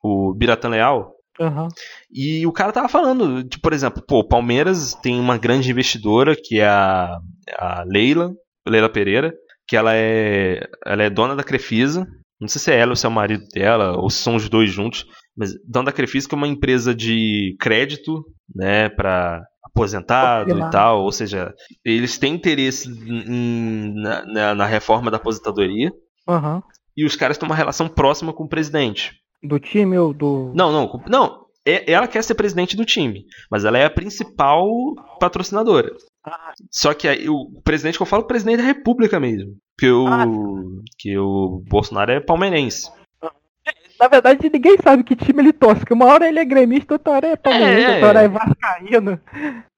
o 0.04 0.34
Biratan 0.34 0.70
Leal. 0.70 1.14
Uhum. 1.40 1.68
E 2.12 2.46
o 2.46 2.52
cara 2.52 2.72
tava 2.72 2.90
falando, 2.90 3.44
tipo, 3.44 3.62
por 3.62 3.74
exemplo, 3.74 4.04
pô, 4.08 4.20
o 4.20 4.28
Palmeiras 4.28 4.96
tem 4.96 5.20
uma 5.20 5.38
grande 5.38 5.70
investidora 5.70 6.36
que 6.36 6.60
é 6.60 6.68
a, 6.68 7.18
a 7.58 7.84
Leila, 7.86 8.32
Leila 8.68 8.90
Pereira, 8.90 9.34
que 9.68 9.76
ela 9.76 9.96
é, 9.96 10.60
ela 10.86 11.04
é 11.04 11.10
dona 11.10 11.36
da 11.36 11.44
Crefisa. 11.44 12.08
Não 12.40 12.48
sei 12.48 12.60
se 12.60 12.72
é 12.72 12.78
ela 12.78 12.92
ou 12.92 12.96
se 12.96 13.06
é 13.06 13.10
o 13.10 13.12
marido 13.12 13.46
dela, 13.54 13.98
ou 13.98 14.10
se 14.10 14.18
são 14.18 14.36
os 14.36 14.50
dois 14.50 14.72
juntos. 14.72 15.06
Mas 15.36 15.54
dona 15.68 15.86
da 15.86 15.92
Crefisa 15.92 16.28
que 16.28 16.36
é 16.36 16.38
uma 16.38 16.48
empresa 16.48 16.94
de 16.94 17.56
crédito, 17.60 18.26
né, 18.54 18.90
para 18.90 19.44
aposentado 19.64 20.58
e 20.58 20.70
tal. 20.72 21.04
Ou 21.04 21.12
seja, 21.12 21.54
eles 21.86 22.18
têm 22.18 22.36
interesse 22.36 22.90
em, 22.90 23.94
na, 23.96 24.26
na, 24.26 24.56
na, 24.56 24.66
reforma 24.66 25.10
da 25.10 25.18
aposentadoria. 25.18 25.92
Uhum. 26.28 26.62
E 26.96 27.06
os 27.06 27.16
caras 27.16 27.38
têm 27.38 27.48
uma 27.48 27.56
relação 27.56 27.88
próxima 27.88 28.34
com 28.34 28.44
o 28.44 28.50
presidente. 28.50 29.14
Do 29.42 29.60
time 29.60 29.98
ou 29.98 30.14
do. 30.14 30.52
Não, 30.56 30.72
não. 30.72 31.04
Não. 31.08 31.42
É, 31.66 31.92
ela 31.92 32.08
quer 32.08 32.24
ser 32.24 32.36
presidente 32.36 32.76
do 32.76 32.86
time, 32.86 33.24
mas 33.50 33.66
ela 33.66 33.78
é 33.78 33.86
a 33.86 33.90
principal 33.90 34.68
patrocinadora. 35.20 35.96
Ah. 36.24 36.54
Só 36.70 36.94
que 36.94 37.08
aí, 37.08 37.28
o 37.30 37.62
presidente 37.64 37.98
que 37.98 38.02
eu 38.02 38.08
falo, 38.08 38.22
é 38.24 38.26
o 38.26 38.28
presidente 38.28 38.58
da 38.58 38.64
República 38.64 39.20
mesmo. 39.20 39.58
Que 39.78 39.90
o, 39.90 40.08
ah. 40.08 40.26
que 40.98 41.18
o 41.18 41.64
Bolsonaro 41.68 42.12
é 42.12 42.20
palmeirense. 42.20 42.92
Na 44.00 44.08
verdade, 44.08 44.50
ninguém 44.52 44.78
sabe 44.82 45.04
que 45.04 45.16
time 45.16 45.44
ele 45.44 45.54
torce, 45.54 45.86
que 45.86 45.94
uma 45.94 46.06
hora 46.06 46.28
ele 46.28 46.40
é 46.40 46.46
gremista, 46.46 46.96
outra 46.96 47.14
hora 47.14 47.28
é 47.28 47.36
palmeirense, 47.36 47.86
é, 47.86 47.94
outra 47.94 48.08
hora 48.08 48.22
é 48.22 48.28
vascaíno. 48.28 49.22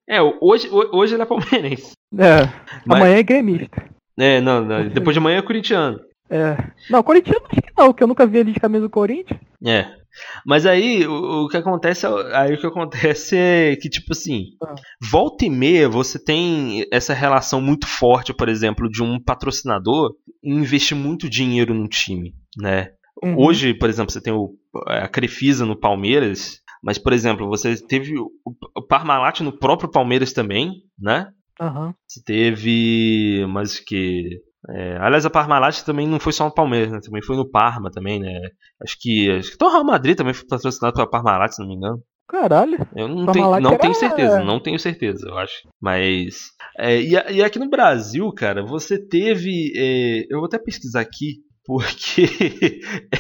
É, 0.08 0.21
hoje, 0.21 0.69
hoje 0.71 1.15
ele 1.15 1.23
é 1.23 1.25
palmeirense. 1.25 1.91
É, 2.17 2.45
mas... 2.86 3.01
amanhã 3.01 3.17
é 3.17 3.23
gremista. 3.23 3.84
É, 4.17 4.39
não, 4.39 4.63
não, 4.63 4.88
depois 4.88 5.13
de 5.13 5.19
amanhã 5.19 5.39
é 5.39 5.41
corintiano. 5.41 5.99
É. 6.29 6.56
Não, 6.89 7.03
Corinthians 7.03 7.38
acho 7.38 7.62
que 7.62 7.73
não, 7.77 7.93
que 7.93 8.03
eu 8.03 8.08
nunca 8.08 8.25
vi 8.25 8.39
ele 8.39 8.53
de 8.53 8.60
camisa 8.60 8.84
do 8.84 8.89
Corinthians. 8.89 9.39
É. 9.65 10.03
Mas 10.45 10.65
aí 10.65 11.06
o, 11.08 11.45
o, 11.45 11.47
que 11.47 11.58
acontece 11.58 12.06
aí 12.06 12.54
o 12.54 12.60
que 12.60 12.67
acontece 12.67 13.36
é 13.38 13.76
que 13.76 13.89
tipo 13.89 14.12
assim, 14.12 14.49
ah. 14.63 14.76
volta 15.02 15.45
e 15.45 15.49
meia 15.49 15.89
você 15.89 16.23
tem 16.23 16.86
essa 16.91 17.13
relação 17.13 17.62
muito 17.62 17.88
forte, 17.88 18.34
por 18.34 18.49
exemplo, 18.49 18.89
de 18.89 19.02
um 19.02 19.19
patrocinador 19.19 20.13
investir 20.43 20.95
muito 20.95 21.30
dinheiro 21.30 21.73
no 21.73 21.88
time, 21.88 22.34
né? 22.58 22.91
Uhum. 23.23 23.39
Hoje, 23.39 23.73
por 23.73 23.89
exemplo, 23.89 24.12
você 24.12 24.21
tem 24.21 24.34
o, 24.34 24.56
a 24.86 25.08
Crefisa 25.08 25.65
no 25.65 25.80
Palmeiras, 25.80 26.60
mas 26.84 26.97
por 26.97 27.13
exemplo, 27.13 27.47
você 27.47 27.76
teve 27.76 28.19
o, 28.19 28.30
o 28.76 28.82
Parmalat 28.82 29.39
no 29.41 29.58
próprio 29.58 29.89
Palmeiras 29.89 30.34
também, 30.34 30.84
né? 30.99 31.32
Uhum. 31.62 31.93
Você 32.08 32.21
teve, 32.23 33.45
mas 33.47 33.80
que 33.80 34.41
é, 34.69 34.97
aliás, 34.97 35.26
a 35.26 35.30
Parmalat 35.30 35.82
também 35.84 36.08
não 36.08 36.19
foi 36.19 36.32
só 36.32 36.45
no 36.45 36.54
Palmeiras, 36.54 36.91
né? 36.91 36.99
Também 37.02 37.21
foi 37.21 37.36
no 37.36 37.49
Parma 37.49 37.91
também, 37.91 38.19
né? 38.19 38.39
Acho 38.82 38.97
que. 38.99 39.30
Acho 39.32 39.58
que 39.58 39.63
o 39.63 39.69
Real 39.69 39.84
Madrid 39.84 40.15
também 40.15 40.34
foi 40.34 40.47
patrocinado 40.47 40.95
pela 40.95 41.10
Parmalat, 41.10 41.52
se 41.52 41.62
não 41.62 41.67
me 41.67 41.76
engano. 41.76 42.02
Caralho. 42.28 42.88
Eu 42.95 43.08
não, 43.10 43.32
tenho, 43.32 43.60
não 43.60 43.71
era... 43.71 43.80
tenho 43.80 43.93
certeza, 43.93 44.43
não 44.43 44.60
tenho 44.60 44.80
certeza, 44.80 45.28
eu 45.28 45.38
acho. 45.38 45.67
Mas. 45.82 46.52
É, 46.78 46.99
e, 46.99 47.12
e, 47.12 47.43
aqui 47.43 47.60
no 47.60 47.69
Brasil, 47.69 48.32
cara, 48.32 48.65
você 48.65 48.97
teve. 48.97 49.73
É, 49.76 50.26
eu 50.34 50.39
vou 50.39 50.45
até 50.45 50.58
pesquisar 50.58 51.02
aqui, 51.02 51.41
porque 51.65 52.80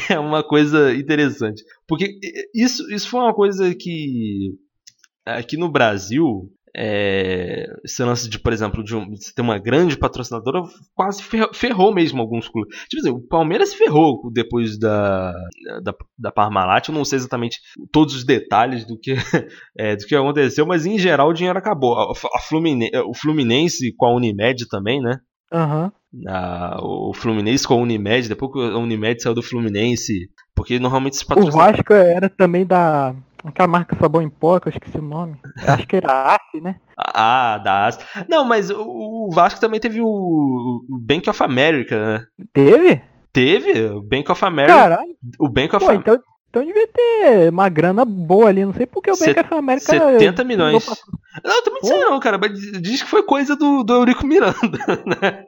é 0.09 0.17
uma 0.17 0.43
coisa 0.43 0.93
interessante. 0.95 1.61
Porque 1.85 2.17
isso, 2.55 2.89
isso 2.91 3.09
foi 3.09 3.19
uma 3.19 3.33
coisa 3.33 3.75
que. 3.75 4.55
Aqui 5.25 5.57
no 5.57 5.69
Brasil, 5.69 6.49
é, 6.75 7.67
esse 7.83 8.03
lance 8.03 8.27
de, 8.27 8.39
por 8.39 8.51
exemplo, 8.51 8.83
de, 8.83 8.95
um, 8.95 9.07
de 9.09 9.33
ter 9.33 9.41
uma 9.41 9.59
grande 9.59 9.97
patrocinadora 9.97 10.63
quase 10.95 11.21
ferrou, 11.53 11.93
mesmo 11.93 12.21
alguns 12.21 12.47
clubes. 12.47 12.75
Tipo 12.89 13.01
assim, 13.01 13.09
o 13.11 13.21
Palmeiras 13.21 13.73
ferrou 13.73 14.31
depois 14.31 14.77
da, 14.79 15.31
da, 15.83 15.93
da 16.17 16.31
Parmalat. 16.31 16.89
Eu 16.89 16.95
não 16.95 17.05
sei 17.05 17.17
exatamente 17.17 17.59
todos 17.91 18.15
os 18.15 18.25
detalhes 18.25 18.85
do 18.85 18.97
que, 18.99 19.13
é, 19.77 19.95
do 19.95 20.05
que 20.05 20.15
aconteceu, 20.15 20.65
mas 20.65 20.85
em 20.85 20.97
geral 20.97 21.29
o 21.29 21.33
dinheiro 21.33 21.59
acabou. 21.59 21.93
A, 21.95 22.11
a 22.11 22.39
Fluminense, 22.41 22.97
o 22.97 23.13
Fluminense 23.13 23.93
com 23.95 24.07
a 24.07 24.15
Unimed 24.15 24.67
também, 24.67 24.99
né? 24.99 25.19
Uhum. 25.53 25.91
A, 26.27 26.79
o 26.81 27.13
Fluminense 27.13 27.67
com 27.67 27.75
a 27.75 27.77
Unimed, 27.77 28.27
depois 28.27 28.51
que 28.51 28.59
a 28.59 28.77
Unimed 28.79 29.21
saiu 29.21 29.35
do 29.35 29.43
Fluminense, 29.43 30.13
porque 30.55 30.79
normalmente 30.79 31.17
se 31.17 31.25
patrocina... 31.25 31.55
O 31.55 31.57
Vasco 31.57 31.93
era 31.93 32.29
também 32.29 32.65
da 32.65 33.15
Aquela 33.43 33.67
marca 33.67 33.97
sabão 33.97 34.21
em 34.21 34.29
pó, 34.29 34.59
que 34.59 34.69
eu 34.69 34.71
esqueci 34.71 34.97
o 34.97 35.01
nome. 35.01 35.37
Acho 35.67 35.85
que 35.85 35.97
era 35.97 36.33
AF, 36.35 36.61
né? 36.61 36.77
Ah, 36.97 37.57
da 37.57 37.87
AF. 37.87 38.03
Não, 38.29 38.45
mas 38.45 38.69
o 38.69 39.29
Vasco 39.33 39.59
também 39.59 39.79
teve 39.79 39.99
o 40.01 40.85
Bank 40.87 41.29
of 41.29 41.43
America, 41.43 41.95
né? 41.99 42.25
Teve? 42.53 43.01
Teve, 43.33 43.85
o 43.87 44.01
Bank 44.01 44.31
of 44.31 44.45
America. 44.45 44.77
Caralho. 44.77 45.15
O 45.39 45.49
Bank 45.49 45.75
of 45.75 45.85
Pô, 45.85 45.91
então, 45.91 46.19
então 46.49 46.63
devia 46.63 46.87
ter 46.87 47.49
uma 47.49 47.67
grana 47.67 48.05
boa 48.05 48.47
ali. 48.47 48.63
Não 48.63 48.73
sei 48.73 48.85
porque 48.85 49.11
o 49.11 49.17
Bank 49.17 49.39
of 49.39 49.53
America. 49.55 49.91
70 49.91 50.43
milhões. 50.43 50.87
Não, 51.43 51.63
também 51.63 51.79
não 51.81 51.89
sei 51.89 51.99
não, 51.99 52.19
cara. 52.19 52.37
Mas 52.37 52.51
diz 52.79 53.01
que 53.01 53.09
foi 53.09 53.23
coisa 53.23 53.55
do, 53.55 53.83
do 53.83 53.93
Eurico 53.93 54.25
Miranda, 54.25 54.53
né? 55.21 55.45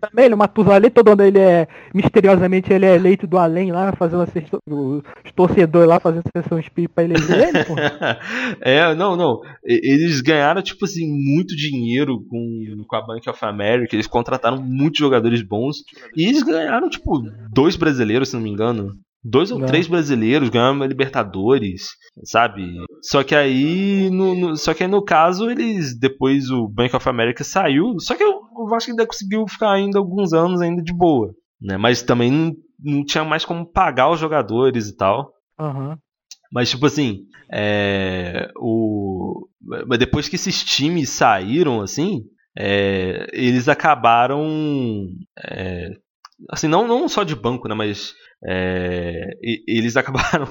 Também, 0.00 0.26
ele 0.26 0.34
é 0.34 0.36
Matusalém, 0.36 0.90
todo 0.90 1.08
ano 1.08 1.22
ele 1.22 1.38
é, 1.38 1.68
misteriosamente, 1.94 2.72
ele 2.72 2.86
é 2.86 2.94
eleito 2.94 3.26
do 3.26 3.38
além 3.38 3.72
lá, 3.72 3.92
fazendo 3.92 4.26
sessão, 4.30 4.60
os 4.66 5.32
torcedores 5.34 5.88
lá 5.88 6.00
fazendo 6.00 6.24
sessão 6.36 6.58
espírita 6.58 6.94
pra 6.94 7.04
eleger 7.04 7.48
ele, 7.48 7.64
pô. 7.64 7.74
é, 8.60 8.94
não, 8.94 9.16
não, 9.16 9.40
eles 9.64 10.20
ganharam, 10.20 10.62
tipo 10.62 10.84
assim, 10.84 11.06
muito 11.06 11.56
dinheiro 11.56 12.24
com, 12.28 12.84
com 12.86 12.96
a 12.96 13.06
Bank 13.06 13.28
of 13.28 13.44
America, 13.44 13.94
eles 13.94 14.06
contrataram 14.06 14.60
muitos 14.60 14.98
jogadores 14.98 15.42
bons, 15.42 15.78
e 16.16 16.26
eles 16.26 16.42
ganharam, 16.42 16.88
tipo, 16.88 17.22
dois 17.52 17.76
brasileiros, 17.76 18.28
se 18.28 18.34
não 18.34 18.42
me 18.42 18.50
engano. 18.50 18.92
Dois 19.26 19.50
ou 19.50 19.58
não. 19.58 19.66
três 19.66 19.86
brasileiros 19.86 20.50
ganharam 20.50 20.82
a 20.82 20.86
Libertadores, 20.86 21.86
sabe? 22.24 22.74
Só 23.00 23.24
que 23.24 23.34
aí, 23.34 24.10
no, 24.10 24.34
no, 24.34 24.56
só 24.56 24.74
que 24.74 24.82
aí 24.82 24.88
no 24.88 25.02
caso 25.02 25.50
eles 25.50 25.98
depois 25.98 26.50
o 26.50 26.68
Bank 26.68 26.94
of 26.94 27.08
America 27.08 27.42
saiu, 27.42 27.98
só 28.00 28.14
que 28.14 28.22
o, 28.22 28.42
o 28.56 28.68
Vasco 28.68 28.90
ainda 28.90 29.06
conseguiu 29.06 29.46
ficar 29.48 29.72
ainda 29.72 29.98
alguns 29.98 30.32
anos 30.32 30.60
ainda 30.60 30.82
de 30.82 30.92
boa, 30.92 31.34
né? 31.60 31.76
Mas 31.76 32.02
também 32.02 32.56
não 32.78 33.04
tinha 33.04 33.24
mais 33.24 33.44
como 33.44 33.66
pagar 33.66 34.10
os 34.10 34.20
jogadores 34.20 34.88
e 34.88 34.96
tal. 34.96 35.32
Aham. 35.58 35.98
Mas, 36.52 36.70
tipo 36.70 36.86
assim, 36.86 37.22
é, 37.52 38.48
o, 38.56 39.48
mas 39.86 39.98
depois 39.98 40.28
que 40.28 40.36
esses 40.36 40.62
times 40.62 41.10
saíram, 41.10 41.80
assim, 41.80 42.22
é, 42.56 43.26
eles 43.32 43.68
acabaram. 43.68 45.08
é, 45.38 45.90
assim, 46.50 46.68
não, 46.68 46.86
não 46.86 47.08
só 47.08 47.24
de 47.24 47.34
banco, 47.34 47.68
né? 47.68 47.74
Mas 47.74 48.12
é, 48.46 49.30
e- 49.42 49.64
eles 49.66 49.96
acabaram 49.98 50.46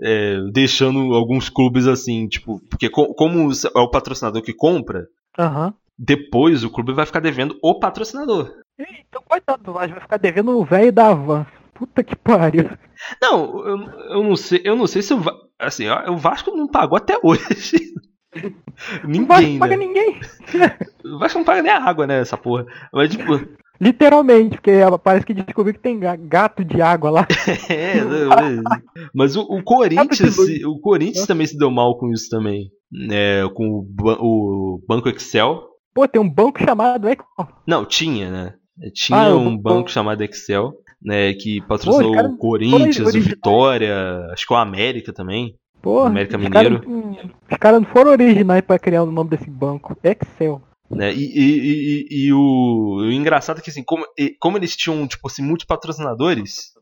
é, 0.00 0.38
deixando 0.52 1.14
alguns 1.14 1.48
clubes 1.50 1.86
assim, 1.86 2.28
tipo, 2.28 2.60
porque 2.70 2.88
co- 2.88 3.14
como 3.14 3.50
é 3.52 3.78
o 3.80 3.90
patrocinador 3.90 4.42
que 4.42 4.54
compra, 4.54 5.06
Aham. 5.38 5.74
Depois 6.04 6.64
o 6.64 6.70
clube 6.70 6.92
vai 6.92 7.06
ficar 7.06 7.20
devendo 7.20 7.56
o 7.62 7.78
patrocinador. 7.78 8.52
Então, 8.78 9.22
coitado 9.24 9.62
do 9.62 9.72
Vasco, 9.72 9.92
vai 9.92 10.00
ficar 10.00 10.16
devendo 10.16 10.58
o 10.58 10.64
velho 10.64 10.92
da 10.92 11.14
Van. 11.14 11.46
Puta 11.74 12.02
que 12.02 12.16
pariu. 12.16 12.68
Não, 13.20 13.66
eu, 13.66 13.78
eu 14.16 14.22
não 14.24 14.36
sei, 14.36 14.60
eu 14.64 14.74
não 14.76 14.86
sei 14.86 15.02
se 15.02 15.14
o 15.14 15.22
assim, 15.58 15.86
o 16.08 16.16
Vasco 16.16 16.50
não 16.56 16.66
pagou 16.68 16.96
até 16.96 17.18
hoje. 17.22 17.92
Não 19.06 19.26
vai 19.26 19.42
Ninguém, 19.42 19.58
pagar 19.58 19.76
né? 19.76 19.84
ninguém. 19.86 20.20
O 21.04 21.18
Vasco 21.18 21.38
não 21.38 21.44
paga 21.44 21.60
nem 21.62 21.70
a 21.70 21.84
água, 21.84 22.06
né, 22.06 22.18
essa 22.20 22.36
porra. 22.38 22.64
Mas 22.90 23.10
tipo, 23.10 23.38
Literalmente, 23.78 24.56
porque 24.56 24.72
parece 25.04 25.26
que 25.26 25.34
descobriu 25.34 25.74
que 25.74 25.80
tem 25.80 25.98
ga- 26.00 26.16
gato 26.16 26.64
de 26.64 26.80
água 26.80 27.10
lá. 27.10 27.26
É, 27.68 27.96
né, 28.02 28.62
mas 29.14 29.36
o, 29.36 29.42
o 29.42 29.62
Corinthians, 29.62 30.36
o 30.64 30.78
Corinthians 30.80 31.26
também 31.26 31.46
se 31.46 31.58
deu 31.58 31.70
mal 31.70 31.98
com 31.98 32.10
isso 32.10 32.30
também, 32.30 32.70
né, 32.90 33.46
com 33.54 33.68
o, 33.68 33.86
o 34.20 34.80
Banco 34.88 35.10
Excel. 35.10 35.62
Pô, 35.94 36.06
tem 36.08 36.20
um 36.20 36.28
banco 36.28 36.62
chamado 36.62 37.08
Excel. 37.08 37.48
Não, 37.66 37.84
tinha, 37.84 38.30
né? 38.30 38.54
Tinha 38.94 39.18
Ah, 39.28 39.36
um 39.36 39.56
banco- 39.56 39.90
chamado 39.90 40.22
Excel, 40.22 40.72
né, 41.00 41.34
que 41.34 41.60
patrocinou 41.62 42.12
Pô, 42.14 42.22
o 42.28 42.36
Corinthians, 42.38 43.14
o. 43.14 43.20
Vitória, 43.20 44.26
acho 44.32 44.46
que 44.46 44.52
o 44.52 44.56
América 44.56 45.12
também. 45.12 45.54
Porra, 45.82 46.08
América 46.08 46.36
os 46.38 46.42
Mineiro. 46.42 46.80
os 47.50 47.56
caras 47.58 47.80
não 47.82 47.88
foram 47.88 48.12
originais 48.12 48.62
pra 48.62 48.78
criar 48.78 49.02
o 49.02 49.10
nome 49.10 49.30
desse 49.30 49.50
banco. 49.50 49.96
Excel. 50.02 50.62
Né? 50.90 51.12
E, 51.12 51.18
e- 51.20 52.06
e- 52.20 52.26
e- 52.26 52.32
o, 52.32 52.96
o 53.00 53.10
engraçado 53.12 53.58
é 53.58 53.62
que 53.62 53.70
assim, 53.70 53.82
como, 53.82 54.04
como 54.38 54.56
eles 54.58 54.76
tinham 54.76 55.06
tipo 55.06 55.26
assim, 55.26 55.42
muitos 55.42 55.64
patrocinadores, 55.66 56.72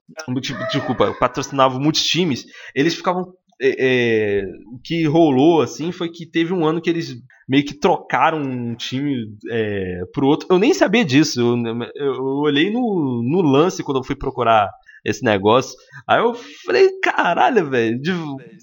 tipo, 0.42 0.58
desculpa, 0.72 1.14
patrocinavam 1.18 1.80
muitos 1.80 2.04
times, 2.04 2.44
eles 2.74 2.94
ficavam. 2.94 3.32
É, 3.60 4.40
é, 4.40 4.44
o 4.72 4.78
que 4.82 5.04
rolou 5.06 5.60
assim 5.60 5.92
foi 5.92 6.08
que 6.08 6.24
teve 6.24 6.52
um 6.52 6.64
ano 6.64 6.80
que 6.80 6.88
eles 6.88 7.16
meio 7.48 7.64
que 7.64 7.74
trocaram 7.74 8.40
um 8.40 8.74
time 8.74 9.26
é, 9.50 10.02
pro 10.12 10.26
outro. 10.26 10.46
Eu 10.50 10.58
nem 10.58 10.72
sabia 10.72 11.04
disso. 11.04 11.40
Eu, 11.40 11.56
eu 11.96 12.22
olhei 12.22 12.70
no, 12.70 13.22
no 13.24 13.42
lance 13.42 13.82
quando 13.82 13.98
eu 13.98 14.04
fui 14.04 14.14
procurar 14.14 14.70
esse 15.04 15.24
negócio. 15.24 15.76
Aí 16.08 16.20
eu 16.20 16.32
falei, 16.64 16.88
caralho, 17.02 17.68
velho. 17.68 18.00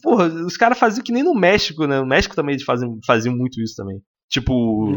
Porra, 0.01 0.27
os 0.27 0.55
caras 0.55 0.79
faziam 0.79 1.03
que 1.03 1.11
nem 1.11 1.23
no 1.23 1.35
México, 1.35 1.85
né? 1.85 1.99
No 1.99 2.07
México 2.07 2.35
também 2.35 2.53
eles 2.53 2.63
faziam, 2.63 2.97
faziam 3.05 3.35
muito 3.35 3.61
isso 3.61 3.75
também. 3.75 4.01
Tipo, 4.29 4.93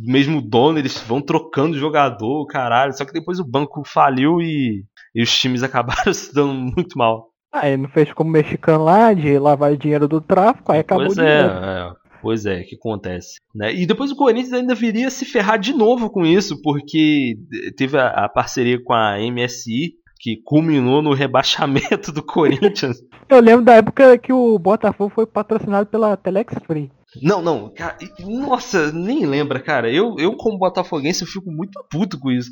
mesmo 0.00 0.40
dono, 0.40 0.78
eles 0.78 0.98
vão 1.00 1.20
trocando 1.20 1.78
jogador, 1.78 2.46
caralho. 2.46 2.92
Só 2.92 3.04
que 3.04 3.12
depois 3.12 3.38
o 3.38 3.48
banco 3.48 3.82
faliu 3.84 4.40
e, 4.40 4.84
e 5.14 5.22
os 5.22 5.36
times 5.36 5.62
acabaram 5.64 6.14
se 6.14 6.32
dando 6.32 6.54
muito 6.54 6.96
mal. 6.96 7.28
Ah, 7.52 7.68
ele 7.68 7.82
não 7.82 7.88
fez 7.88 8.12
como 8.12 8.30
mexicano 8.30 8.84
lá, 8.84 9.12
de 9.12 9.38
lavar 9.38 9.76
dinheiro 9.76 10.06
do 10.06 10.20
tráfico, 10.20 10.72
aí 10.72 10.80
acabou 10.80 11.06
pois 11.06 11.16
de 11.16 11.24
é, 11.24 11.40
é, 11.40 11.92
pois 12.20 12.46
é, 12.46 12.62
que 12.62 12.74
acontece. 12.74 13.38
Né? 13.54 13.74
E 13.74 13.86
depois 13.86 14.10
o 14.10 14.16
Corinthians 14.16 14.52
ainda 14.52 14.74
viria 14.74 15.10
se 15.10 15.24
ferrar 15.24 15.58
de 15.58 15.72
novo 15.72 16.10
com 16.10 16.24
isso, 16.24 16.60
porque 16.62 17.38
teve 17.76 17.96
a, 17.98 18.08
a 18.08 18.28
parceria 18.28 18.82
com 18.82 18.92
a 18.92 19.16
MSI, 19.18 19.94
que 20.18 20.36
culminou 20.44 21.02
no 21.02 21.12
rebaixamento 21.12 22.10
do 22.10 22.22
Corinthians. 22.24 22.98
Eu 23.28 23.40
lembro 23.40 23.64
da 23.64 23.74
época 23.74 24.18
que 24.18 24.32
o 24.32 24.58
Botafogo 24.58 25.10
foi 25.14 25.26
patrocinado 25.26 25.86
pela 25.86 26.16
Telex 26.16 26.54
Free. 26.66 26.90
Não, 27.22 27.40
não, 27.42 27.68
cara, 27.74 27.96
nossa, 28.20 28.92
nem 28.92 29.24
lembra, 29.26 29.60
cara. 29.60 29.90
Eu, 29.90 30.16
eu 30.18 30.36
como 30.36 30.58
botafoguense, 30.58 31.22
eu 31.22 31.28
fico 31.28 31.50
muito 31.50 31.82
puto 31.90 32.18
com 32.18 32.30
isso. 32.30 32.50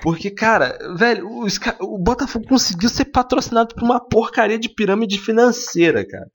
Porque, 0.00 0.30
cara, 0.30 0.76
velho, 0.96 1.28
os 1.40 1.58
o 1.80 1.98
Botafogo 1.98 2.46
conseguiu 2.48 2.88
ser 2.88 3.06
patrocinado 3.06 3.74
por 3.74 3.82
uma 3.82 4.00
porcaria 4.00 4.58
de 4.58 4.68
pirâmide 4.68 5.18
financeira, 5.18 6.04
cara. 6.06 6.30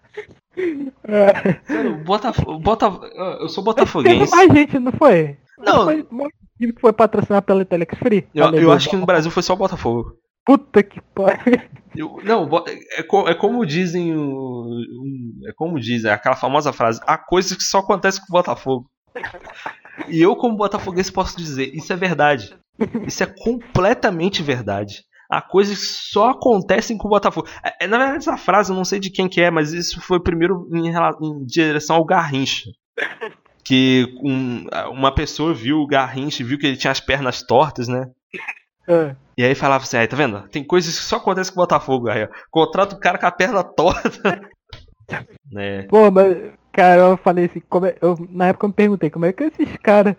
É. 1.04 1.54
Cara, 1.54 1.90
o 1.90 2.04
Botafogo, 2.04 2.60
Botaf- 2.60 3.00
eu 3.40 3.48
sou 3.50 3.64
Teve 3.64 3.76
botafoguense. 3.76 4.32
mais 4.36 4.52
gente, 4.52 4.78
não 4.80 4.92
foi? 4.92 5.38
Não. 5.58 5.86
Foi 5.86 6.06
um 6.12 6.28
time 6.58 6.74
que 6.74 6.82
foi 6.82 6.92
patrocinado 6.94 7.46
pela 7.46 7.64
Telex 7.64 7.98
Free? 7.98 8.28
Eu, 8.34 8.46
eu 8.56 8.72
acho 8.72 8.90
que 8.90 8.96
no 8.98 9.06
Brasil 9.06 9.32
foi 9.32 9.44
só 9.44 9.54
o 9.54 9.58
Botafogo. 9.58 10.16
Puta 10.58 10.84
que 10.84 11.00
pariu. 11.14 11.62
Não, 12.24 12.48
bo- 12.48 12.64
é, 12.68 13.04
co- 13.04 13.28
é 13.28 13.34
como 13.36 13.66
dizem 13.66 14.16
o, 14.16 14.22
um- 14.22 15.40
é 15.48 15.52
como 15.56 15.80
dizem 15.80 16.10
aquela 16.12 16.36
famosa 16.36 16.72
frase, 16.74 17.00
há 17.06 17.18
coisas 17.18 17.56
que 17.58 17.64
só 17.64 17.80
acontecem 17.80 18.22
com 18.22 18.28
o 18.34 18.38
Botafogo. 18.38 18.90
E 20.08 20.22
eu 20.22 20.36
como 20.36 20.56
botafoguense 20.58 21.12
posso 21.12 21.38
dizer, 21.38 21.74
isso 21.76 21.92
é 21.92 21.96
verdade. 21.96 22.56
Isso 23.06 23.22
é 23.24 23.28
completamente 23.28 24.42
verdade. 24.42 25.04
Há 25.30 25.42
coisas 25.42 25.78
que 25.80 25.86
só 26.12 26.30
acontecem 26.32 26.98
com 26.98 27.08
o 27.08 27.12
Botafogo. 27.12 27.48
É, 27.64 27.86
é, 27.86 27.88
na 27.88 27.98
verdade 27.98 28.18
essa 28.18 28.38
frase 28.38 28.72
eu 28.72 28.76
não 28.76 28.84
sei 28.86 29.00
de 29.00 29.10
quem 29.10 29.28
que 29.30 29.42
é, 29.42 29.52
mas 29.52 29.72
isso 29.74 30.02
foi 30.02 30.20
primeiro 30.20 30.68
em, 30.74 30.90
em 30.90 31.46
direção 31.46 31.98
ao 31.98 32.06
Garrincha. 32.06 32.70
Que 33.64 34.08
um- 34.24 34.66
uma 34.92 35.14
pessoa 35.14 35.54
viu 35.54 35.78
o 35.80 35.88
Garrincha 35.88 36.42
e 36.42 36.46
viu 36.46 36.58
que 36.58 36.66
ele 36.68 36.78
tinha 36.78 36.92
as 36.92 37.00
pernas 37.00 37.44
tortas, 37.44 37.88
né? 37.88 38.06
É. 38.88 39.16
E 39.38 39.44
aí 39.44 39.56
falava 39.56 39.84
assim, 39.84 39.98
aí, 39.98 40.08
tá 40.08 40.16
vendo? 40.16 40.48
Tem 40.50 40.64
coisas 40.64 40.98
que 40.98 41.04
só 41.06 41.18
acontecem 41.18 41.54
com 41.54 41.60
o 41.60 41.64
Botafogo, 41.64 42.10
aí, 42.10 42.24
ó. 42.24 42.28
Contrata 42.50 42.96
o 42.96 43.00
cara 43.00 43.18
com 43.18 43.26
a 43.26 43.32
perna 43.32 43.64
torta. 43.64 44.42
né? 45.52 45.84
Pô, 45.90 46.10
mas, 46.12 46.38
cara, 46.72 47.02
eu 47.02 47.18
falei 47.18 47.46
assim, 47.46 47.62
como 47.70 47.86
é- 47.86 47.96
eu, 48.02 48.16
na 48.30 48.48
época 48.48 48.66
eu 48.66 48.70
me 48.70 48.76
perguntei 48.76 49.10
como 49.10 49.26
é 49.26 49.34
que 49.34 49.44
esses 49.44 49.76
caras 49.78 50.16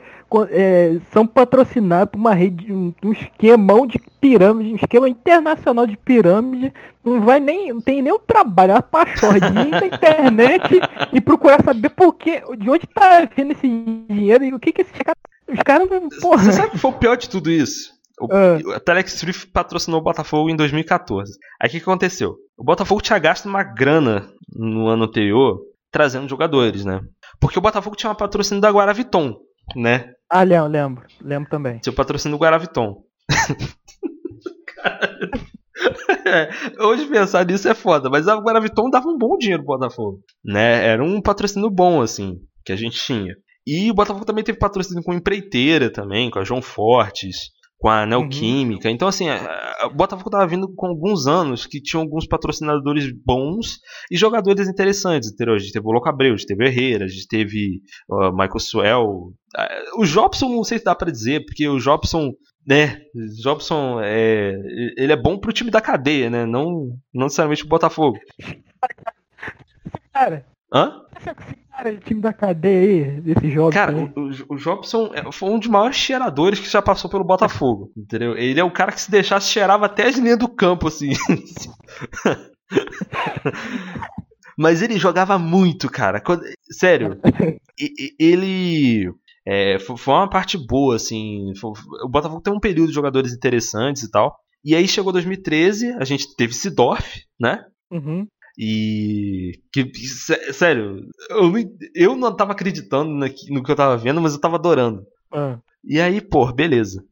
é, 0.51 0.99
são 1.13 1.27
patrocinados 1.27 2.11
por 2.13 2.19
uma 2.19 2.35
rede, 2.35 2.73
um, 2.73 2.93
um 3.03 3.13
esquemão 3.13 3.87
de 3.87 3.99
pirâmide, 4.21 4.73
um 4.73 4.77
esquema 4.77 5.09
internacional 5.09 5.87
de 5.87 5.97
pirâmide, 5.97 6.73
não 7.05 7.21
vai 7.23 7.41
nem, 7.41 7.73
não 7.73 7.81
tem 7.81 8.03
nem 8.03 8.13
o 8.13 8.19
trabalho, 8.19 8.75
a 8.77 8.83
pachordinha 8.83 9.69
na 9.81 9.87
internet 9.87 10.81
e 11.13 11.21
procurar 11.21 11.63
saber 11.63 11.91
por 11.91 12.15
que, 12.15 12.43
de 12.57 12.69
onde 12.71 12.87
tá 12.87 13.27
vindo 13.35 13.53
esse 13.53 13.69
dinheiro 14.09 14.45
e 14.45 14.55
o 14.55 14.61
que 14.61 14.73
que 14.73 14.83
esses 14.83 14.93
caras, 14.93 15.21
os 15.49 15.63
caras, 15.63 15.89
porra, 16.21 16.43
Você 16.45 16.53
sabe 16.53 16.69
o 16.69 16.71
que 16.73 16.79
foi 16.79 16.91
o 16.91 16.99
pior 16.99 17.17
de 17.17 17.29
tudo 17.29 17.51
isso? 17.51 17.93
O, 18.23 18.29
Ah. 18.33 18.77
A 18.77 18.81
Telex 18.81 19.21
Free 19.21 19.35
patrocinou 19.53 20.01
o 20.01 20.03
Botafogo 20.03 20.49
em 20.49 20.57
2014. 20.57 21.33
Aí 21.61 21.69
o 21.69 21.71
que 21.71 21.79
que 21.79 21.83
aconteceu? 21.83 22.37
O 22.57 22.65
Botafogo 22.65 23.01
tinha 23.01 23.19
gasto 23.19 23.47
uma 23.47 23.63
grana 23.63 24.29
no 24.55 24.89
ano 24.89 25.05
anterior 25.05 25.61
trazendo 25.91 26.29
jogadores, 26.29 26.85
né? 26.85 27.01
Porque 27.41 27.59
o 27.59 27.63
Botafogo 27.63 27.97
tinha 27.97 28.11
uma 28.11 28.17
patrocínio 28.17 28.61
da 28.61 28.71
Guaraviton, 28.71 29.37
né? 29.77 30.13
ah, 30.31 30.43
lembro, 30.43 30.71
lembro, 30.71 31.07
lembro 31.21 31.51
também. 31.51 31.81
Seu 31.83 31.93
patrocínio 31.93 32.39
do 32.39 32.41
Guaraviton. 32.41 33.03
É, 36.25 36.49
hoje 36.83 37.07
pensar 37.07 37.45
nisso 37.45 37.69
é 37.69 37.75
foda, 37.75 38.09
mas 38.09 38.29
a 38.29 38.37
Guaraviton 38.37 38.89
dava 38.89 39.09
um 39.09 39.19
bom 39.19 39.37
dinheiro 39.37 39.65
pro 39.65 39.77
Botafogo. 39.77 40.21
Né? 40.45 40.87
Era 40.87 41.03
um 41.03 41.21
patrocínio 41.21 41.69
bom, 41.69 42.01
assim, 42.01 42.39
que 42.65 42.73
a 42.73 42.77
gente 42.77 42.99
tinha. 42.99 43.35
E 43.67 43.91
o 43.91 43.95
Botafogo 43.95 44.25
também 44.25 44.43
teve 44.43 44.59
patrocínio 44.59 45.03
com 45.03 45.13
empreiteira 45.13 45.91
também, 45.91 46.31
com 46.31 46.39
a 46.39 46.45
João 46.45 46.63
Fortes, 46.63 47.51
com 47.83 47.89
a 47.89 48.07
Neoquímica. 48.07 48.89
Então, 48.89 49.09
assim, 49.09 49.29
a- 49.29 49.35
a- 49.81 49.87
o 49.89 49.95
Botafogo 49.95 50.31
tava 50.31 50.47
vindo 50.47 50.73
com 50.73 50.87
alguns 50.87 51.27
anos 51.27 51.67
que 51.67 51.83
tinham 51.83 52.01
alguns 52.03 52.29
patrocinadores 52.29 53.11
bons 53.27 53.81
e 54.09 54.17
jogadores 54.17 54.69
interessantes. 54.69 55.33
Entendeu? 55.33 55.55
A 55.55 55.59
gente 55.59 55.73
teve 55.73 55.85
o 55.85 55.91
Louco 55.91 56.09
Abreu, 56.09 56.33
a 56.33 56.37
gente 56.37 56.47
teve 56.47 56.63
o 56.65 56.67
Herrera, 56.69 57.07
a 57.07 57.09
gente 57.09 57.27
teve 57.27 57.81
ó, 58.09 58.31
Michael 58.31 58.61
Swell. 58.61 59.33
Ah, 59.57 59.69
O 59.99 60.05
Jobson 60.07 60.49
não 60.49 60.63
sei 60.63 60.79
se 60.79 60.85
dá 60.85 60.95
pra 60.95 61.11
dizer, 61.11 61.45
porque 61.45 61.69
o 61.69 61.79
Jobson 61.81 62.31
né, 62.65 62.99
o 63.13 63.43
Jobson 63.43 63.99
é, 64.01 64.53
ele 64.97 65.13
é 65.13 65.17
bom 65.17 65.37
pro 65.37 65.53
time 65.53 65.69
da 65.69 65.81
cadeia, 65.81 66.31
né? 66.31 66.47
Não, 66.47 66.97
não 67.13 67.25
necessariamente 67.25 67.63
pro 67.63 67.71
Botafogo. 67.71 68.17
Cara, 70.13 70.47
Hã? 70.73 71.01
cara, 71.83 71.97
time 71.97 72.21
da 72.21 72.33
cadeia 72.33 73.07
aí, 73.15 73.21
desse 73.21 73.51
jogo. 73.51 73.73
Cara, 73.73 73.95
o, 73.97 74.31
o, 74.55 74.57
Jobson 74.57 75.11
é- 75.15 75.31
foi 75.33 75.51
um 75.51 75.59
dos 75.59 75.69
maiores 75.69 75.97
cheiradores 75.97 76.61
que 76.61 76.69
já 76.71 76.81
passou 76.81 77.11
pelo 77.11 77.25
Botafogo, 77.25 77.91
entendeu? 77.97 78.37
Ele 78.37 78.61
é 78.61 78.65
o 78.65 78.71
cara 78.71 78.93
que 78.93 79.01
se 79.01 79.11
deixasse 79.11 79.49
cheirava 79.51 79.87
até 79.87 80.07
as 80.07 80.17
linhas 80.17 80.39
do 80.39 80.49
campo, 80.49 80.89
assim. 80.89 81.11
Mas 84.57 84.83
ele 84.83 84.99
jogava 84.99 85.39
muito, 85.39 85.89
cara. 85.91 86.23
Sério, 86.71 87.19
ele 88.19 89.11
é, 89.47 89.79
fo- 89.79 89.97
foi 89.97 90.15
uma 90.15 90.29
parte 90.29 90.59
boa, 90.59 90.97
assim. 90.97 91.53
O 92.05 92.09
Botafogo 92.09 92.41
tem 92.43 92.53
um 92.53 92.61
período 92.61 92.89
de 92.89 92.95
jogadores 92.95 93.33
interessantes 93.33 94.03
e 94.03 94.11
tal. 94.11 94.37
E 94.65 94.75
aí 94.77 94.87
chegou 94.87 95.13
2013, 95.13 95.93
a 95.99 96.05
gente 96.05 96.37
teve 96.37 96.53
Sidorf, 96.53 97.23
né? 97.41 97.65
Uhum. 97.91 98.27
E. 98.59 99.53
Que, 99.73 99.91
sé- 100.07 100.53
sério, 100.53 101.07
eu 101.31 101.51
não, 101.51 101.63
eu 101.95 102.17
não 102.17 102.35
tava 102.37 102.53
acreditando 102.53 103.11
no 103.13 103.63
que 103.63 103.71
eu 103.73 103.77
tava 103.77 103.97
vendo, 103.97 104.21
mas 104.21 104.35
eu 104.35 104.41
tava 104.41 104.57
adorando. 104.57 105.05
Ah. 105.33 105.59
E 105.85 106.01
aí, 106.01 106.21
pô, 106.21 106.53
beleza. 106.53 107.03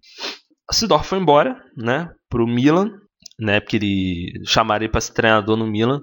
O 0.70 0.74
Sidorf 0.74 1.08
foi 1.08 1.18
embora, 1.18 1.56
né? 1.76 2.10
Pro 2.28 2.46
Milan. 2.46 2.92
né? 3.38 3.58
Porque 3.60 3.76
ele 3.76 4.42
chamaram 4.46 4.84
ele 4.84 4.92
pra 4.92 5.00
ser 5.00 5.12
treinador 5.14 5.56
no 5.56 5.66
Milan. 5.66 6.00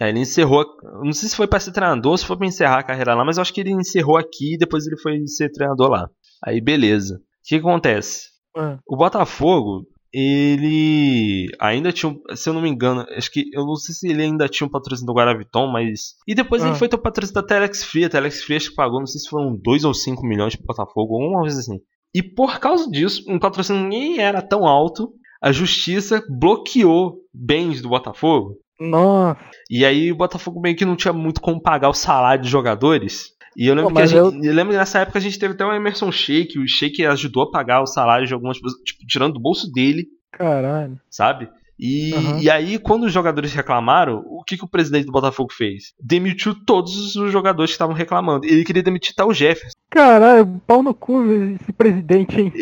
Aí 0.00 0.10
ele 0.10 0.20
encerrou. 0.20 0.64
Não 1.02 1.12
sei 1.12 1.28
se 1.28 1.36
foi 1.36 1.46
pra 1.46 1.60
ser 1.60 1.72
treinador 1.72 2.12
ou 2.12 2.18
se 2.18 2.24
foi 2.26 2.36
pra 2.36 2.46
encerrar 2.46 2.78
a 2.78 2.82
carreira 2.84 3.14
lá, 3.14 3.24
mas 3.24 3.36
eu 3.36 3.42
acho 3.42 3.52
que 3.52 3.60
ele 3.60 3.72
encerrou 3.72 4.16
aqui 4.16 4.54
e 4.54 4.58
depois 4.58 4.86
ele 4.86 4.96
foi 4.98 5.26
ser 5.26 5.50
treinador 5.50 5.90
lá. 5.90 6.08
Aí 6.44 6.60
beleza. 6.60 7.16
O 7.16 7.18
que, 7.48 7.56
que 7.60 7.66
acontece? 7.66 8.28
Ah, 8.56 8.78
O 8.86 8.96
Botafogo, 8.96 9.86
ele 10.18 11.46
ainda 11.60 11.92
tinha, 11.92 12.10
um- 12.10 12.36
se 12.36 12.48
eu 12.48 12.54
não 12.54 12.62
me 12.62 12.68
engano, 12.68 13.06
acho 13.16 13.30
que 13.30 13.50
eu 13.52 13.64
não 13.66 13.76
sei 13.76 13.94
se 13.94 14.08
ele 14.08 14.22
ainda 14.22 14.48
tinha 14.48 14.66
um 14.66 14.70
patrocínio 14.70 15.06
do 15.06 15.16
Guaraviton, 15.16 15.66
mas 15.70 16.14
e 16.26 16.34
depois 16.34 16.62
ele 16.62 16.72
Ah. 16.72 16.74
foi 16.76 16.88
ter 16.88 16.96
o 16.96 17.00
patrocínio 17.00 17.40
da 17.42 17.46
Telex 17.46 17.84
Free, 17.84 18.04
a 18.04 18.08
Telex 18.10 18.42
Free 18.42 18.56
acho 18.56 18.70
que 18.70 18.76
pagou, 18.76 18.98
não 19.00 19.06
sei 19.06 19.20
se 19.20 19.28
foram 19.28 19.56
2 19.56 19.84
ou 19.84 19.94
5 19.94 20.26
milhões 20.26 20.56
pro 20.56 20.66
Botafogo, 20.66 21.14
alguma 21.14 21.40
coisa 21.40 21.60
assim. 21.60 21.78
E 22.14 22.22
por 22.22 22.58
causa 22.58 22.90
disso, 22.90 23.22
um 23.28 23.38
patrocínio 23.38 23.86
nem 23.88 24.18
era 24.18 24.40
tão 24.40 24.66
alto, 24.66 25.12
a 25.42 25.52
justiça 25.52 26.22
bloqueou 26.28 27.18
bens 27.32 27.82
do 27.82 27.88
Botafogo. 27.88 28.56
Nossa, 28.80 29.38
E 29.70 29.84
aí 29.84 30.12
o 30.12 30.16
Botafogo 30.16 30.60
meio 30.60 30.76
que 30.76 30.84
não 30.84 30.96
tinha 30.96 31.12
muito 31.12 31.40
como 31.40 31.60
pagar 31.60 31.88
o 31.88 31.94
salário 31.94 32.42
dos 32.42 32.50
jogadores. 32.50 33.35
E 33.56 33.66
eu 33.66 33.74
lembro 33.74 33.90
Pô, 33.92 34.00
que 34.00 34.06
gente, 34.06 34.18
eu- 34.18 34.44
eu 34.44 34.54
lembro 34.54 34.72
que 34.72 34.78
nessa 34.78 34.98
época 34.98 35.18
a 35.18 35.22
gente 35.22 35.38
teve 35.38 35.54
até 35.54 35.64
o 35.64 35.72
Emerson 35.72 36.12
Sheik, 36.12 36.58
o 36.58 36.68
Sheik 36.68 37.04
ajudou 37.06 37.44
a 37.44 37.50
pagar 37.50 37.80
o 37.80 37.86
salário 37.86 38.26
de 38.26 38.34
algumas 38.34 38.60
pessoas, 38.60 38.82
tipo, 38.82 39.06
tirando 39.06 39.34
do 39.34 39.40
bolso 39.40 39.70
dele, 39.72 40.06
caralho. 40.30 41.00
sabe? 41.08 41.48
E, 41.78 42.12
Aham. 42.14 42.38
e 42.40 42.48
aí, 42.50 42.78
quando 42.78 43.04
os 43.04 43.12
jogadores 43.12 43.52
reclamaram, 43.52 44.22
o 44.26 44.42
que, 44.42 44.56
que 44.56 44.64
o 44.64 44.68
presidente 44.68 45.04
do 45.06 45.12
Botafogo 45.12 45.52
fez? 45.52 45.92
Demitiu 46.02 46.54
todos 46.64 47.16
os 47.16 47.30
jogadores 47.30 47.70
que 47.70 47.74
estavam 47.74 47.94
reclamando. 47.94 48.46
Ele 48.46 48.64
queria 48.64 48.82
demitir 48.82 49.14
tal 49.14 49.32
Jefferson. 49.32 49.76
Caralho, 49.90 50.60
pau 50.66 50.82
no 50.82 50.94
cu 50.94 51.22
esse 51.30 51.72
presidente, 51.74 52.40
hein? 52.40 52.52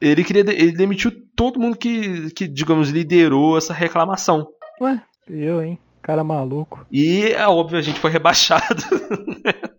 Ele 0.00 0.22
queria 0.24 0.42
ele 0.52 0.72
demitiu 0.72 1.10
todo 1.34 1.58
mundo 1.58 1.76
que, 1.76 2.30
que, 2.30 2.46
digamos, 2.46 2.90
liderou 2.90 3.58
essa 3.58 3.74
reclamação. 3.74 4.46
Ué, 4.80 5.02
eu, 5.28 5.60
hein? 5.62 5.76
Cara 6.00 6.22
maluco. 6.24 6.86
E 6.92 7.22
é 7.32 7.46
óbvio, 7.48 7.76
a 7.78 7.82
gente 7.82 7.98
foi 8.00 8.10
rebaixado. 8.10 8.64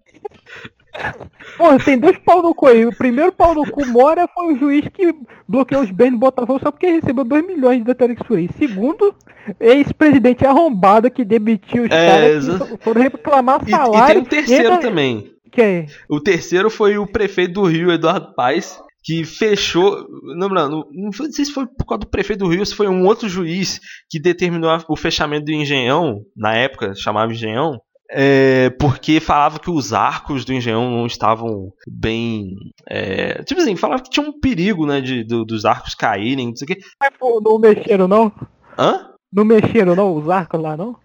Porra, 1.58 1.80
tem 1.80 1.97
dois 1.97 2.17
pau 2.19 2.41
no 2.41 2.54
cu 2.54 2.67
aí. 2.67 2.86
O 2.86 2.95
primeiro 2.95 3.32
pau 3.32 3.54
no 3.56 3.69
cu 3.69 3.86
mora 3.88 4.27
foi 4.27 4.54
o 4.54 4.58
juiz 4.58 4.86
que 4.93 5.13
bloqueou 5.47 5.84
os 5.84 5.91
bens 5.91 6.12
do 6.12 6.17
Botafogo 6.17 6.60
só 6.62 6.71
porque 6.71 6.88
recebeu 6.88 7.23
2 7.23 7.45
milhões 7.45 7.84
da 7.84 7.93
Telex 7.95 8.21
Free. 8.27 8.49
Segundo, 8.58 9.13
ex-presidente 9.60 10.45
arrombado 10.45 11.10
que 11.10 11.23
demitiu 11.23 11.84
os 11.84 11.91
É, 11.91 12.08
caras 12.08 12.36
exa- 12.47 12.77
foram 12.82 13.01
reclamar 13.01 13.62
E, 13.65 13.67
e 13.67 13.71
salário. 13.71 14.13
tem 14.15 14.21
um 14.23 14.25
terceiro 14.25 14.69
ainda- 14.69 14.82
também. 14.82 15.32
Quem? 15.51 15.86
O 16.10 16.19
terceiro 16.19 16.69
foi 16.69 16.97
o 16.97 17.06
prefeito 17.06 17.54
do 17.56 17.63
Rio, 17.65 17.91
Eduardo 17.91 18.34
Paes, 18.36 18.80
que 19.04 19.25
fechou. 19.25 20.06
Não, 20.38 20.47
não, 20.47 20.86
não, 20.91 21.12
sei 21.12 21.45
se 21.45 21.51
foi 21.51 21.65
por 21.67 21.86
causa 21.86 22.01
do 22.01 22.08
prefeito 22.10 22.39
do 22.45 22.49
Rio 22.49 22.65
se 22.65 22.73
foi 22.75 22.88
um 22.88 23.06
outro 23.06 23.27
juiz 23.27 23.80
que 24.10 24.17
determinou 24.19 24.71
o 24.88 24.95
fechamento 24.95 25.45
do 25.45 25.51
Engenhão, 25.51 26.21
na 26.38 26.54
época 26.56 26.93
chamava 26.95 27.34
Engenhão, 27.34 27.82
é, 28.13 28.69
porque 28.71 29.19
falava 29.19 29.60
que 29.60 29.69
os 29.71 29.93
arcos 29.93 30.43
do 30.45 30.54
Engenhão 30.54 30.89
não 30.91 31.06
estavam 31.06 31.71
bem. 31.88 32.56
é, 32.89 33.41
tipo 33.43 33.62
assim, 33.62 33.76
falava 33.76 34.02
que 34.04 34.10
tinha 34.10 34.26
um 34.28 34.39
perigo 34.39 34.86
né, 34.86 35.00
de, 35.02 35.24
do- 35.24 35.45
dos 35.45 35.63
arcos 35.65 35.95
caírem, 35.95 36.47
não 36.50 36.56
sei 36.56 36.65
o 36.65 36.67
quê. 36.67 36.82
Mas, 37.00 37.12
pô, 37.17 37.39
Não 37.43 37.58
mexeram 37.58 38.08
não? 38.08 38.32
Hã? 38.78 39.10
Não 39.34 39.45
mexeram 39.45 39.95
não, 39.95 40.13
os 40.15 40.30
arcos 40.30 40.62
lá 40.62 40.76
não? 40.76 40.95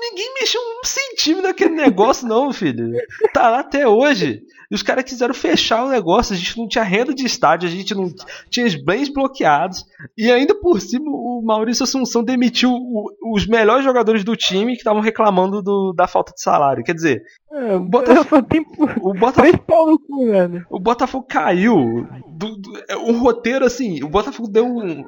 Ninguém 0.00 0.34
mexeu 0.40 0.60
um 0.60 0.84
centímetro 0.84 1.48
naquele 1.48 1.74
negócio, 1.74 2.26
não, 2.26 2.52
filho. 2.52 2.92
Tá 3.34 3.50
lá 3.50 3.60
até 3.60 3.86
hoje. 3.86 4.40
E 4.70 4.74
os 4.74 4.82
caras 4.82 5.04
quiseram 5.04 5.32
fechar 5.32 5.84
o 5.84 5.88
negócio. 5.90 6.34
A 6.34 6.36
gente 6.36 6.58
não 6.58 6.68
tinha 6.68 6.84
renda 6.84 7.14
de 7.14 7.24
estádio, 7.24 7.66
a 7.68 7.70
gente 7.72 7.94
não 7.94 8.12
tinha 8.50 8.66
os 8.66 8.74
bens 8.74 9.08
bloqueados. 9.08 9.84
E 10.16 10.30
ainda 10.30 10.54
por 10.54 10.80
cima, 10.80 11.06
o 11.10 11.40
Maurício 11.42 11.84
Assunção 11.84 12.22
demitiu 12.22 12.70
o- 12.70 13.10
os 13.34 13.46
melhores 13.46 13.82
jogadores 13.84 14.22
do 14.24 14.36
time 14.36 14.72
que 14.72 14.78
estavam 14.80 15.00
reclamando 15.00 15.62
do- 15.62 15.92
da 15.94 16.06
falta 16.06 16.32
de 16.34 16.42
salário. 16.42 16.84
Quer 16.84 16.94
dizer, 16.94 17.22
É, 17.50 17.76
O 17.76 17.80
Botafogo- 17.80 18.42
tenho 18.52 18.66
o 19.00 19.14
Botafogo, 19.14 19.98
cu, 20.06 20.26
velho. 20.26 20.66
o 20.70 20.78
Botafogo 20.78 21.26
caiu. 21.26 22.06
Do, 22.28 22.56
do- 22.58 22.76
é, 22.90 22.94
um 22.98 23.18
roteiro 23.18 23.64
assim. 23.64 24.02
O 24.04 24.08
Botafogo 24.08 24.50
deu 24.50 24.66
um. 24.66 25.02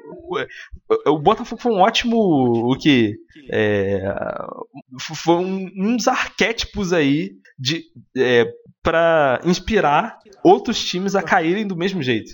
O, 1.07 1.11
o 1.13 1.19
Botafogo 1.19 1.61
foi 1.61 1.71
um 1.73 1.81
ótimo. 1.81 2.17
O 2.17 2.75
que? 2.79 3.15
É, 3.53 4.03
foi 4.99 5.35
um, 5.37 5.97
dos 5.97 6.09
arquétipos 6.09 6.93
aí 6.95 7.33
de 7.59 7.83
é, 8.17 8.51
para 8.83 9.41
inspirar 9.45 10.19
outros 10.43 10.83
times 10.83 11.15
a 11.15 11.23
caírem 11.23 11.67
do 11.67 11.77
mesmo 11.77 12.03
jeito. 12.03 12.33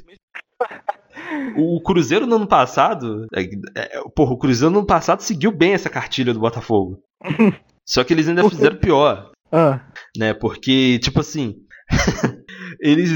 O 1.57 1.81
Cruzeiro 1.83 2.27
no 2.27 2.37
ano 2.37 2.47
passado, 2.47 3.27
é, 3.35 3.43
é, 3.75 4.01
porra, 4.15 4.33
o 4.33 4.39
Cruzeiro 4.39 4.71
no 4.71 4.79
ano 4.79 4.87
passado 4.87 5.21
seguiu 5.23 5.51
bem 5.51 5.73
essa 5.73 5.91
cartilha 5.91 6.33
do 6.33 6.41
Botafogo. 6.41 7.01
Só 7.89 8.03
que 8.05 8.13
eles 8.13 8.29
ainda 8.29 8.49
fizeram 8.49 8.77
pior, 8.77 9.31
Ah, 9.53 9.81
né? 10.17 10.35
Porque 10.35 10.99
tipo 10.99 11.21
assim, 11.21 11.55
eles 12.81 13.11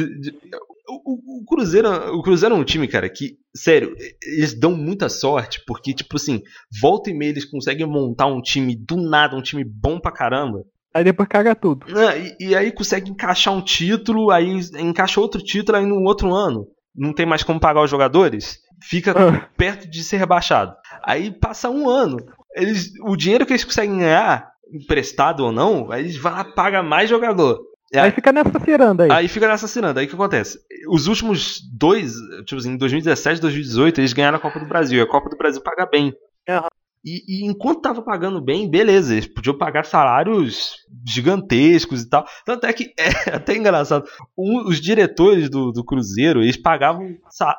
o, 0.88 1.12
o- 1.12 1.40
o 1.40 1.44
Cruzeiro, 1.44 1.88
o 2.16 2.22
Cruzeiro 2.22 2.54
é 2.54 2.58
um 2.58 2.64
time, 2.64 2.86
cara, 2.88 3.08
que 3.10 3.36
sério, 3.54 3.94
eles 4.22 4.58
dão 4.58 4.72
muita 4.76 5.08
sorte, 5.08 5.60
porque 5.66 5.92
tipo 5.92 6.16
assim, 6.16 6.40
volta 6.80 7.10
e 7.10 7.14
meia 7.14 7.30
eles 7.30 7.44
conseguem 7.44 7.86
montar 7.86 8.26
um 8.26 8.40
time 8.40 8.76
do 8.76 8.96
nada, 8.96 9.36
um 9.36 9.42
time 9.42 9.64
bom 9.64 9.98
pra 10.00 10.12
caramba. 10.12 10.64
Aí 10.94 11.05
depois 11.05 11.29
caga 11.29 11.55
tudo. 11.55 11.87
Né, 11.92 12.35
E, 12.40 12.48
e 12.50 12.57
aí 12.57 12.72
consegue 12.72 13.11
encaixar 13.11 13.55
um 13.55 13.62
título, 13.62 14.31
aí 14.31 14.61
encaixa 14.79 15.20
outro 15.20 15.40
título 15.42 15.79
aí 15.79 15.87
no 15.87 16.03
outro 16.03 16.33
ano. 16.35 16.66
Não 16.94 17.12
tem 17.12 17.24
mais 17.26 17.42
como 17.42 17.61
pagar 17.61 17.83
os 17.83 17.90
jogadores. 17.90 18.59
Fica 18.83 19.12
Ah, 19.12 19.48
perto 19.57 19.88
de 19.88 20.03
ser 20.03 20.16
rebaixado. 20.16 20.74
Aí 21.05 21.31
passa 21.31 21.70
um 21.70 21.88
ano. 21.88 22.16
Eles, 22.55 22.90
o 23.05 23.16
dinheiro 23.16 23.46
que 23.46 23.53
eles 23.53 23.64
conseguem 23.64 23.98
ganhar, 23.98 24.50
emprestado 24.72 25.44
ou 25.44 25.53
não, 25.53 25.90
aí 25.92 26.03
eles 26.03 26.16
vão 26.16 26.33
lá 26.33 26.44
paga 26.44 26.83
mais 26.83 27.09
jogador. 27.09 27.61
É, 27.92 27.98
aí 28.00 28.11
fica 28.12 28.33
nessa 28.33 28.59
ciranda 28.61 29.05
aí. 29.05 29.11
Aí 29.12 29.29
fica 29.29 29.48
nessa 29.48 29.66
ciranda. 29.68 30.00
Aí 30.00 30.07
o 30.07 30.09
que 30.09 30.14
acontece? 30.14 30.59
Os 30.88 31.07
últimos 31.09 31.61
dois, 31.76 32.14
tipo 32.46 32.57
assim, 32.57 32.70
em 32.72 32.76
2017 32.76 33.38
e 33.38 33.40
2018, 33.42 34.00
eles 34.00 34.12
ganharam 34.12 34.38
a 34.38 34.40
Copa 34.40 34.61
do 34.61 34.66
Brasil. 34.66 34.98
E 34.98 35.03
a 35.03 35.09
Copa 35.09 35.29
do 35.29 35.37
Brasil 35.37 35.61
paga 35.61 35.87
bem. 35.87 36.12
Aham. 36.48 36.68
E, 37.04 37.44
e 37.44 37.46
enquanto 37.46 37.80
tava 37.80 38.02
pagando 38.02 38.42
bem, 38.44 38.68
beleza, 38.70 39.14
eles 39.14 39.26
podiam 39.26 39.56
pagar 39.56 39.84
salários 39.86 40.72
gigantescos 41.08 42.02
e 42.02 42.08
tal. 42.08 42.26
Tanto 42.44 42.66
é 42.66 42.72
que 42.74 42.92
é 42.98 43.34
até 43.34 43.56
engraçado. 43.56 44.04
um- 44.36 44.68
os 44.68 44.80
diretores 44.80 45.48
do, 45.48 45.72
do 45.72 45.82
Cruzeiro, 45.84 46.42
eles 46.42 46.58
pagavam. 46.60 47.06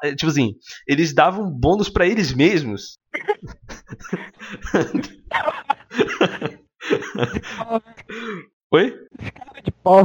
é, 0.03 0.13
Tipo 0.15 0.29
assim, 0.31 0.53
eles 0.87 1.13
davam 1.13 1.49
bônus 1.49 1.89
pra 1.89 2.05
eles 2.05 2.33
mesmos. 2.33 2.97
Oi? 8.73 8.93
de 9.63 9.71
pau. 9.83 10.03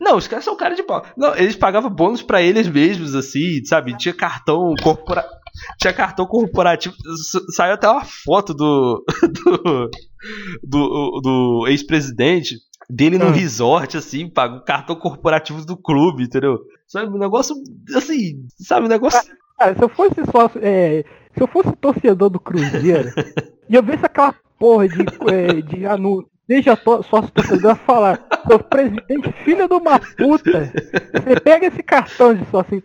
Não, 0.00 0.16
os 0.16 0.28
caras 0.28 0.44
são 0.44 0.56
cara 0.56 0.74
de 0.74 0.82
pau. 0.82 1.04
Não, 1.16 1.34
eles 1.36 1.56
pagavam 1.56 1.90
bônus 1.90 2.22
pra 2.22 2.42
eles 2.42 2.68
mesmos, 2.68 3.14
assim, 3.14 3.64
sabe? 3.64 3.96
Tinha 3.96 4.14
cartão 4.14 4.74
corpora... 4.82 5.24
Tinha 5.78 5.92
cartão 5.92 6.26
corporativo. 6.26 6.94
Saiu 7.50 7.74
até 7.74 7.88
uma 7.88 8.04
foto 8.04 8.52
do. 8.54 9.04
do. 9.44 9.90
do, 10.62 11.20
do 11.22 11.64
ex-presidente 11.68 12.56
dele 12.88 13.18
num 13.18 13.28
Ah. 13.28 13.32
resort, 13.32 13.96
assim, 13.96 14.28
paga 14.28 14.56
o 14.56 14.64
cartão 14.64 14.96
corporativo 14.96 15.64
do 15.64 15.76
clube, 15.76 16.24
entendeu? 16.24 16.58
Sabe, 16.86 17.10
um 17.14 17.18
negócio 17.18 17.56
assim, 17.94 18.46
sabe, 18.58 18.86
um 18.86 18.88
negócio. 18.88 19.20
Cara, 19.58 19.74
se 19.74 19.82
eu 19.82 19.88
fosse 19.88 20.14
sócio, 20.30 20.60
é, 20.62 21.04
se 21.34 21.42
eu 21.42 21.46
fosse 21.46 21.72
torcedor 21.76 22.28
do 22.28 22.40
Cruzeiro, 22.40 23.10
e 23.68 23.74
eu 23.74 23.82
visse 23.82 24.04
aquela 24.04 24.34
porra 24.58 24.88
de, 24.88 25.00
é, 25.30 25.62
de 25.62 25.86
anúncio, 25.86 26.28
deixa 26.46 26.76
sócio 26.76 27.30
torcedor 27.32 27.76
falar, 27.76 28.26
seu 28.46 28.58
presidente, 28.58 29.32
filho 29.44 29.66
de 29.68 29.74
uma 29.74 29.98
puta, 29.98 30.72
você 31.12 31.40
pega 31.40 31.66
esse 31.66 31.82
cartão 31.82 32.34
de 32.34 32.44
sócio 32.50 32.82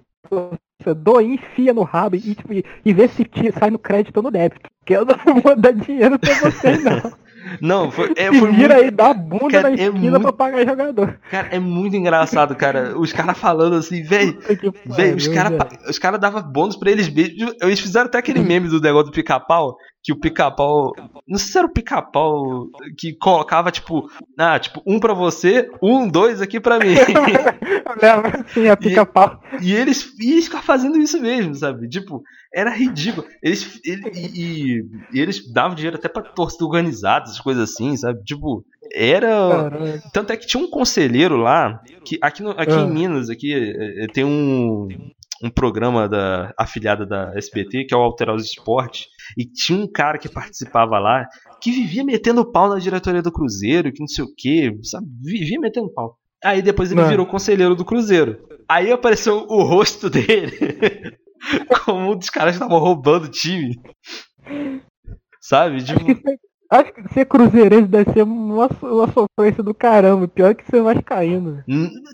e 1.22 1.34
enfia 1.34 1.74
no 1.74 1.84
rabo 1.84 2.16
e, 2.16 2.20
tipo, 2.36 2.54
e, 2.54 2.64
e 2.86 2.94
vê 2.94 3.08
se 3.08 3.26
ti- 3.26 3.52
sai 3.52 3.70
no 3.70 3.78
crédito 3.80 4.16
ou 4.18 4.24
no 4.24 4.32
débito. 4.32 4.62
Porque 4.80 4.96
eu 4.96 5.06
não 5.06 5.40
vou 5.42 5.56
dar 5.56 5.74
dinheiro 5.74 6.18
pra 6.18 6.34
vocês, 6.36 6.84
não. 6.84 7.12
Não, 7.62 7.90
foi, 7.90 8.14
é, 8.18 8.28
foi 8.28 8.52
vira 8.52 8.76
muito, 8.76 8.84
aí, 8.86 8.92
dá 8.92 9.08
a 9.08 9.14
bunda 9.14 9.50
Cara, 9.50 9.70
na 9.70 9.76
é 9.76 9.86
esquina 9.86 9.98
muito- 10.20 10.22
pra 10.22 10.34
pagar 10.34 10.66
jogador. 10.68 11.20
cara, 11.32 11.48
é 11.50 11.58
muito 11.58 11.96
engraçado, 11.96 12.54
cara. 12.54 13.00
Os 13.00 13.14
caras 13.14 13.38
falando 13.38 13.78
assim, 13.78 14.04
velho. 14.04 14.38
Véi, 14.86 15.16
os 15.16 15.28
caras 15.30 15.52
velho. 15.58 16.00
cara 16.02 16.18
davam 16.18 16.44
bônus 16.44 16.76
pra 16.76 16.92
eles 16.92 17.10
mesmos. 17.12 17.56
Eles 17.62 17.80
fizeram 17.80 18.08
até 18.08 18.18
aquele 18.20 18.40
meme 18.44 18.68
do 18.68 18.80
negócio 18.82 19.06
do 19.08 19.14
pica-pau. 19.14 19.78
Que 20.10 20.14
o 20.14 20.20
pica-pau. 20.20 20.92
Não 21.28 21.38
sei 21.38 21.52
se 21.52 21.58
era 21.60 21.68
o 21.68 21.72
pica-pau 21.72 22.68
que 22.98 23.14
colocava, 23.14 23.70
tipo, 23.72 24.10
ah, 24.38 24.58
tipo, 24.58 24.82
um 24.88 25.00
pra 25.00 25.14
você, 25.14 25.70
um, 25.84 26.08
dois 26.08 26.42
aqui 26.42 26.60
pra 26.60 26.80
mim. 26.80 26.96
Assim, 28.50 28.68
a 28.68 28.76
pica-pau. 28.78 29.40
e 29.62 29.74
eles 29.74 30.14
e 30.20 30.32
eles 30.32 30.46
ficavam 30.46 30.66
fazendo 30.66 30.98
isso 30.98 31.22
mesmo, 31.22 31.54
sabe? 31.56 31.88
Tipo, 31.88 32.24
era 32.54 32.72
ridículo. 32.72 33.28
Eles, 33.44 33.80
ele- 33.86 34.10
e, 34.16 34.84
e- 35.14 35.22
eles 35.22 35.52
davam 35.52 35.76
dinheiro 35.76 35.98
até 35.98 36.08
pra 36.08 36.24
torcida 36.24 36.66
organizada, 36.66 37.26
essas 37.26 37.40
coisas 37.40 37.70
assim, 37.72 37.96
sabe? 37.98 38.24
Tipo, 38.24 38.64
era. 38.94 39.72
Tanto 40.14 40.34
é 40.34 40.38
que 40.38 40.48
tinha 40.48 40.64
um 40.64 40.70
conselheiro 40.70 41.38
lá, 41.38 41.82
que 42.06 42.18
aqui, 42.22 42.42
no- 42.42 42.52
aqui 42.52 42.74
Ah. 42.74 42.82
em 42.82 42.90
Minas, 42.90 43.30
aqui, 43.30 43.54
é, 43.54 44.06
é, 44.06 44.08
tem 44.08 44.24
um, 44.24 44.88
um 45.44 45.50
programa 45.50 46.08
da 46.08 46.54
afiliada 46.58 47.06
da 47.06 47.32
SBT, 47.36 47.86
que 47.86 47.94
é 47.94 47.98
o 47.98 48.02
Alterosa 48.02 48.44
Esporte, 48.44 49.08
e 49.38 49.46
tinha 49.46 49.80
um 49.80 49.90
cara 49.90 50.18
que 50.18 50.30
participava 50.30 51.00
lá 51.00 51.26
que 51.62 51.72
vivia 51.72 52.04
metendo 52.04 52.50
pau 52.50 52.70
na 52.70 52.80
diretoria 52.80 53.22
do 53.22 53.32
Cruzeiro, 53.32 53.92
que 53.92 54.00
não 54.00 54.08
sei 54.08 54.24
o 54.24 54.34
que, 54.36 54.78
sabe? 54.84 55.08
Vivia 55.22 55.60
metendo 55.60 55.92
pau. 55.94 56.18
Aí 56.44 56.62
depois 56.62 56.90
ele 56.90 57.00
Mano. 57.00 57.12
virou 57.12 57.26
conselheiro 57.26 57.76
do 57.76 57.86
Cruzeiro. 57.86 58.40
Aí 58.68 58.92
apareceu 58.92 59.46
o 59.50 59.64
rosto 59.64 60.10
dele 60.12 61.18
como 61.84 62.12
um 62.12 62.18
dos 62.18 62.30
caras 62.30 62.58
que 62.58 62.64
estavam 62.64 62.80
roubando 62.80 63.26
o 63.26 63.32
time. 63.32 63.80
Sabe? 65.42 65.84
Tipo... 65.84 66.00
Acho 66.72 66.94
que 66.94 67.14
ser 67.14 67.26
cruzeirense 67.26 67.88
deve 67.88 68.14
ser 68.14 68.22
uma, 68.22 68.68
uma 68.68 69.08
sofrência 69.12 69.64
do 69.64 69.74
caramba. 69.74 70.28
Pior 70.28 70.54
que 70.54 70.70
ser 70.70 70.82
vascaíno. 70.84 71.64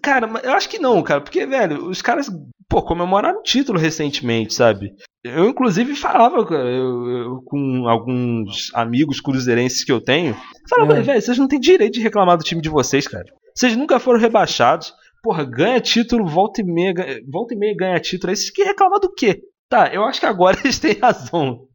Cara, 0.01 0.29
eu 0.43 0.53
acho 0.53 0.69
que 0.69 0.79
não, 0.79 1.03
cara. 1.03 1.19
Porque, 1.19 1.45
velho, 1.45 1.89
os 1.89 2.01
caras, 2.01 2.29
pô, 2.69 2.81
comemoraram 2.81 3.39
o 3.39 3.43
título 3.43 3.77
recentemente, 3.77 4.53
sabe? 4.53 4.93
Eu, 5.23 5.49
inclusive, 5.49 5.93
falava 5.95 6.37
eu, 6.37 7.09
eu, 7.09 7.41
com 7.45 7.87
alguns 7.87 8.71
amigos 8.73 9.19
cruzeirenses 9.19 9.83
que 9.83 9.91
eu 9.91 9.99
tenho. 9.99 10.37
Falava, 10.69 10.99
é. 10.99 11.01
velho, 11.01 11.21
vocês 11.21 11.37
não 11.37 11.49
têm 11.49 11.59
direito 11.59 11.95
de 11.95 12.01
reclamar 12.01 12.37
do 12.37 12.43
time 12.43 12.61
de 12.61 12.69
vocês, 12.69 13.07
cara. 13.07 13.25
Vocês 13.53 13.75
nunca 13.75 13.99
foram 13.99 14.19
rebaixados. 14.19 14.93
Porra, 15.21 15.43
ganha 15.43 15.81
título, 15.81 16.27
volta 16.27 16.61
e 16.61 16.63
meia, 16.63 16.93
volta 17.27 17.53
e 17.53 17.57
meia 17.57 17.75
ganha 17.75 17.99
título. 17.99 18.29
Aí 18.29 18.37
vocês 18.37 18.51
querem 18.51 18.71
reclamar 18.71 18.99
do 18.99 19.11
quê? 19.11 19.41
Tá, 19.67 19.93
eu 19.93 20.03
acho 20.03 20.19
que 20.19 20.25
agora 20.25 20.57
eles 20.63 20.79
têm 20.79 20.93
razão. 20.93 21.67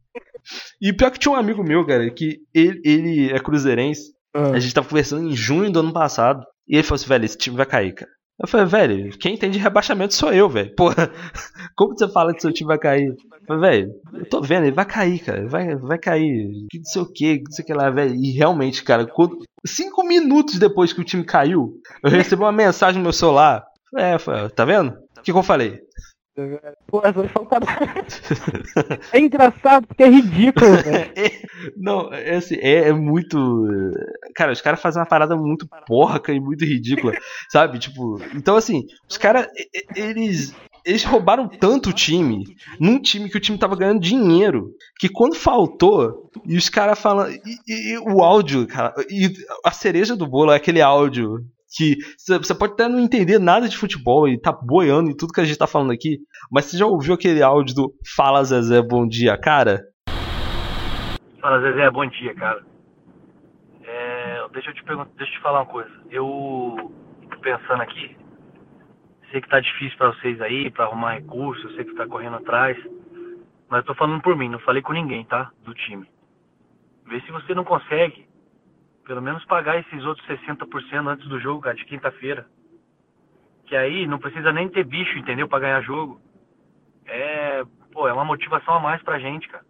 E 0.81 0.91
pior 0.91 1.11
que 1.11 1.19
tinha 1.19 1.31
um 1.31 1.37
amigo 1.37 1.63
meu, 1.63 1.85
cara, 1.85 2.09
que 2.09 2.39
ele, 2.53 2.81
ele 2.83 3.31
é 3.31 3.39
cruzeirense. 3.39 4.13
Ah. 4.33 4.51
A 4.51 4.59
gente 4.59 4.73
tava 4.73 4.87
conversando 4.87 5.29
em 5.29 5.35
junho 5.35 5.71
do 5.71 5.79
ano 5.79 5.93
passado. 5.93 6.45
E 6.67 6.75
ele 6.75 6.83
falou 6.83 6.95
assim, 6.95 7.07
velho, 7.07 7.25
esse 7.25 7.37
time 7.37 7.57
vai 7.57 7.65
cair, 7.65 7.93
cara. 7.93 8.11
Eu 8.41 8.47
falei, 8.47 8.65
velho, 8.65 9.17
quem 9.19 9.37
tem 9.37 9.51
de 9.51 9.59
rebaixamento 9.59 10.15
sou 10.15 10.33
eu, 10.33 10.49
velho. 10.49 10.73
Porra, 10.75 11.11
como 11.75 11.95
você 11.95 12.07
fala 12.07 12.33
que 12.33 12.41
seu 12.41 12.51
time 12.51 12.69
vai 12.69 12.79
cair? 12.79 13.07
Eu 13.07 13.15
falei, 13.47 13.69
velho, 13.69 13.93
eu 14.15 14.29
tô 14.29 14.41
vendo, 14.41 14.63
ele 14.63 14.75
vai 14.75 14.85
cair, 14.85 15.19
cara. 15.19 15.47
Vai, 15.47 15.75
vai 15.75 15.99
cair. 15.99 16.49
Que 16.69 16.79
não 16.79 16.85
sei 16.85 17.01
o 17.01 17.11
que, 17.11 17.43
não 17.43 17.51
sei 17.51 17.63
o 17.63 17.65
que 17.67 17.73
lá, 17.73 17.89
velho. 17.91 18.15
E 18.15 18.31
realmente, 18.31 18.83
cara, 18.83 19.05
quando, 19.05 19.37
cinco 19.65 20.03
minutos 20.03 20.57
depois 20.57 20.91
que 20.91 21.01
o 21.01 21.05
time 21.05 21.23
caiu, 21.23 21.73
eu 22.03 22.09
recebi 22.09 22.41
uma 22.41 22.51
mensagem 22.51 22.97
no 22.97 23.03
meu 23.03 23.13
celular. 23.13 23.63
É, 23.95 24.17
falei, 24.17 24.49
tá 24.49 24.65
vendo? 24.65 24.89
O 25.17 25.21
que, 25.21 25.31
que 25.31 25.37
eu 25.37 25.43
falei? 25.43 25.79
Pô, 26.87 27.01
É 29.11 29.19
engraçado 29.19 29.85
porque 29.85 30.03
é 30.03 30.09
ridículo. 30.09 30.75
É, 30.75 31.41
não, 31.75 32.13
é, 32.13 32.35
assim, 32.35 32.55
é, 32.55 32.87
é, 32.87 32.93
muito. 32.93 33.67
Cara, 34.33 34.53
os 34.53 34.61
caras 34.61 34.81
fazem 34.81 35.01
uma 35.01 35.07
parada 35.07 35.35
muito 35.35 35.67
porca 35.85 36.31
e 36.31 36.39
muito 36.39 36.63
ridícula, 36.63 37.13
sabe? 37.49 37.79
Tipo, 37.79 38.21
então 38.33 38.55
assim, 38.55 38.85
os 39.09 39.17
caras, 39.17 39.47
eles. 39.95 40.55
Eles 40.83 41.03
roubaram 41.03 41.47
tanto 41.47 41.91
o 41.91 41.93
time, 41.93 42.43
num 42.79 42.99
time 42.99 43.29
que 43.29 43.37
o 43.37 43.39
time 43.39 43.55
tava 43.55 43.75
ganhando 43.75 43.99
dinheiro, 43.99 44.71
que 44.99 45.07
quando 45.07 45.35
faltou, 45.35 46.31
e 46.43 46.57
os 46.57 46.69
caras 46.69 46.97
falam. 46.97 47.29
E, 47.29 47.39
e, 47.67 47.93
e, 47.93 47.99
o 47.99 48.23
áudio, 48.23 48.65
cara, 48.65 48.91
e 49.07 49.31
a 49.63 49.69
cereja 49.69 50.15
do 50.15 50.25
bolo 50.25 50.51
é 50.51 50.55
aquele 50.55 50.81
áudio 50.81 51.45
que 51.71 51.97
você 52.17 52.53
pode 52.53 52.73
até 52.73 52.87
não 52.87 52.99
entender 52.99 53.39
nada 53.39 53.67
de 53.67 53.77
futebol 53.77 54.27
e 54.27 54.39
tá 54.39 54.51
boiando 54.51 55.09
em 55.09 55.15
tudo 55.15 55.33
que 55.33 55.39
a 55.39 55.45
gente 55.45 55.57
tá 55.57 55.67
falando 55.67 55.91
aqui, 55.91 56.19
mas 56.51 56.65
você 56.65 56.77
já 56.77 56.85
ouviu 56.85 57.13
aquele 57.13 57.41
áudio 57.41 57.75
do 57.75 57.93
Fala 58.15 58.43
Zezé, 58.43 58.81
bom 58.81 59.07
dia, 59.07 59.37
cara? 59.37 59.81
Fala 61.39 61.61
Zezé, 61.61 61.89
bom 61.89 62.05
dia, 62.05 62.35
cara. 62.35 62.63
É, 63.83 64.47
deixa 64.53 64.69
eu 64.69 64.73
te 64.73 64.83
perguntar, 64.83 65.11
deixa 65.17 65.31
eu 65.31 65.37
te 65.37 65.41
falar 65.41 65.59
uma 65.59 65.65
coisa. 65.65 65.91
Eu 66.09 66.91
tô 67.29 67.37
pensando 67.39 67.81
aqui, 67.81 68.15
sei 69.31 69.41
que 69.41 69.49
tá 69.49 69.59
difícil 69.59 69.97
para 69.97 70.09
vocês 70.09 70.41
aí, 70.41 70.69
para 70.69 70.85
arrumar 70.85 71.13
recursos, 71.13 71.63
eu 71.63 71.75
sei 71.75 71.85
que 71.85 71.95
tá 71.95 72.05
correndo 72.05 72.35
atrás, 72.35 72.77
mas 73.69 73.79
eu 73.79 73.85
tô 73.85 73.95
falando 73.95 74.21
por 74.21 74.35
mim, 74.35 74.49
não 74.49 74.59
falei 74.59 74.81
com 74.81 74.91
ninguém, 74.91 75.23
tá? 75.23 75.49
Do 75.63 75.73
time. 75.73 76.05
Vê 77.07 77.21
se 77.21 77.31
você 77.31 77.55
não 77.55 77.63
consegue 77.63 78.27
pelo 79.11 79.21
menos 79.21 79.43
pagar 79.43 79.77
esses 79.77 80.05
outros 80.05 80.25
60% 80.25 81.05
antes 81.05 81.27
do 81.27 81.37
jogo, 81.37 81.59
cara, 81.59 81.75
de 81.75 81.83
quinta-feira. 81.83 82.45
Que 83.65 83.75
aí 83.75 84.07
não 84.07 84.17
precisa 84.17 84.53
nem 84.53 84.69
ter 84.69 84.85
bicho, 84.85 85.17
entendeu? 85.17 85.49
Pra 85.49 85.59
ganhar 85.59 85.81
jogo. 85.81 86.21
É, 87.05 87.61
pô, 87.91 88.07
é 88.07 88.13
uma 88.13 88.23
motivação 88.23 88.75
a 88.75 88.79
mais 88.79 89.03
pra 89.03 89.19
gente, 89.19 89.49
cara. 89.49 89.65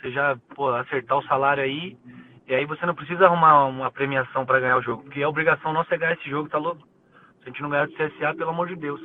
Você 0.00 0.10
já, 0.10 0.38
pô, 0.54 0.70
acertar 0.70 1.18
o 1.18 1.24
salário 1.24 1.62
aí. 1.62 1.98
E 2.48 2.54
aí 2.54 2.64
você 2.64 2.86
não 2.86 2.94
precisa 2.94 3.26
arrumar 3.26 3.66
uma 3.66 3.90
premiação 3.90 4.46
para 4.46 4.60
ganhar 4.60 4.78
o 4.78 4.82
jogo. 4.82 5.02
Porque 5.02 5.22
a 5.22 5.28
obrigação 5.28 5.74
nossa 5.74 5.94
é 5.94 5.98
ganhar 5.98 6.14
esse 6.14 6.30
jogo, 6.30 6.48
tá 6.48 6.56
louco? 6.56 6.80
Se 7.40 7.42
a 7.42 7.46
gente 7.48 7.60
não 7.60 7.68
ganhar 7.68 7.86
do 7.86 7.92
CSA, 7.92 8.34
pelo 8.34 8.52
amor 8.52 8.68
de 8.68 8.76
Deus. 8.76 9.02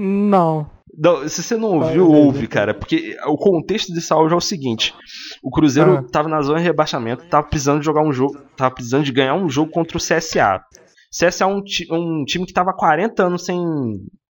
Não. 0.00 0.70
Não, 0.96 1.28
se 1.28 1.42
você 1.42 1.56
não 1.56 1.74
ouviu, 1.74 2.08
ouve, 2.08 2.46
cara. 2.46 2.72
Porque 2.72 3.16
o 3.26 3.36
contexto 3.36 3.92
desse 3.92 4.12
áudio 4.12 4.34
é 4.34 4.38
o 4.38 4.40
seguinte: 4.40 4.94
o 5.42 5.50
Cruzeiro 5.50 5.98
ah. 5.98 6.02
tava 6.10 6.28
na 6.28 6.40
zona 6.40 6.58
de 6.58 6.64
rebaixamento, 6.64 7.28
tava 7.28 7.46
precisando 7.46 7.80
de 7.80 7.84
jogar 7.84 8.02
um 8.02 8.12
jogo, 8.12 8.38
tava 8.56 8.72
precisando 8.72 9.04
de 9.04 9.12
ganhar 9.12 9.34
um 9.34 9.48
jogo 9.48 9.72
contra 9.72 9.96
o 9.96 10.00
CSA. 10.00 10.60
CSA 11.10 11.44
é 11.44 11.46
um, 11.46 11.62
um 11.90 12.24
time 12.24 12.46
que 12.46 12.52
tava 12.52 12.70
há 12.70 12.74
40 12.74 13.24
anos 13.24 13.44
sem 13.44 13.60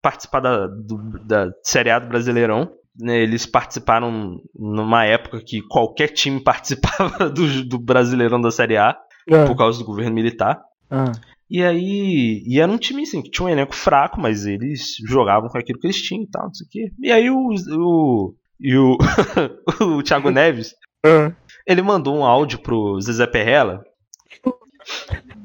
participar 0.01 0.39
da, 0.39 0.67
do, 0.67 1.19
da 1.25 1.49
Série 1.63 1.89
A 1.89 1.99
do 1.99 2.07
Brasileirão. 2.07 2.69
Né, 2.99 3.21
eles 3.21 3.45
participaram 3.45 4.41
numa 4.55 5.05
época 5.05 5.39
que 5.45 5.61
qualquer 5.61 6.07
time 6.07 6.41
participava 6.43 7.29
do, 7.29 7.63
do 7.65 7.77
Brasileirão 7.77 8.41
da 8.41 8.51
Série 8.51 8.77
A, 8.77 8.89
ah. 8.89 9.45
por 9.45 9.55
causa 9.55 9.79
do 9.79 9.85
governo 9.85 10.13
militar. 10.13 10.61
Ah. 10.89 11.11
E 11.49 11.63
aí. 11.63 12.43
E 12.45 12.59
era 12.59 12.71
um 12.71 12.77
time 12.77 13.03
assim, 13.03 13.21
que 13.21 13.31
tinha 13.31 13.45
um 13.45 13.49
elenco 13.49 13.75
fraco, 13.75 14.19
mas 14.19 14.45
eles 14.45 14.95
jogavam 15.07 15.49
com 15.49 15.57
aquilo 15.57 15.79
que 15.79 15.87
eles 15.87 16.01
tinham 16.01 16.23
e 16.23 16.29
tal, 16.29 16.45
não 16.45 16.53
sei 16.53 16.67
o 16.67 16.69
quê. 16.69 16.91
E 17.01 17.11
aí 17.11 17.29
o. 17.29 17.49
o 17.71 18.35
e 18.59 18.75
o, 18.75 18.97
o 19.81 20.01
Thiago 20.01 20.31
Neves, 20.31 20.73
uhum. 21.05 21.31
ele 21.65 21.81
mandou 21.81 22.17
um 22.17 22.25
áudio 22.25 22.59
pro 22.59 22.99
Zezé 22.99 23.27
Perrella. 23.27 23.83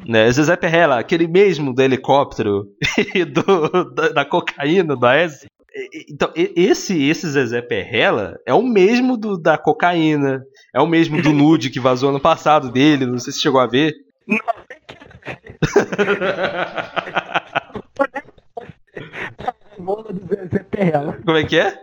Né, 0.06 0.30
Zezé 0.32 0.56
Perrella, 0.56 0.98
aquele 0.98 1.28
mesmo 1.28 1.74
do 1.74 1.82
helicóptero 1.82 2.66
e 3.14 3.24
do, 3.24 3.84
da, 3.92 4.08
da 4.08 4.24
cocaína, 4.24 4.96
do 4.96 5.06
AES. 5.06 5.46
Então, 6.08 6.30
esse, 6.34 7.02
esse 7.08 7.28
Zezé 7.28 7.62
Perrella 7.62 8.38
é 8.46 8.52
o 8.52 8.62
mesmo 8.62 9.16
do 9.16 9.38
da 9.38 9.56
cocaína, 9.56 10.42
é 10.74 10.80
o 10.80 10.86
mesmo 10.86 11.20
do 11.22 11.32
nude 11.32 11.70
que 11.70 11.80
vazou 11.80 12.10
ano 12.10 12.20
passado 12.20 12.70
dele, 12.70 13.06
não 13.06 13.18
sei 13.18 13.32
se 13.32 13.40
chegou 13.40 13.60
a 13.60 13.66
ver. 13.66 13.94
Como 21.24 21.36
é 21.36 21.44
que 21.44 21.58
é? 21.58 21.74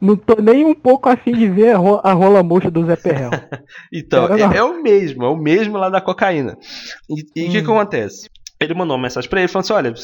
Não 0.00 0.16
tô 0.16 0.40
nem 0.40 0.64
um 0.64 0.74
pouco 0.74 1.08
afim 1.08 1.32
de 1.32 1.48
ver 1.48 1.74
a 1.74 2.12
rola 2.12 2.42
murcha 2.42 2.70
do 2.70 2.84
Zé 2.84 2.96
Perrel. 2.96 3.30
então, 3.92 4.34
é, 4.34 4.58
é, 4.58 4.62
o 4.62 4.82
mesmo, 4.82 5.24
é 5.24 5.28
o 5.28 5.36
mesmo 5.36 5.78
lá 5.78 5.88
da 5.88 6.00
cocaína. 6.00 6.58
E 7.08 7.14
o 7.14 7.16
hum. 7.16 7.24
que, 7.32 7.50
que 7.50 7.58
acontece? 7.58 8.28
Ele 8.60 8.74
mandou 8.74 8.96
uma 8.96 9.02
mensagem 9.02 9.28
pra 9.28 9.40
ele 9.40 9.48
falando 9.48 9.64
assim: 9.64 9.72
olha, 9.72 9.94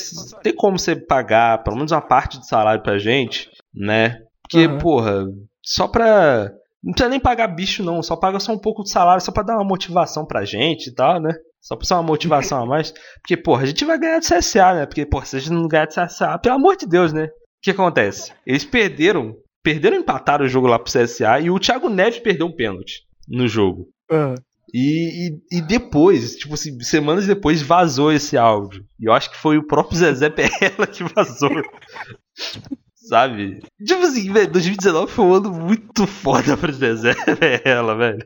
tem 0.43 0.55
como 0.55 0.79
você 0.79 0.97
pagar 0.97 1.62
pelo 1.62 1.77
menos 1.77 1.93
uma 1.93 2.01
parte 2.01 2.38
do 2.38 2.47
salário 2.47 2.83
pra 2.83 2.99
gente, 2.99 3.51
né? 3.75 4.23
Porque, 4.43 4.66
uhum. 4.66 4.79
porra, 4.79 5.27
só 5.62 5.87
pra. 5.87 6.51
Não 6.83 6.93
precisa 6.93 7.11
nem 7.11 7.21
pagar 7.21 7.49
bicho, 7.49 7.83
não. 7.83 8.03
Só 8.03 8.16
paga 8.16 8.40
só 8.40 8.53
um 8.53 8.59
pouco 8.59 8.83
do 8.83 8.88
salário, 8.88 9.23
só 9.23 9.31
pra 9.31 9.43
dar 9.43 9.57
uma 9.57 9.64
motivação 9.64 10.25
pra 10.25 10.47
gente 10.47 10.88
e 10.88 10.95
tal, 10.95 11.21
né? 11.21 11.35
Só 11.61 11.77
pra 11.77 11.87
ser 11.87 11.94
uma 11.94 12.03
motivação 12.03 12.62
a 12.62 12.66
mais. 12.66 12.92
Porque, 13.20 13.37
porra, 13.37 13.62
a 13.62 13.66
gente 13.66 13.85
vai 13.85 13.99
ganhar 13.99 14.18
de 14.18 14.27
CSA, 14.27 14.75
né? 14.75 14.87
Porque, 14.87 15.05
porra, 15.05 15.27
se 15.27 15.37
a 15.37 15.38
gente 15.38 15.53
não 15.53 15.68
ganhar 15.68 15.87
de 15.87 15.94
CSA, 15.94 16.38
pelo 16.38 16.57
amor 16.57 16.77
de 16.77 16.87
Deus, 16.87 17.12
né? 17.12 17.27
O 17.27 17.62
que 17.62 17.70
acontece? 17.70 18.33
Eles 18.46 18.64
perderam. 18.64 19.37
Perderam 19.62 19.99
empatar 19.99 20.40
o 20.40 20.49
jogo 20.49 20.66
lá 20.66 20.79
pro 20.79 20.90
CSA 20.90 21.38
e 21.40 21.51
o 21.51 21.59
Thiago 21.59 21.90
Neves 21.90 22.18
perdeu 22.18 22.46
um 22.46 22.55
pênalti 22.55 23.03
no 23.29 23.46
jogo. 23.46 23.88
Uhum. 24.11 24.35
E, 24.73 25.29
e, 25.29 25.59
e, 25.59 25.61
depois, 25.61 26.37
tipo 26.37 26.55
assim, 26.55 26.79
semanas 26.81 27.27
depois 27.27 27.61
vazou 27.61 28.12
esse 28.12 28.37
áudio. 28.37 28.85
E 28.99 29.07
eu 29.07 29.12
acho 29.12 29.31
que 29.31 29.37
foi 29.37 29.59
o 29.59 29.66
próprio 29.66 29.99
Zezé 29.99 30.31
Perrella 30.31 30.87
que 30.87 31.03
vazou. 31.05 31.51
Sabe? 32.94 33.61
Tipo 33.85 34.03
assim, 34.03 34.33
velho, 34.33 34.53
2019 34.53 35.12
foi 35.12 35.25
um 35.25 35.35
ano 35.35 35.53
muito 35.53 36.07
foda 36.07 36.57
pra 36.57 36.70
Zezé 36.73 37.14
Perrella, 37.35 37.96
velho. 37.96 38.25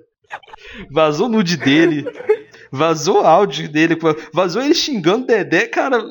Vazou 0.90 1.26
o 1.26 1.30
nude 1.30 1.56
dele. 1.56 2.04
Vazou 2.76 3.20
áudio 3.20 3.70
dele, 3.70 3.96
vazou 4.32 4.60
ele 4.60 4.74
xingando 4.74 5.26
Dedé, 5.26 5.68
cara. 5.68 6.04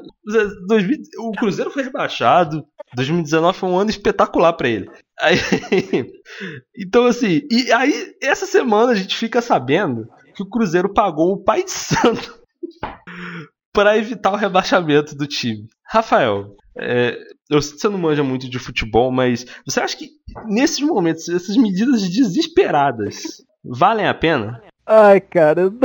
2000, 0.65 0.97
o 1.19 1.31
Cruzeiro 1.33 1.69
foi 1.69 1.83
rebaixado. 1.83 2.65
2019 2.95 3.57
foi 3.57 3.69
um 3.69 3.77
ano 3.77 3.89
espetacular 3.89 4.53
para 4.53 4.69
ele. 4.69 4.89
Aí, 5.19 5.35
então, 6.79 7.05
assim, 7.05 7.41
e 7.51 7.69
aí, 7.73 8.15
essa 8.21 8.45
semana 8.45 8.93
a 8.93 8.95
gente 8.95 9.13
fica 9.17 9.41
sabendo 9.41 10.07
que 10.33 10.41
o 10.41 10.49
Cruzeiro 10.49 10.93
pagou 10.93 11.33
o 11.33 11.43
pai 11.43 11.65
de 11.65 11.71
santo 11.71 12.33
para 13.73 13.97
evitar 13.97 14.31
o 14.31 14.37
rebaixamento 14.37 15.15
do 15.15 15.27
time. 15.27 15.67
Rafael, 15.85 16.55
é, 16.79 17.17
eu 17.49 17.61
sei 17.61 17.73
que 17.73 17.81
você 17.81 17.89
não 17.89 17.97
manja 17.97 18.23
muito 18.23 18.49
de 18.49 18.57
futebol, 18.57 19.11
mas 19.11 19.45
você 19.65 19.81
acha 19.81 19.97
que 19.97 20.11
nesses 20.45 20.79
momentos, 20.79 21.27
essas 21.27 21.57
medidas 21.57 22.09
desesperadas 22.09 23.43
valem 23.65 24.07
a 24.07 24.13
pena? 24.13 24.61
Ai, 24.85 25.21
cara. 25.21 25.71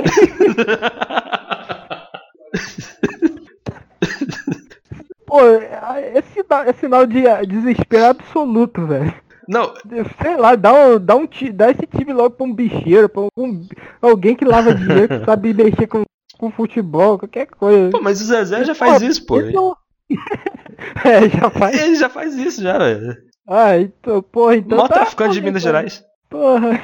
Pô, 5.27 5.41
é 5.41 6.23
sinal, 6.23 6.63
é 6.63 6.73
sinal 6.73 7.07
de 7.07 7.23
desespero 7.47 8.07
absoluto, 8.07 8.87
velho. 8.87 9.15
Não. 9.47 9.75
Sei 10.23 10.37
lá, 10.37 10.55
dá, 10.57 10.73
um, 10.73 10.99
dá, 10.99 11.17
um, 11.17 11.29
dá 11.55 11.71
esse 11.71 11.87
time 11.87 12.13
logo 12.13 12.31
pra 12.31 12.47
um 12.47 12.55
bicheiro, 12.55 13.09
pra 13.09 13.23
um, 13.37 13.67
alguém 14.01 14.35
que 14.35 14.45
lava 14.45 14.75
dinheiro, 14.75 15.09
que 15.09 15.25
sabe 15.25 15.55
mexer 15.55 15.87
com, 15.87 16.03
com 16.39 16.51
futebol, 16.51 17.19
qualquer 17.19 17.47
coisa. 17.47 17.91
Pô, 17.91 18.01
mas 18.01 18.21
o 18.21 18.25
Zezé 18.25 18.65
já 18.65 18.75
faz 18.75 18.99
pô, 18.99 19.05
isso, 19.05 19.27
pô. 19.27 19.41
Então... 19.41 19.77
é, 21.05 21.29
já 21.29 21.51
faz. 21.51 21.79
Ele 21.79 21.95
já 21.95 22.09
faz 22.09 22.35
isso, 22.35 22.63
já, 22.63 22.79
velho. 22.79 23.17
Ah, 23.47 23.79
então, 23.79 24.23
porra, 24.23 24.57
então. 24.57 24.79
Mó 24.79 24.89
tá, 24.89 24.97
traficante 24.97 25.35
de 25.35 25.43
Minas 25.43 25.63
Gerais. 25.63 26.05
Porra, 26.29 26.81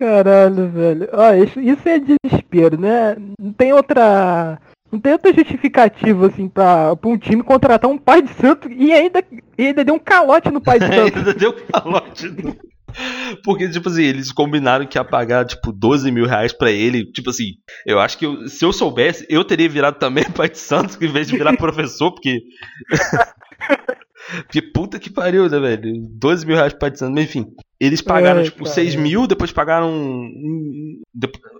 caralho, 0.00 0.68
velho. 0.70 1.08
Ó, 1.12 1.34
isso, 1.34 1.60
isso 1.60 1.88
é 1.88 1.98
desespero, 2.00 2.80
né? 2.80 3.16
Não 3.38 3.52
tem 3.52 3.72
outra 3.72 4.58
não 4.90 4.98
tem 4.98 5.12
outra 5.12 5.32
justificativa, 5.32 6.26
assim, 6.26 6.48
pra, 6.48 6.96
pra 6.96 7.10
um 7.10 7.16
time 7.16 7.44
contratar 7.44 7.88
um 7.88 7.98
pai 7.98 8.22
de 8.22 8.34
santo 8.34 8.68
e 8.68 8.92
ainda, 8.92 9.22
e 9.56 9.66
ainda 9.66 9.84
deu 9.84 9.94
um 9.94 10.00
calote 10.00 10.50
no 10.50 10.60
pai 10.60 10.80
de 10.80 10.86
santo. 10.92 11.18
ainda 11.18 11.34
deu 11.34 11.54
calote 11.66 12.28
no... 12.28 12.56
Porque, 13.44 13.68
tipo 13.68 13.88
assim, 13.88 14.02
eles 14.02 14.32
combinaram 14.32 14.84
que 14.84 14.98
ia 14.98 15.04
pagar, 15.04 15.44
tipo, 15.44 15.70
12 15.70 16.10
mil 16.10 16.26
reais 16.26 16.52
pra 16.52 16.72
ele. 16.72 17.04
Tipo 17.12 17.30
assim, 17.30 17.52
eu 17.86 18.00
acho 18.00 18.18
que 18.18 18.26
eu, 18.26 18.48
se 18.48 18.64
eu 18.64 18.72
soubesse, 18.72 19.24
eu 19.28 19.44
teria 19.44 19.68
virado 19.68 19.96
também 19.96 20.24
pai 20.34 20.48
de 20.48 20.58
santo 20.58 20.98
em 21.00 21.06
vez 21.06 21.28
de 21.28 21.36
virar 21.36 21.56
professor, 21.56 22.10
porque. 22.10 22.40
Porque 24.42 24.62
puta 24.62 24.98
que 24.98 25.10
pariu, 25.10 25.48
né, 25.48 25.58
velho? 25.58 26.08
12 26.10 26.46
mil 26.46 26.56
reais 26.56 26.74
santo, 26.94 27.14
mas 27.14 27.24
enfim. 27.24 27.46
Eles 27.78 28.02
pagaram, 28.02 28.40
é, 28.40 28.44
tipo, 28.44 28.64
cara. 28.64 28.74
6 28.74 28.94
mil, 28.96 29.26
depois 29.26 29.50
pagaram. 29.50 29.90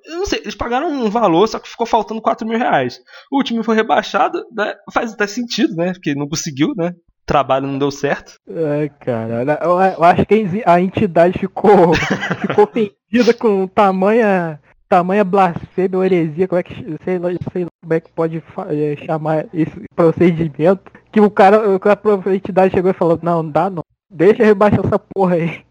Eu 0.04 0.18
não 0.18 0.26
sei, 0.26 0.40
eles 0.40 0.54
pagaram 0.54 0.88
um 0.88 1.08
valor, 1.08 1.46
só 1.48 1.58
que 1.58 1.68
ficou 1.68 1.86
faltando 1.86 2.20
4 2.20 2.46
mil 2.46 2.58
reais. 2.58 3.00
O 3.32 3.42
time 3.42 3.62
foi 3.64 3.74
rebaixado, 3.74 4.44
né? 4.54 4.74
Faz 4.92 5.12
até 5.12 5.26
sentido, 5.26 5.74
né? 5.74 5.92
Porque 5.92 6.14
não 6.14 6.28
conseguiu, 6.28 6.74
né? 6.76 6.90
O 6.90 7.26
trabalho 7.26 7.66
não 7.66 7.78
deu 7.78 7.90
certo. 7.90 8.34
É, 8.48 8.90
cara, 9.00 9.58
eu, 9.62 10.04
acho 10.04 10.26
que 10.26 10.62
a 10.66 10.80
entidade 10.80 11.38
ficou, 11.38 11.94
ficou 12.42 12.64
ofendida 12.64 13.32
com 13.32 13.66
tamanha, 13.66 14.60
tamanha 14.88 15.24
blasfêmia 15.24 15.96
ou 15.96 16.04
heresia, 16.04 16.46
como 16.46 16.58
é 16.58 16.62
que, 16.62 16.74
sei 17.04 17.18
lá, 17.18 17.30
sei 17.52 17.64
lá 17.64 17.70
como 17.82 17.94
é 17.94 18.00
que 18.00 18.12
pode 18.12 18.42
é, 18.68 18.96
chamar 19.06 19.46
esse 19.54 19.72
procedimento, 19.96 20.92
que 21.12 21.20
o 21.20 21.30
cara, 21.30 21.60
a 21.60 22.34
entidade 22.34 22.74
chegou 22.74 22.90
e 22.90 22.94
falou, 22.94 23.18
não, 23.22 23.42
não 23.42 23.50
dá 23.50 23.70
não, 23.70 23.84
deixa 24.10 24.44
rebaixar 24.44 24.84
essa 24.84 24.98
porra 24.98 25.34
aí. 25.36 25.64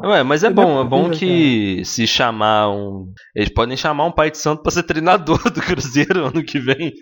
Ué, 0.00 0.22
mas 0.22 0.44
é 0.44 0.50
bom, 0.50 0.80
é 0.80 0.84
bom 0.84 1.10
que 1.10 1.82
se 1.84 2.06
chamar 2.06 2.70
um. 2.70 3.12
Eles 3.34 3.48
podem 3.48 3.76
chamar 3.76 4.04
um 4.04 4.12
pai 4.12 4.30
de 4.30 4.38
santo 4.38 4.62
pra 4.62 4.70
ser 4.70 4.84
treinador 4.84 5.50
do 5.50 5.60
Cruzeiro 5.60 6.26
ano 6.26 6.44
que 6.44 6.60
vem. 6.60 6.92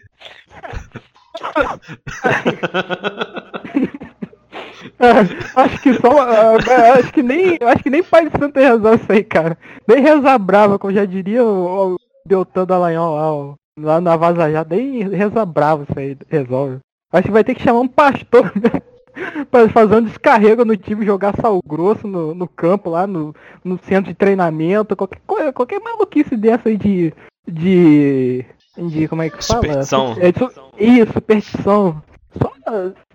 É, 4.99 5.11
acho 5.61 5.83
que 5.83 5.93
só. 5.95 6.09
Uh, 6.09 6.99
acho 6.99 7.13
que 7.13 7.23
nem. 7.23 7.59
Acho 7.61 7.83
que 7.83 7.91
nem 7.91 8.03
pai 8.03 8.31
de 8.31 8.39
santo 8.39 8.59
resolve 8.59 9.03
isso 9.03 9.13
aí, 9.13 9.25
cara. 9.25 9.59
Nem 9.87 10.01
reza 10.01 10.39
brava, 10.39 10.79
como 10.79 10.95
já 10.95 11.05
diria 11.05 11.45
o, 11.45 11.95
o 11.95 11.97
Deltan 12.25 12.65
Dallagnol 12.65 13.15
lá, 13.15 13.33
ó, 13.33 13.55
lá 13.79 14.01
na 14.01 14.17
Vaza 14.17 14.51
já, 14.51 14.65
nem 14.65 15.07
reza 15.09 15.45
brava 15.45 15.85
isso 15.85 15.99
aí 15.99 16.17
resolve. 16.31 16.79
Acho 17.13 17.25
que 17.25 17.33
vai 17.33 17.45
ter 17.45 17.55
que 17.55 17.63
chamar 17.63 17.81
um 17.81 17.89
pastor 17.89 18.53
mesmo. 18.57 19.47
para 19.51 19.69
fazer 19.71 19.97
um 19.97 20.03
descarrego 20.03 20.65
no 20.65 20.77
time, 20.77 21.07
jogar 21.07 21.35
sal 21.41 21.61
grosso 21.67 22.07
no, 22.07 22.35
no 22.35 22.47
campo, 22.47 22.91
lá 22.91 23.07
no, 23.07 23.35
no 23.65 23.79
centro 23.79 24.11
de 24.11 24.15
treinamento, 24.15 24.97
qualquer 24.97 25.21
coisa, 25.27 25.53
qualquer 25.53 25.81
maluquice 25.81 26.37
dessa 26.37 26.69
aí 26.69 26.77
de. 26.77 27.13
de. 27.47 28.45
de 28.77 29.09
como 29.09 29.23
é 29.23 29.31
que 29.31 29.45
fala? 29.45 29.63
Superstição. 29.63 30.17
É, 30.19 30.85
isso, 30.85 31.13
superstição. 31.13 32.03
Só, 32.43 32.53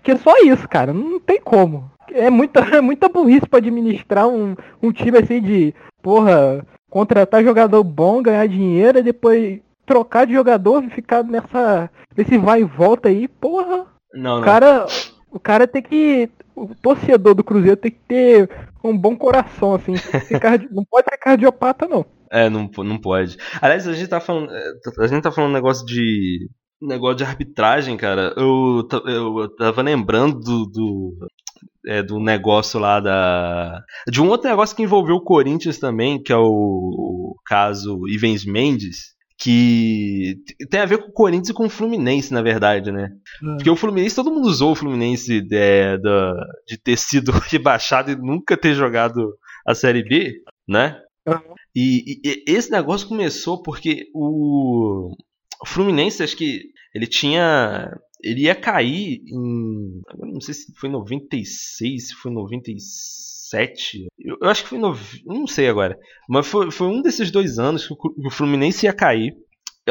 que 0.02 0.10
é 0.10 0.16
só 0.16 0.36
isso, 0.42 0.68
cara. 0.68 0.92
Não 0.92 1.20
tem 1.20 1.40
como. 1.40 1.90
É 2.12 2.28
muita, 2.30 2.60
é 2.76 2.80
muita 2.80 3.08
burrice 3.08 3.46
para 3.46 3.58
administrar 3.58 4.26
um, 4.26 4.56
um 4.82 4.92
time 4.92 5.18
assim 5.18 5.40
de, 5.40 5.74
porra, 6.02 6.66
contratar 6.90 7.44
jogador 7.44 7.82
bom, 7.84 8.22
ganhar 8.22 8.46
dinheiro 8.46 8.98
e 8.98 9.02
depois 9.02 9.60
trocar 9.92 10.26
de 10.26 10.32
jogador 10.32 10.82
e 10.82 10.88
ficar 10.88 11.22
nessa. 11.22 11.90
nesse 12.16 12.38
vai 12.38 12.62
e 12.62 12.64
volta 12.64 13.10
aí, 13.10 13.28
porra. 13.28 13.86
Não, 14.14 14.36
não. 14.36 14.42
Cara, 14.42 14.86
o 15.30 15.38
cara 15.38 15.66
tem 15.66 15.82
que. 15.82 16.30
O 16.56 16.74
torcedor 16.74 17.34
do 17.34 17.44
Cruzeiro 17.44 17.76
tem 17.76 17.90
que 17.90 18.00
ter 18.08 18.50
um 18.82 18.96
bom 18.96 19.14
coração, 19.14 19.74
assim. 19.74 19.92
não 20.70 20.84
pode 20.84 21.06
ser 21.10 21.18
cardiopata, 21.18 21.86
não. 21.86 22.06
É, 22.30 22.48
não, 22.48 22.70
não 22.78 22.98
pode. 22.98 23.36
Aliás, 23.60 23.86
a 23.86 23.92
gente 23.92 24.08
tá 24.08 24.20
falando. 24.20 24.50
A 24.98 25.06
gente 25.06 25.22
tá 25.22 25.30
falando 25.30 25.50
um 25.50 25.54
negócio 25.54 25.84
de. 25.84 26.48
negócio 26.80 27.16
de 27.16 27.24
arbitragem, 27.24 27.96
cara. 27.98 28.32
Eu, 28.36 28.88
eu 29.06 29.54
tava 29.56 29.82
lembrando 29.82 30.40
do. 30.40 30.66
do 30.66 31.28
é, 31.86 32.02
do 32.02 32.18
negócio 32.18 32.80
lá 32.80 32.98
da. 32.98 33.82
De 34.08 34.22
um 34.22 34.28
outro 34.28 34.48
negócio 34.48 34.74
que 34.74 34.82
envolveu 34.82 35.16
o 35.16 35.24
Corinthians 35.24 35.78
também, 35.78 36.22
que 36.22 36.32
é 36.32 36.36
o, 36.36 36.42
o 36.44 37.36
caso 37.44 38.08
Ivens 38.08 38.46
Mendes 38.46 39.12
que 39.42 40.36
tem 40.70 40.78
a 40.78 40.86
ver 40.86 40.98
com 40.98 41.08
o 41.08 41.12
Corinthians 41.12 41.48
e 41.48 41.54
com 41.54 41.66
o 41.66 41.70
Fluminense, 41.70 42.32
na 42.32 42.40
verdade, 42.40 42.92
né? 42.92 43.10
É. 43.42 43.54
Porque 43.56 43.70
o 43.70 43.74
Fluminense, 43.74 44.14
todo 44.14 44.30
mundo 44.30 44.46
usou 44.46 44.70
o 44.70 44.76
Fluminense 44.76 45.40
de, 45.40 45.48
de, 45.48 45.98
de, 46.68 46.78
ter 46.78 46.96
sido 46.96 47.32
rebaixado 47.50 48.12
e 48.12 48.16
nunca 48.16 48.56
ter 48.56 48.72
jogado 48.72 49.36
a 49.66 49.74
Série 49.74 50.04
B, 50.04 50.42
né? 50.68 50.96
Uhum. 51.26 51.54
E, 51.74 52.20
e, 52.24 52.44
esse 52.46 52.70
negócio 52.70 53.08
começou 53.08 53.60
porque 53.64 54.06
o, 54.14 55.12
Fluminense, 55.66 56.22
acho 56.22 56.36
que 56.36 56.70
ele 56.94 57.08
tinha. 57.08 57.98
Ele 58.22 58.42
ia 58.42 58.54
cair 58.54 59.22
em. 59.26 60.02
Não 60.18 60.40
sei 60.40 60.54
se 60.54 60.72
foi 60.76 60.88
96, 60.88 62.08
se 62.08 62.14
foi 62.14 62.30
96 62.30 63.31
97. 63.52 64.06
Eu, 64.18 64.36
eu 64.40 64.48
acho 64.48 64.62
que 64.62 64.70
foi 64.70 64.78
no, 64.78 64.96
não 65.26 65.46
sei 65.46 65.68
agora. 65.68 65.96
Mas 66.28 66.46
foi, 66.46 66.70
foi 66.70 66.86
um 66.88 67.02
desses 67.02 67.30
dois 67.30 67.58
anos 67.58 67.86
que 67.86 67.92
o, 67.92 68.26
o 68.26 68.30
Fluminense 68.30 68.86
ia 68.86 68.92
cair. 68.92 69.34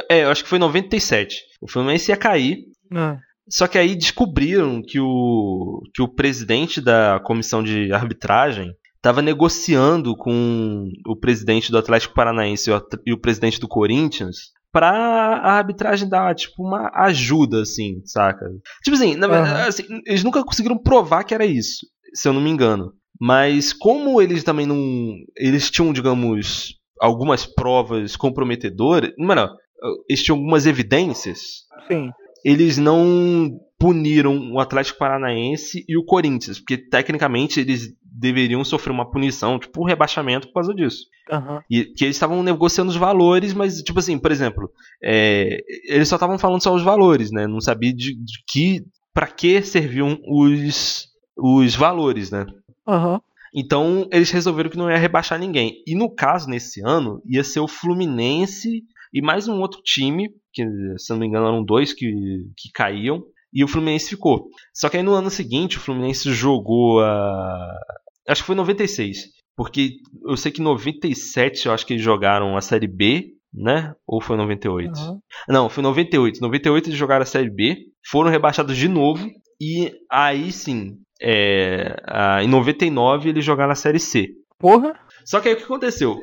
É, 0.10 0.24
eu 0.24 0.30
acho 0.30 0.44
que 0.44 0.50
foi 0.50 0.60
97. 0.60 1.42
O 1.62 1.70
Fluminense 1.70 2.12
ia 2.12 2.18
cair. 2.18 2.66
Ah. 2.94 3.18
Só 3.50 3.68
que 3.68 3.78
aí 3.78 3.96
descobriram 3.96 4.82
que 4.82 5.00
o, 5.00 5.82
que 5.94 6.02
o 6.02 6.08
presidente 6.08 6.80
da 6.80 7.20
comissão 7.24 7.62
de 7.62 7.92
arbitragem 7.92 8.74
estava 8.96 9.22
negociando 9.22 10.16
com 10.16 10.88
o 11.08 11.16
presidente 11.16 11.72
do 11.72 11.78
Atlético 11.78 12.14
Paranaense 12.14 12.70
e 13.06 13.14
o 13.14 13.20
presidente 13.20 13.60
do 13.60 13.68
Corinthians 13.68 14.52
para 14.72 14.90
a 14.90 15.54
arbitragem 15.54 16.08
dar 16.08 16.34
tipo 16.34 16.64
uma 16.66 16.90
ajuda 16.94 17.62
assim, 17.62 18.02
saca? 18.06 18.46
Tipo 18.84 18.96
assim, 18.96 19.16
na, 19.16 19.28
uhum. 19.28 19.68
assim, 19.68 19.84
eles 20.06 20.24
nunca 20.24 20.44
conseguiram 20.46 20.78
provar 20.78 21.24
que 21.24 21.34
era 21.34 21.46
isso, 21.46 21.86
se 22.14 22.28
eu 22.28 22.32
não 22.32 22.40
me 22.40 22.50
engano. 22.50 22.94
Mas 23.22 23.72
como 23.72 24.20
eles 24.20 24.44
também 24.44 24.66
não. 24.66 25.14
Eles 25.38 25.70
tinham, 25.70 25.94
digamos, 25.94 26.74
algumas 27.00 27.46
provas 27.46 28.16
comprometedoras. 28.16 29.12
Não, 29.16 29.48
eles 30.10 30.24
tinham 30.24 30.38
algumas 30.38 30.66
evidências. 30.66 31.40
Sim. 31.88 32.10
Eles 32.44 32.80
não 32.80 33.60
puniram 33.78 34.52
o 34.52 34.60
Atlético 34.60 34.98
Paranaense 34.98 35.86
e 35.88 35.96
o 35.96 36.04
Corinthians, 36.04 36.58
porque 36.58 36.78
tecnicamente 36.78 37.60
eles 37.60 37.94
deveriam 38.04 38.64
sofrer 38.64 38.92
uma 38.92 39.10
punição, 39.10 39.60
tipo 39.60 39.82
um 39.82 39.86
rebaixamento 39.86 40.48
por 40.48 40.56
causa 40.56 40.74
disso. 40.74 41.06
Uhum. 41.32 41.60
E 41.70 41.86
que 41.86 42.06
eles 42.06 42.16
estavam 42.16 42.42
negociando 42.42 42.90
os 42.90 42.98
valores, 42.98 43.54
mas, 43.54 43.84
tipo 43.84 44.00
assim, 44.00 44.18
por 44.18 44.32
exemplo, 44.32 44.72
é, 45.04 45.60
eles 45.88 46.10
só 46.10 46.16
estavam 46.16 46.40
falando 46.40 46.64
só 46.64 46.74
os 46.74 46.82
valores, 46.82 47.32
né? 47.32 47.46
Não 47.46 47.62
sabia 47.62 47.94
de, 47.94 48.16
de 48.16 48.44
que. 48.48 48.82
para 49.14 49.28
que 49.28 49.62
serviam 49.62 50.18
os, 50.28 51.08
os 51.38 51.76
valores, 51.76 52.32
né? 52.32 52.46
Uhum. 52.88 53.20
Então 53.54 54.08
eles 54.12 54.32
resolveram 54.32 54.70
que 54.70 54.78
não 54.78 54.90
ia 54.90 54.98
rebaixar 54.98 55.40
ninguém. 55.40 55.84
E 55.86 55.96
no 55.96 56.10
caso, 56.10 56.50
nesse 56.50 56.82
ano, 56.86 57.22
ia 57.26 57.44
ser 57.44 57.60
o 57.60 57.68
Fluminense 57.68 58.84
e 59.14 59.22
mais 59.22 59.48
um 59.48 59.60
outro 59.60 59.82
time, 59.84 60.30
que 60.54 60.64
se 60.98 61.10
não 61.12 61.20
me 61.20 61.28
engano 61.28 61.48
eram 61.48 61.64
dois 61.64 61.94
que, 61.94 62.06
que 62.58 62.72
caíam, 62.74 63.24
e 63.54 63.64
o 63.64 63.68
Fluminense 63.68 64.10
ficou. 64.10 64.48
Só 64.74 64.88
que 64.88 64.98
aí 64.98 65.04
no 65.04 65.14
ano 65.14 65.30
seguinte 65.30 65.78
o 65.78 65.82
Fluminense 65.82 66.32
jogou 66.34 67.02
a. 67.02 67.78
Acho 68.28 68.42
que 68.42 68.48
foi 68.48 68.56
96. 68.56 69.30
Porque 69.56 69.98
eu 70.26 70.38
sei 70.38 70.52
que 70.52 70.62
em 70.62 70.64
97 70.64 71.66
eu 71.66 71.74
acho 71.74 71.86
que 71.86 71.94
eles 71.94 72.04
jogaram 72.04 72.56
a 72.56 72.62
Série 72.62 72.88
B, 72.88 73.34
né? 73.54 73.94
Ou 74.08 74.22
foi 74.22 74.38
98? 74.38 74.98
Uhum. 74.98 75.20
Não, 75.50 75.70
foi 75.70 75.84
98. 75.84 76.40
98 76.40 76.88
eles 76.88 76.98
jogaram 76.98 77.24
a 77.24 77.26
Série 77.26 77.50
B, 77.50 77.78
foram 78.10 78.32
rebaixados 78.32 78.78
de 78.78 78.88
novo, 78.88 79.28
e 79.62 79.94
aí 80.10 80.52
sim 80.52 80.98
é, 81.22 81.96
em 82.42 82.48
99 82.48 83.30
eles 83.30 83.46
jogaram 83.46 83.72
a 83.72 83.76
Série 83.76 84.00
C. 84.00 84.30
Porra! 84.58 84.94
Só 85.24 85.40
que 85.40 85.48
aí 85.48 85.54
o 85.54 85.58
que 85.58 85.64
aconteceu? 85.64 86.20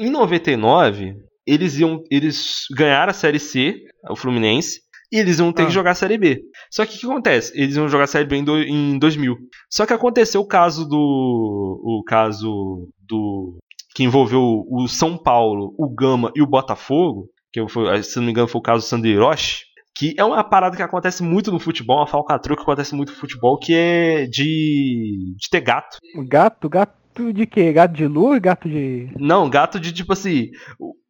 Em 0.00 0.10
99, 0.10 1.16
eles 1.46 1.78
iam. 1.78 2.02
Eles 2.10 2.64
ganharam 2.74 3.10
a 3.10 3.14
Série 3.14 3.38
C, 3.38 3.76
o 4.08 4.16
Fluminense, 4.16 4.80
e 5.12 5.18
eles 5.18 5.38
iam 5.38 5.52
ter 5.52 5.62
ah. 5.62 5.66
que 5.66 5.72
jogar 5.72 5.90
a 5.90 5.94
Série 5.94 6.16
B. 6.16 6.40
Só 6.70 6.86
que 6.86 6.96
o 6.96 7.00
que 7.00 7.06
acontece? 7.06 7.52
Eles 7.54 7.76
iam 7.76 7.88
jogar 7.88 8.04
a 8.04 8.08
Série 8.08 8.26
B 8.26 8.36
em, 8.36 8.44
do, 8.44 8.58
em 8.58 8.98
2000. 8.98 9.36
Só 9.70 9.84
que 9.84 9.92
aconteceu 9.92 10.40
o 10.40 10.46
caso 10.46 10.86
do. 10.86 10.96
O 10.96 12.02
caso 12.06 12.88
do. 13.06 13.58
Que 13.94 14.04
envolveu 14.04 14.64
o 14.68 14.86
São 14.86 15.18
Paulo, 15.18 15.74
o 15.78 15.88
Gama 15.88 16.30
e 16.34 16.40
o 16.40 16.46
Botafogo, 16.46 17.28
que 17.52 17.66
foi, 17.68 18.02
se 18.02 18.16
não 18.16 18.26
me 18.26 18.30
engano 18.30 18.46
foi 18.46 18.60
o 18.60 18.62
caso 18.62 18.84
do 18.84 18.88
Sandro 18.88 19.08
Hiroshi, 19.08 19.64
Que 19.98 20.14
é 20.16 20.24
uma 20.24 20.44
parada 20.44 20.76
que 20.76 20.82
acontece 20.82 21.22
muito 21.24 21.50
no 21.50 21.58
futebol, 21.58 21.96
uma 21.98 22.06
falcatrua 22.06 22.56
que 22.56 22.62
acontece 22.62 22.94
muito 22.94 23.10
no 23.10 23.18
futebol, 23.18 23.58
que 23.58 23.74
é 23.74 24.26
de, 24.26 25.34
de 25.36 25.50
ter 25.50 25.60
gato. 25.60 25.98
Gato? 26.28 26.68
Gato 26.68 27.32
de 27.32 27.44
quê? 27.46 27.72
Gato 27.72 27.94
de 27.94 28.06
luz? 28.06 28.40
Gato 28.40 28.68
de. 28.68 29.10
Não, 29.18 29.50
gato 29.50 29.80
de 29.80 29.90
tipo 29.92 30.12
assim. 30.12 30.50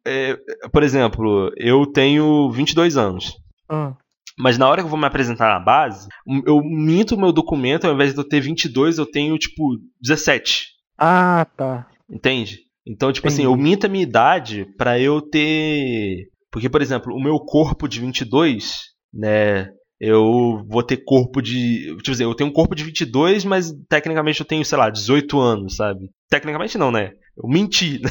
é, 0.05 0.35
por 0.71 0.81
exemplo, 0.81 1.51
eu 1.55 1.85
tenho 1.85 2.49
22 2.49 2.97
anos. 2.97 3.37
Ah, 3.69 3.93
Mas 4.35 4.57
na 4.57 4.67
hora 4.67 4.81
que 4.81 4.85
eu 4.87 4.89
vou 4.89 4.97
me 4.99 5.05
apresentar 5.05 5.53
na 5.53 5.59
base, 5.59 6.07
eu 6.47 6.59
minto 6.63 7.13
o 7.13 7.19
meu 7.19 7.31
documento, 7.31 7.85
ao 7.85 7.93
invés 7.93 8.11
de 8.13 8.19
eu 8.19 8.27
ter 8.27 8.39
22, 8.41 8.97
eu 8.97 9.05
tenho 9.05 9.37
tipo 9.37 9.77
17. 10.01 10.65
Ah, 10.97 11.45
tá. 11.55 11.85
Entende? 12.09 12.61
Então, 12.87 13.11
tipo 13.11 13.27
assim, 13.27 13.43
Entendi. 13.43 13.53
eu 13.53 13.63
minto 13.63 13.85
a 13.85 13.89
minha 13.89 14.01
idade 14.03 14.65
pra 14.77 14.99
eu 14.99 15.21
ter. 15.21 16.27
Porque, 16.51 16.69
por 16.69 16.81
exemplo, 16.81 17.13
o 17.13 17.21
meu 17.21 17.39
corpo 17.39 17.87
de 17.87 17.99
22, 17.99 18.81
né? 19.13 19.69
Eu 19.99 20.63
vou 20.67 20.81
ter 20.81 20.97
corpo 20.97 21.41
de. 21.41 21.95
Tipo 21.97 22.11
assim, 22.11 22.23
eu 22.23 22.33
tenho 22.33 22.49
um 22.49 22.53
corpo 22.53 22.73
de 22.73 22.83
22, 22.83 23.43
mas 23.43 23.73
tecnicamente 23.89 24.39
eu 24.39 24.45
tenho, 24.45 24.63
sei 24.63 24.77
lá, 24.77 24.89
18 24.89 25.39
anos, 25.39 25.75
sabe? 25.75 26.09
Tecnicamente 26.29 26.77
não, 26.77 26.91
né? 26.91 27.11
Eu 27.37 27.49
menti, 27.49 27.99
né? 28.01 28.09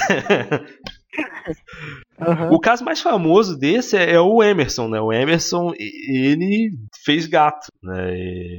Aham. 2.21 2.51
O 2.53 2.61
caso 2.61 2.85
mais 2.85 3.01
famoso 3.01 3.57
desse 3.59 3.97
é, 3.97 4.13
é 4.13 4.21
o 4.21 4.43
Emerson, 4.43 4.89
né? 4.89 5.01
O 5.01 5.13
Emerson, 5.13 5.73
ele 5.79 6.73
fez 7.05 7.27
gato, 7.27 7.67
né? 7.83 8.59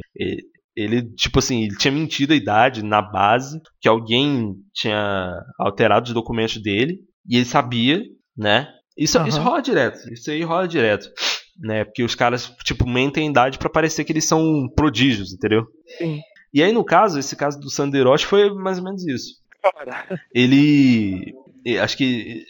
Ele, 0.76 1.04
tipo 1.14 1.40
assim, 1.40 1.64
ele 1.64 1.76
tinha 1.76 1.92
mentido 1.92 2.32
a 2.32 2.38
idade 2.38 2.84
na 2.84 3.02
base, 3.02 3.62
que 3.82 3.88
alguém 3.88 4.56
tinha 4.74 5.36
alterado 5.60 6.08
os 6.08 6.14
documentos 6.14 6.62
dele, 6.62 7.00
e 7.28 7.36
ele 7.36 7.46
sabia, 7.46 8.02
né? 8.38 8.68
Isso, 9.00 9.18
Aham. 9.18 9.28
isso 9.28 9.40
rola 9.42 9.62
direto, 9.62 10.12
isso 10.14 10.30
aí 10.30 10.44
rola 10.44 10.68
direto, 10.68 11.10
né? 11.58 11.86
Porque 11.86 12.04
os 12.04 12.14
caras, 12.16 12.54
tipo, 12.66 12.86
mentem 12.88 13.28
a 13.28 13.32
idade 13.32 13.58
pra 13.58 13.70
parecer 13.70 14.04
que 14.04 14.12
eles 14.12 14.28
são 14.28 14.68
prodígios, 14.76 15.34
entendeu? 15.34 15.66
Sim. 15.98 16.20
E 16.54 16.62
aí, 16.62 16.72
no 16.74 16.84
caso, 16.84 17.18
esse 17.20 17.36
caso 17.36 17.60
do 17.60 17.70
Sanderoche 17.70 18.26
foi 18.26 18.54
mais 18.54 18.78
ou 18.80 18.84
menos 18.84 19.06
isso 19.08 19.36
Cara. 19.62 20.06
ele. 20.34 21.34
Acho 21.82 21.96
que. 21.98 22.44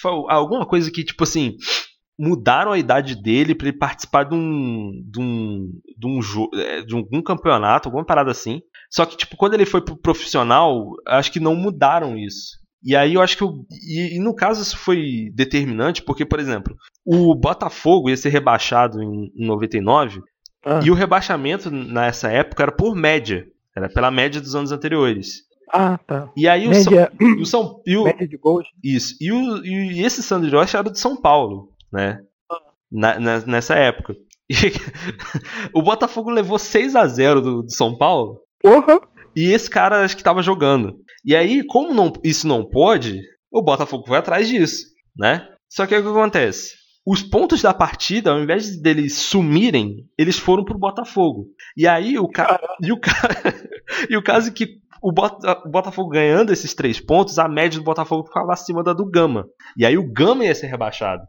Foi 0.00 0.10
alguma 0.28 0.64
coisa 0.66 0.90
que, 0.90 1.04
tipo 1.04 1.24
assim. 1.24 1.56
Mudaram 2.18 2.70
a 2.72 2.78
idade 2.78 3.20
dele 3.20 3.54
pra 3.54 3.68
ele 3.68 3.76
participar 3.78 4.24
de 4.24 4.34
um. 4.34 4.92
de 5.10 5.18
um. 5.20 5.70
de 5.98 6.06
um, 6.06 6.20
jo- 6.20 6.50
eh, 6.54 6.82
de 6.82 6.94
algum 6.94 7.20
campeonato, 7.22 7.88
alguma 7.88 8.04
parada 8.04 8.30
assim. 8.30 8.60
Só 8.90 9.04
que, 9.06 9.16
tipo, 9.16 9.36
quando 9.36 9.54
ele 9.54 9.64
foi 9.66 9.80
pro 9.82 9.96
profissional, 9.96 10.90
acho 11.08 11.32
que 11.32 11.40
não 11.40 11.56
mudaram 11.56 12.16
isso. 12.16 12.58
E 12.84 12.96
aí 12.96 13.14
eu 13.14 13.20
acho 13.22 13.36
que. 13.36 13.44
eu- 13.44 13.64
e, 13.70 14.16
e 14.16 14.18
no 14.18 14.34
caso 14.34 14.62
isso 14.62 14.76
foi 14.76 15.30
determinante, 15.34 16.02
porque, 16.02 16.24
por 16.26 16.40
exemplo, 16.40 16.76
o 17.04 17.34
Botafogo 17.34 18.10
ia 18.10 18.16
ser 18.16 18.30
rebaixado 18.30 19.02
em, 19.02 19.30
em 19.36 19.46
99, 19.46 20.20
Ah, 20.64 20.80
e 20.82 20.90
o 20.90 20.94
rebaixamento 20.94 21.70
nessa 21.70 22.30
época 22.30 22.62
era 22.64 22.72
por 22.72 22.94
média. 22.94 23.46
Era 23.76 23.88
pela 23.88 24.10
média 24.10 24.40
dos 24.40 24.54
anos 24.54 24.70
anteriores. 24.72 25.42
ah, 25.72 25.96
tá. 26.06 26.30
E 26.36 26.46
aí 26.48 26.68
o 26.68 26.74
São, 26.74 26.92
Média, 26.92 27.12
e 27.20 27.40
o 27.40 27.46
São, 27.46 27.80
e 27.86 27.96
o, 27.96 28.04
média 28.04 28.28
de 28.28 28.36
gols. 28.36 28.66
isso. 28.84 29.14
E, 29.20 29.32
o, 29.32 29.64
e 29.64 30.02
esse 30.04 30.22
Sandro 30.22 30.50
Rocha 30.58 30.76
era 30.78 30.90
de 30.90 30.98
São 30.98 31.16
Paulo, 31.16 31.70
né? 31.90 32.20
Na- 32.90 33.18
na- 33.18 33.40
nessa 33.46 33.74
época. 33.74 34.14
E 34.50 34.54
o 35.72 35.80
Botafogo 35.82 36.30
levou 36.30 36.58
6 36.58 36.94
a 36.96 37.06
0 37.06 37.40
do, 37.40 37.62
do 37.62 37.72
São 37.72 37.96
Paulo. 37.96 38.40
Porra! 38.60 39.00
E 39.34 39.46
esse 39.50 39.70
cara 39.70 40.04
acho 40.04 40.16
que 40.16 40.22
tava 40.22 40.42
jogando. 40.42 40.96
E 41.24 41.36
aí, 41.36 41.64
como 41.66 41.94
não- 41.94 42.12
isso 42.24 42.46
não 42.46 42.64
pode, 42.64 43.20
o 43.50 43.62
Botafogo 43.62 44.04
foi 44.06 44.18
atrás 44.18 44.48
disso, 44.48 44.86
né? 45.16 45.48
Só 45.68 45.86
que 45.86 45.94
o 45.96 46.02
que 46.02 46.08
acontece? 46.08 46.74
Os 47.04 47.22
pontos 47.22 47.62
da 47.62 47.74
partida, 47.74 48.30
ao 48.30 48.40
invés 48.40 48.80
deles 48.80 49.14
sumirem, 49.16 50.06
eles 50.16 50.38
foram 50.38 50.64
pro 50.64 50.78
Botafogo. 50.78 51.46
E 51.76 51.86
aí 51.86 52.18
o 52.18 52.28
cara. 52.28 52.60
E 52.80 52.92
o 52.92 53.00
cara. 53.00 53.34
e 54.10 54.16
o 54.16 54.22
caso 54.22 54.48
é 54.48 54.52
que 54.52 54.80
o 55.02 55.12
Botafogo 55.12 56.10
ganhando 56.10 56.52
esses 56.52 56.74
três 56.74 57.00
pontos, 57.00 57.38
a 57.38 57.48
média 57.48 57.78
do 57.78 57.84
Botafogo 57.84 58.26
ficava 58.26 58.52
acima 58.52 58.84
da 58.84 58.92
do 58.92 59.04
Gama. 59.04 59.46
E 59.76 59.84
aí 59.84 59.98
o 59.98 60.12
Gama 60.12 60.44
ia 60.44 60.54
ser 60.54 60.68
rebaixado. 60.68 61.22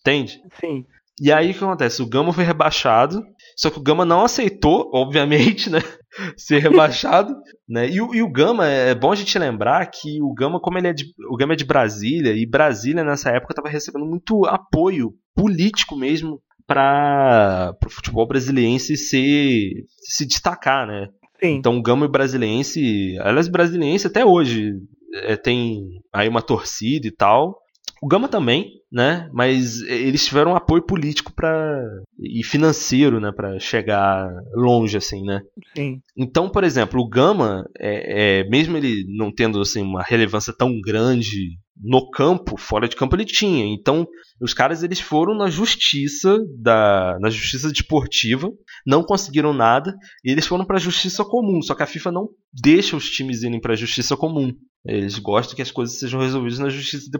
Entende? 0.00 0.38
Sim. 0.60 0.84
E 1.20 1.32
aí 1.32 1.50
o 1.50 1.54
que 1.54 1.64
acontece? 1.64 2.02
O 2.02 2.08
Gama 2.08 2.32
foi 2.32 2.44
rebaixado, 2.44 3.22
só 3.56 3.70
que 3.70 3.78
o 3.78 3.82
Gama 3.82 4.04
não 4.04 4.24
aceitou, 4.24 4.90
obviamente, 4.92 5.70
né? 5.70 5.78
Ser 6.36 6.58
rebaixado, 6.58 7.34
né? 7.68 7.88
E, 7.88 8.00
o- 8.00 8.14
e 8.14 8.22
o 8.22 8.30
Gama, 8.30 8.66
é 8.66 8.94
bom 8.94 9.12
a 9.12 9.14
gente 9.16 9.38
lembrar 9.38 9.86
que 9.86 10.20
o 10.22 10.32
Gama, 10.34 10.60
como 10.60 10.78
ele 10.78 10.88
é 10.88 10.92
de, 10.92 11.06
o 11.30 11.36
Gama 11.36 11.54
é 11.54 11.56
de 11.56 11.64
Brasília, 11.64 12.32
e 12.32 12.46
Brasília 12.46 13.04
nessa 13.04 13.30
época 13.30 13.52
estava 13.52 13.68
recebendo 13.68 14.06
muito 14.06 14.44
apoio 14.46 15.14
político 15.34 15.96
mesmo 15.96 16.40
para 16.66 17.74
o 17.84 17.90
futebol 17.90 18.26
brasiliense 18.26 18.96
se, 18.96 19.84
se 20.00 20.26
destacar, 20.26 20.86
né? 20.86 21.08
Sim. 21.42 21.56
Então 21.56 21.76
o 21.76 21.82
Gama 21.82 22.04
e 22.06 22.08
o 22.08 22.12
Brasiliense, 22.12 23.16
aliás, 23.20 23.48
o 23.48 23.52
Brasiliense 23.52 24.06
até 24.06 24.24
hoje 24.24 24.74
é, 25.14 25.36
tem 25.36 26.00
aí 26.12 26.28
uma 26.28 26.40
torcida 26.42 27.06
e 27.06 27.10
tal. 27.10 27.58
O 28.02 28.06
Gama 28.06 28.28
também, 28.28 28.70
né? 28.92 29.28
Mas 29.32 29.80
eles 29.82 30.24
tiveram 30.26 30.52
um 30.52 30.56
apoio 30.56 30.82
político 30.82 31.32
para 31.32 31.82
e 32.20 32.44
financeiro, 32.44 33.18
né, 33.18 33.32
para 33.32 33.58
chegar 33.58 34.28
longe 34.54 34.96
assim, 34.96 35.24
né? 35.24 35.40
Sim. 35.74 36.00
Então, 36.16 36.48
por 36.48 36.62
exemplo, 36.62 37.00
o 37.00 37.08
Gama, 37.08 37.64
é, 37.78 38.40
é, 38.40 38.48
mesmo 38.48 38.76
ele 38.76 39.04
não 39.08 39.32
tendo 39.32 39.60
assim, 39.60 39.80
uma 39.80 40.02
relevância 40.02 40.52
tão 40.52 40.78
grande 40.80 41.56
no 41.82 42.10
campo, 42.10 42.56
fora 42.56 42.88
de 42.88 42.96
campo 42.96 43.16
ele 43.16 43.24
tinha. 43.24 43.64
Então, 43.66 44.06
os 44.40 44.54
caras 44.54 44.82
eles 44.82 45.00
foram 45.00 45.34
na 45.34 45.50
justiça 45.50 46.38
da, 46.58 47.18
na 47.20 47.28
justiça 47.28 47.70
desportiva, 47.70 48.48
não 48.86 49.02
conseguiram 49.02 49.52
nada 49.52 49.94
e 50.24 50.30
eles 50.30 50.46
foram 50.46 50.64
para 50.64 50.76
a 50.76 50.80
justiça 50.80 51.24
comum. 51.24 51.60
Só 51.60 51.74
que 51.74 51.82
a 51.82 51.86
FIFA 51.86 52.12
não 52.12 52.28
deixa 52.52 52.96
os 52.96 53.10
times 53.10 53.42
irem 53.42 53.60
para 53.60 53.72
a 53.72 53.76
justiça 53.76 54.16
comum. 54.16 54.52
Eles 54.84 55.18
gostam 55.18 55.54
que 55.56 55.62
as 55.62 55.70
coisas 55.70 55.98
sejam 55.98 56.20
resolvidas 56.20 56.58
na 56.58 56.68
justiça 56.68 57.10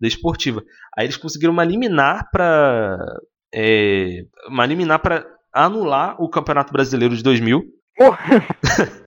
desportiva. 0.00 0.62
Aí 0.96 1.06
eles 1.06 1.16
conseguiram 1.16 1.52
uma 1.52 1.64
liminar 1.64 2.28
para 2.30 2.96
é, 3.54 4.24
uma 4.48 4.64
liminar 4.66 5.00
para 5.00 5.26
anular 5.52 6.16
o 6.18 6.28
Campeonato 6.28 6.72
Brasileiro 6.72 7.14
de 7.14 7.22
2000 7.22 7.62
Porra! 7.96 8.18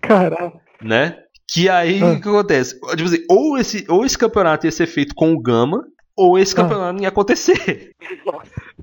Caralho. 0.00 0.60
né? 0.82 1.16
Que 1.50 1.68
aí 1.68 2.02
Ah. 2.02 2.12
o 2.12 2.20
que 2.20 2.28
acontece? 2.28 2.78
Tipo 2.78 3.04
assim, 3.04 3.24
ou 3.28 3.56
esse, 3.58 3.84
ou 3.88 4.04
esse 4.04 4.18
campeonato 4.18 4.66
ia 4.66 4.70
ser 4.72 4.86
feito 4.86 5.14
com 5.14 5.32
o 5.32 5.40
Gama, 5.40 5.82
ou 6.16 6.38
esse 6.38 6.52
Ah. 6.52 6.56
campeonato 6.62 6.92
não 6.94 7.02
ia 7.02 7.08
acontecer. 7.08 7.92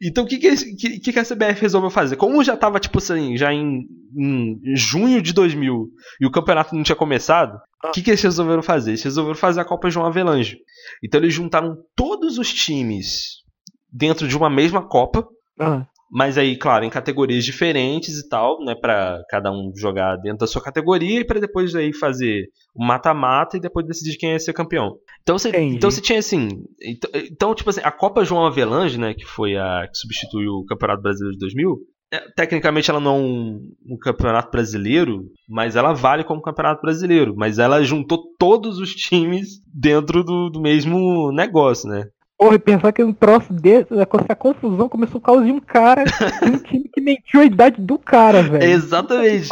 Então 0.01 0.23
o 0.23 0.27
que, 0.27 0.37
que, 0.37 0.55
que, 0.75 0.99
que 0.99 1.13
que 1.13 1.19
a 1.19 1.23
CBF 1.23 1.61
resolveu 1.61 1.89
fazer? 1.89 2.15
Como 2.17 2.43
já 2.43 2.57
tava, 2.57 2.79
tipo 2.79 2.97
assim, 2.97 3.37
já 3.37 3.53
em, 3.53 3.85
em 4.17 4.59
junho 4.75 5.21
de 5.21 5.31
2000 5.33 5.89
e 6.19 6.25
o 6.25 6.31
campeonato 6.31 6.75
não 6.75 6.83
tinha 6.83 6.95
começado, 6.95 7.55
o 7.83 7.87
Ah. 7.87 7.91
que, 7.91 8.01
que 8.01 8.09
eles 8.09 8.21
resolveram 8.21 8.63
fazer? 8.63 8.91
Eles 8.91 9.03
resolveram 9.03 9.35
fazer 9.37 9.61
a 9.61 9.65
Copa 9.65 9.89
João 9.89 10.05
Avelange. 10.05 10.57
Então 11.03 11.19
eles 11.21 11.33
juntaram 11.33 11.77
todos 11.95 12.37
os 12.37 12.51
times 12.53 13.43
dentro 13.91 14.27
de 14.27 14.35
uma 14.35 14.49
mesma 14.49 14.81
Copa, 14.81 15.27
Ah, 15.59 15.85
mas 16.11 16.37
aí, 16.37 16.57
claro, 16.57 16.85
em 16.85 16.89
categorias 16.89 17.43
diferentes 17.43 18.17
e 18.17 18.29
tal, 18.29 18.63
né, 18.63 18.75
Pra 18.75 19.21
cada 19.29 19.51
um 19.51 19.71
jogar 19.75 20.17
dentro 20.17 20.39
da 20.39 20.47
sua 20.47 20.61
categoria 20.61 21.21
e 21.21 21.25
pra 21.25 21.39
depois 21.39 21.73
aí 21.75 21.93
fazer 21.93 22.45
o 22.73 22.85
mata-mata 22.85 23.57
e 23.57 23.59
depois 23.61 23.85
decidir 23.85 24.17
quem 24.17 24.31
ia 24.31 24.39
ser 24.39 24.53
campeão. 24.53 24.95
Então 25.21 25.37
você, 25.37 25.49
Entendi. 25.49 25.75
então 25.75 25.89
você 25.89 26.01
tinha 26.01 26.19
assim, 26.19 26.47
então, 26.81 27.09
então, 27.13 27.55
tipo 27.55 27.69
assim, 27.69 27.81
a 27.83 27.91
Copa 27.91 28.23
João 28.23 28.45
Avelange, 28.45 28.99
né, 28.99 29.13
que 29.13 29.25
foi 29.25 29.57
a 29.57 29.87
que 29.87 29.97
substituiu 29.97 30.51
o 30.53 30.65
Campeonato 30.65 31.01
Brasileiro 31.01 31.33
de 31.33 31.39
2000, 31.39 31.77
é, 32.13 32.19
tecnicamente 32.35 32.89
ela 32.89 32.99
não 32.99 33.15
é 33.15 33.19
um, 33.19 33.59
um 33.93 33.97
campeonato 33.97 34.51
brasileiro, 34.51 35.25
mas 35.49 35.75
ela 35.75 35.93
vale 35.93 36.23
como 36.23 36.41
campeonato 36.41 36.81
brasileiro, 36.81 37.33
mas 37.35 37.57
ela 37.57 37.83
juntou 37.83 38.23
todos 38.37 38.77
os 38.77 38.93
times 38.93 39.59
dentro 39.73 40.23
do, 40.23 40.49
do 40.49 40.61
mesmo 40.61 41.31
negócio, 41.31 41.89
né? 41.89 42.05
Porra, 42.37 42.59
pensar 42.59 42.91
que 42.91 43.01
um 43.03 43.13
troço 43.13 43.53
desse, 43.53 43.87
essa 43.93 44.35
confusão 44.35 44.89
começou 44.89 45.21
por 45.21 45.25
causa 45.27 45.45
de 45.45 45.51
um 45.53 45.59
cara, 45.61 46.03
de 46.03 46.11
um 46.51 46.57
time 46.57 46.89
que 46.93 46.99
mentiu 46.99 47.39
a 47.39 47.45
idade 47.45 47.81
do 47.81 47.97
cara, 47.97 48.41
velho. 48.43 48.63
Exatamente. 48.63 49.47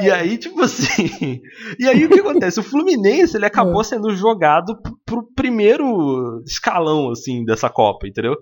E 0.00 0.10
aí, 0.10 0.36
tipo 0.36 0.60
assim. 0.62 1.40
E 1.78 1.86
aí 1.86 2.04
o 2.04 2.08
que 2.08 2.18
acontece? 2.20 2.58
O 2.58 2.64
Fluminense 2.64 3.36
ele 3.36 3.46
acabou 3.46 3.84
sendo 3.84 4.10
jogado 4.16 4.76
pro- 5.06 5.28
primeiro 5.34 6.42
escalão, 6.44 7.10
assim, 7.10 7.44
dessa 7.44 7.70
Copa, 7.70 8.08
entendeu? 8.08 8.34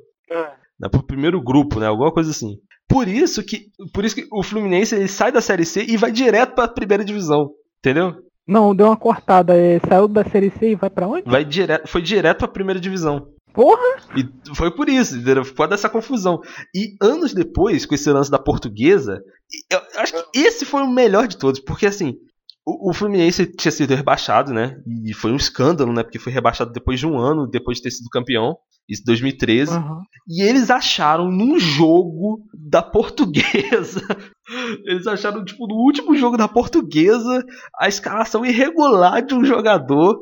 Né, 0.80 0.88
Pro 0.90 1.02
primeiro 1.06 1.40
grupo, 1.42 1.78
né? 1.78 1.86
Alguma 1.86 2.12
coisa 2.12 2.30
assim. 2.30 2.56
Por 2.88 3.06
isso 3.08 3.42
que. 3.44 3.66
Por 3.92 4.04
isso 4.04 4.14
que 4.14 4.26
o 4.32 4.42
Fluminense 4.42 4.94
ele 4.94 5.08
sai 5.08 5.30
da 5.30 5.40
Série 5.42 5.66
C 5.66 5.84
e 5.86 5.96
vai 5.96 6.10
direto 6.10 6.54
pra 6.54 6.66
primeira 6.68 7.04
divisão. 7.04 7.50
Entendeu? 7.80 8.14
Não, 8.48 8.74
deu 8.74 8.86
uma 8.86 8.96
cortada. 8.96 9.54
é, 9.56 9.78
saiu 9.88 10.06
da 10.08 10.24
Série 10.24 10.50
C 10.50 10.70
e 10.70 10.74
vai 10.76 10.88
pra 10.88 11.06
onde? 11.08 11.28
Vai 11.28 11.44
direto, 11.44 11.86
foi 11.88 12.00
direto 12.00 12.38
pra 12.38 12.48
primeira 12.48 12.78
divisão. 12.80 13.26
Porra! 13.56 13.96
E 14.14 14.54
foi 14.54 14.70
por 14.70 14.86
isso, 14.86 15.16
entendeu? 15.16 15.42
Por 15.42 15.54
causa 15.54 15.70
dessa 15.70 15.88
confusão. 15.88 16.42
E 16.74 16.94
anos 17.00 17.32
depois, 17.32 17.86
com 17.86 17.94
esse 17.94 18.12
lance 18.12 18.30
da 18.30 18.38
portuguesa, 18.38 19.24
eu 19.70 19.80
acho 19.96 20.12
que 20.12 20.38
esse 20.38 20.66
foi 20.66 20.82
o 20.82 20.90
melhor 20.90 21.26
de 21.26 21.38
todos, 21.38 21.58
porque 21.58 21.86
assim, 21.86 22.18
o, 22.66 22.90
o 22.90 22.92
Fluminense 22.92 23.46
tinha 23.46 23.70
sido 23.70 23.94
rebaixado, 23.94 24.52
né? 24.52 24.76
E 25.04 25.14
foi 25.14 25.30
um 25.30 25.36
escândalo, 25.36 25.92
né? 25.92 26.02
Porque 26.02 26.18
foi 26.18 26.32
rebaixado 26.32 26.72
depois 26.72 26.98
de 26.98 27.06
um 27.06 27.16
ano, 27.16 27.46
depois 27.46 27.78
de 27.78 27.84
ter 27.84 27.92
sido 27.92 28.10
campeão. 28.10 28.56
Isso 28.88 29.02
em 29.02 29.06
2013. 29.06 29.72
Aham. 29.72 30.02
E 30.28 30.42
eles 30.42 30.70
acharam 30.70 31.30
num 31.30 31.58
jogo 31.58 32.40
da 32.54 32.82
portuguesa. 32.82 34.00
Eles 34.84 35.08
acharam, 35.08 35.44
tipo, 35.44 35.66
no 35.66 35.74
último 35.74 36.14
jogo 36.14 36.36
da 36.36 36.46
portuguesa, 36.46 37.44
a 37.80 37.88
escalação 37.88 38.46
irregular 38.46 39.20
de 39.20 39.34
um 39.34 39.44
jogador. 39.44 40.20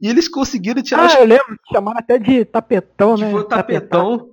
E 0.00 0.08
eles 0.08 0.26
conseguiram 0.26 0.82
tirar 0.82 1.10
Ah, 1.10 1.20
eu 1.20 1.26
lembro, 1.26 1.54
chamaram 1.70 1.98
até 1.98 2.18
de 2.18 2.46
tapetão, 2.46 3.14
né? 3.18 3.30
foi 3.30 3.40
o 3.40 3.44
tapetão. 3.44 4.30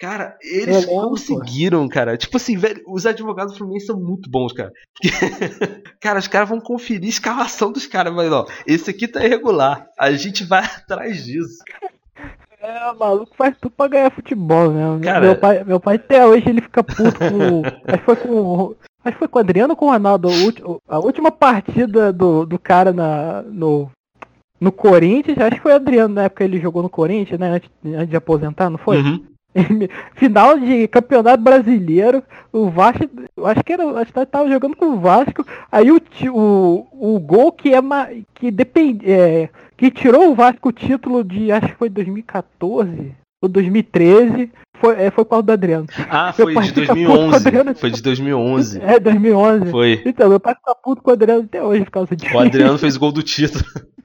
Cara, 0.00 0.36
eles 0.40 0.84
Eu 0.84 0.90
lembro, 0.90 1.08
conseguiram, 1.10 1.88
cara. 1.88 2.16
Tipo 2.16 2.36
assim, 2.36 2.56
velho, 2.56 2.80
os 2.86 3.04
advogados 3.04 3.52
do 3.54 3.58
Fluminense 3.58 3.86
são 3.86 3.98
muito 3.98 4.30
bons, 4.30 4.52
cara. 4.52 4.72
Porque, 4.94 5.08
cara, 6.00 6.18
os 6.20 6.28
caras 6.28 6.48
vão 6.48 6.60
conferir 6.60 7.06
a 7.06 7.08
escalação 7.08 7.72
dos 7.72 7.86
caras, 7.86 8.14
mas 8.14 8.30
ó, 8.30 8.46
esse 8.66 8.90
aqui 8.90 9.08
tá 9.08 9.24
irregular. 9.24 9.86
A 9.98 10.12
gente 10.12 10.44
vai 10.44 10.62
atrás 10.64 11.24
disso. 11.24 11.58
É, 12.60 12.90
o 12.90 12.98
maluco 12.98 13.34
faz 13.36 13.56
tudo 13.60 13.72
pra 13.76 13.88
ganhar 13.88 14.10
futebol, 14.10 14.70
né? 14.72 15.00
Cara- 15.02 15.20
Meu 15.26 15.36
pai, 15.36 15.64
meu 15.64 15.80
pai 15.80 15.96
até 15.96 16.26
hoje 16.26 16.48
ele 16.48 16.60
fica 16.60 16.82
puto 16.84 17.18
com. 17.18 17.62
acho 17.86 17.98
que 17.98 18.04
foi 18.04 18.16
com. 18.16 18.74
Acho 19.04 19.12
que 19.14 19.18
foi 19.18 19.28
com 19.28 19.38
o 19.38 19.40
Adriano 19.40 19.72
ou 19.72 19.76
com 19.76 19.86
o 19.86 19.90
Ronaldo. 19.90 20.28
a 20.88 20.98
última 20.98 21.30
partida 21.30 22.12
do, 22.12 22.44
do 22.44 22.58
cara 22.58 22.92
na, 22.92 23.42
no, 23.42 23.88
no 24.60 24.72
Corinthians, 24.72 25.38
acho 25.38 25.56
que 25.56 25.62
foi 25.62 25.72
o 25.72 25.76
Adriano 25.76 26.14
na 26.14 26.24
época 26.24 26.44
que 26.44 26.50
ele 26.50 26.60
jogou 26.60 26.82
no 26.82 26.90
Corinthians, 26.90 27.38
né? 27.38 27.48
Antes, 27.48 27.70
antes 27.84 28.10
de 28.10 28.16
aposentar, 28.16 28.68
não 28.68 28.78
foi? 28.78 28.98
Uhum. 29.00 29.24
Final 30.14 30.58
de 30.58 30.86
campeonato 30.88 31.42
brasileiro, 31.42 32.22
o 32.52 32.68
Vasco, 32.68 33.08
eu 33.36 33.46
acho 33.46 33.64
que 33.64 33.72
era, 33.72 33.84
acho 34.00 34.12
que 34.12 34.26
tava 34.26 34.48
jogando 34.48 34.76
com 34.76 34.86
o 34.86 35.00
Vasco, 35.00 35.44
aí 35.72 35.90
o, 35.90 36.00
o, 36.32 37.16
o 37.16 37.18
gol 37.18 37.52
que 37.52 37.74
é 37.74 37.80
que 38.34 38.50
depende, 38.50 39.10
é, 39.10 39.48
que 39.76 39.90
tirou 39.90 40.30
o 40.30 40.34
Vasco 40.34 40.68
o 40.68 40.72
título 40.72 41.24
de, 41.24 41.50
acho 41.50 41.68
que 41.68 41.76
foi 41.76 41.88
2014 41.88 43.14
ou 43.40 43.48
2013, 43.48 44.50
foi, 44.80 45.02
é, 45.02 45.10
foi 45.10 45.24
com 45.24 45.36
o 45.36 45.42
do 45.42 45.52
Adriano. 45.52 45.86
Ah, 46.10 46.34
Meu 46.36 46.46
foi 46.46 46.62
de 46.62 46.72
fica 46.72 46.94
puto 46.94 47.06
com 47.06 47.12
o 47.12 47.30
2011. 47.30 47.36
Adriano. 47.36 47.74
Foi 47.74 47.90
de 47.90 48.02
2011. 48.02 48.80
É, 48.80 49.00
2011. 49.00 49.70
Foi. 49.70 50.02
Então, 50.04 50.28
meu 50.28 50.40
pai 50.40 50.54
fica 50.54 50.74
puto 50.74 51.02
com 51.02 51.10
o 51.10 51.14
Adriano 51.14 51.44
até 51.44 51.62
hoje 51.62 51.84
por 51.84 51.90
causa 51.90 52.16
disso. 52.16 52.34
O 52.34 52.38
Adriano 52.38 52.78
fez 52.78 52.96
gol 52.96 53.12
do 53.12 53.22
título. 53.22 53.64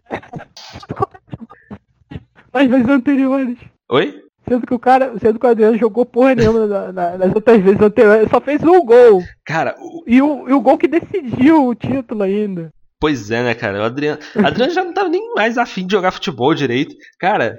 Nas 2.54 2.68
vezes 2.68 2.88
anteriores. 2.88 3.58
Oi? 3.90 4.22
Sendo 4.48 4.68
que 4.68 4.74
o 4.74 4.80
cara, 4.80 5.14
sendo 5.20 5.40
que 5.40 5.46
o 5.46 5.50
Adriano 5.50 5.78
jogou 5.78 6.06
porra 6.06 6.36
nenhuma 6.36 6.68
na- 6.68 6.92
na- 6.92 7.18
nas 7.18 7.34
outras 7.36 7.62
vezes 7.62 7.80
anteriores, 7.82 8.30
só 8.30 8.42
fez 8.42 8.62
um 8.64 8.84
gol. 8.86 9.22
Cara, 9.46 9.76
o- 9.80 10.04
E 10.06 10.22
o, 10.22 10.50
e 10.50 10.54
o 10.54 10.60
gol 10.62 10.78
que 10.78 10.88
decidiu 10.88 11.68
o 11.68 11.74
título 11.76 12.24
ainda. 12.24 12.70
pois 13.00 13.30
é, 13.32 13.44
né, 13.44 13.54
cara? 13.56 13.80
O 13.82 13.84
Adriano, 13.84 14.20
Adriano 14.44 14.72
já 14.74 14.84
não 14.84 14.94
tava 14.94 15.10
nem 15.10 15.34
mais 15.34 15.58
afim 15.58 15.86
de 15.86 15.92
jogar 15.94 16.12
futebol 16.12 16.54
direito. 16.54 16.96
Cara, 17.20 17.58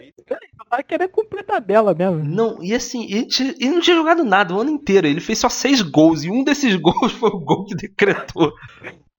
Vai 0.70 0.82
querer 0.82 1.08
cumprir 1.08 1.44
tabela 1.44 1.94
mesmo. 1.94 2.18
não, 2.24 2.62
e 2.62 2.74
assim, 2.74 3.04
ele, 3.10 3.26
tinha- 3.26 3.54
ele 3.60 3.70
não 3.70 3.80
tinha 3.80 3.94
jogado 3.96 4.24
nada 4.24 4.52
o 4.54 4.60
ano 4.60 4.70
inteiro. 4.70 5.06
Ele 5.06 5.20
fez 5.20 5.38
só 5.38 5.48
seis 5.48 5.80
gols. 5.82 6.24
E 6.24 6.30
um 6.30 6.42
desses 6.42 6.74
gols 6.80 7.12
foi 7.12 7.30
o 7.30 7.38
gol 7.38 7.64
que 7.66 7.74
decretou. 7.76 8.52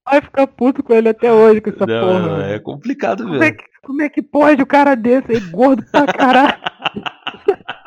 Vai 0.08 0.20
ficar 0.22 0.46
puto 0.48 0.84
com 0.84 0.94
ele 0.94 1.10
até 1.10 1.32
hoje 1.32 1.62
com 1.62 1.70
essa 1.70 1.86
Não, 1.86 2.08
porra. 2.08 2.20
não, 2.20 2.38
né? 2.40 2.56
é 2.56 2.60
complicado 2.60 3.24
como, 3.24 3.36
é 3.36 3.40
mesmo. 3.40 3.58
que, 3.58 3.64
como 3.84 4.02
é 4.02 4.10
que 4.10 4.22
pode 4.22 4.62
o 4.62 4.66
cara 4.66 4.96
desse 4.96 5.32
aí, 5.32 5.40
gordo 5.40 5.84
pra 5.92 6.06
caralho? 6.08 6.58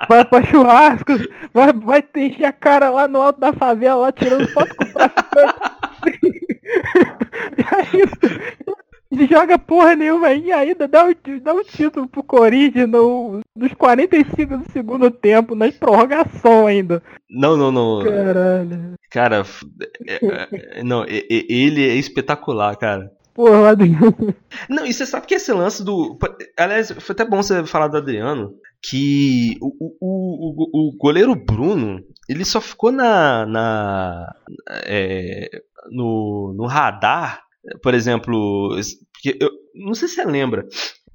vai 0.09 0.25
pra 0.25 0.43
churrasco, 0.43 1.13
vai, 1.53 1.73
vai 1.73 2.05
encher 2.17 2.45
a 2.47 2.53
cara 2.53 2.91
lá 2.91 3.07
no 3.07 3.21
alto 3.21 3.41
da 3.41 3.53
favela, 3.53 4.03
lá 4.03 4.13
tirando 4.13 4.49
foto 4.49 4.75
com 4.75 4.85
o 4.85 4.89
e 7.57 7.63
aí, 7.75 8.03
ele 9.11 9.27
joga 9.27 9.59
porra 9.59 9.95
nenhuma 9.95 10.29
aí, 10.29 10.53
ainda 10.53 10.87
dá 10.87 11.05
um, 11.07 11.15
dá 11.43 11.55
um 11.55 11.63
título 11.63 12.07
pro 12.09 12.23
Corinthians 12.23 12.89
no, 12.89 13.41
nos 13.57 13.73
45 13.75 14.59
do 14.59 14.73
segundo 14.73 15.11
tempo, 15.11 15.55
na 15.55 15.71
prorrogação 15.73 16.67
ainda. 16.67 17.03
Não, 17.31 17.57
não, 17.57 17.71
não. 17.73 18.05
Caralho. 18.05 18.95
Cara, 19.11 19.45
é- 20.07 20.79
é- 20.79 20.83
não, 20.83 21.05
e- 21.05 21.47
ele 21.49 21.89
é 21.89 21.95
espetacular, 21.95 22.77
cara. 22.77 23.11
Porra, 23.35 23.71
Adriano. 23.71 24.35
Não, 24.69 24.85
e 24.85 24.93
você 24.93 25.07
sabe 25.07 25.27
que 25.27 25.35
esse 25.35 25.53
lance 25.53 25.85
do. 25.85 26.19
Aliás, 26.57 26.91
foi 26.91 27.13
até 27.13 27.25
bom 27.25 27.41
você 27.41 27.65
falar 27.65 27.87
do 27.87 27.97
Adriano. 27.97 28.53
Que 28.83 29.57
o, 29.61 29.69
o, 29.81 29.97
o, 30.01 30.89
o 30.89 30.97
goleiro 30.97 31.35
Bruno, 31.35 32.01
ele 32.29 32.45
só 32.45 32.61
ficou 32.61 32.93
na. 32.93 33.45
na 33.47 34.33
é, 34.85 35.51
no, 35.91 36.55
no 36.57 36.67
radar, 36.67 37.43
por 37.83 37.95
exemplo. 37.95 38.71
Porque 39.13 39.37
eu, 39.41 39.51
não 39.75 39.95
sei 39.95 40.09
se 40.09 40.15
você 40.15 40.25
lembra. 40.25 40.67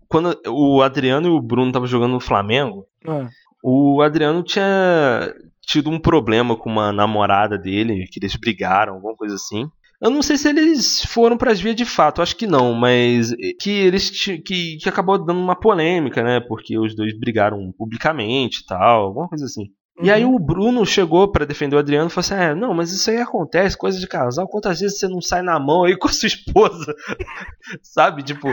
Quando 0.08 0.40
o 0.48 0.82
Adriano 0.82 1.28
e 1.28 1.32
o 1.32 1.42
Bruno 1.42 1.68
estavam 1.68 1.88
jogando 1.88 2.12
no 2.12 2.20
Flamengo, 2.20 2.86
Ah, 3.08 3.28
o 3.64 4.02
Adriano 4.02 4.44
tinha 4.44 5.34
tido 5.66 5.90
um 5.90 6.00
problema 6.00 6.56
com 6.56 6.70
uma 6.70 6.92
namorada 6.92 7.58
dele, 7.58 8.06
que 8.12 8.20
eles 8.20 8.36
brigaram, 8.36 8.96
alguma 8.96 9.16
coisa 9.16 9.36
assim. 9.36 9.68
Eu 10.04 10.10
não 10.10 10.22
sei 10.22 10.36
se 10.36 10.50
eles 10.50 11.02
foram 11.06 11.38
pras 11.38 11.62
vias 11.62 11.78
de 11.78 11.86
fato, 11.86 12.22
acho 12.22 12.36
que 12.36 12.46
não, 12.46 12.74
mas 12.74 13.34
que 13.62 13.70
eles 13.70 14.10
que, 14.10 14.76
que 14.76 14.90
acabou 14.90 15.18
dando 15.18 15.40
uma 15.40 15.56
polêmica, 15.56 16.22
né? 16.22 16.42
Porque 16.42 16.78
os 16.78 16.94
dois 16.94 17.18
brigaram 17.18 17.72
publicamente 17.72 18.60
e 18.60 18.66
tal, 18.66 19.06
alguma 19.06 19.30
coisa 19.30 19.46
assim. 19.46 19.72
E 20.02 20.12
aí 20.12 20.26
uhum. 20.26 20.36
o 20.36 20.40
Bruno 20.40 20.86
chegou 20.86 21.32
pra 21.32 21.46
defender 21.46 21.78
o 21.78 21.80
Adriano 21.80 22.08
e 22.08 22.10
falou 22.10 22.26
assim: 22.26 22.34
é, 22.34 22.54
não, 22.54 22.74
mas 22.74 22.92
isso 22.92 23.10
aí 23.10 23.18
acontece, 23.18 23.78
coisa 23.78 23.98
de 23.98 24.06
casal. 24.06 24.46
Quantas 24.46 24.82
vezes 24.82 25.00
você 25.00 25.08
não 25.08 25.22
sai 25.22 25.42
na 25.42 25.58
mão 25.58 25.86
aí 25.86 25.96
com 25.96 26.10
a 26.10 26.12
sua 26.12 26.28
esposa? 26.28 26.94
sabe? 27.82 28.24
Tipo, 28.24 28.50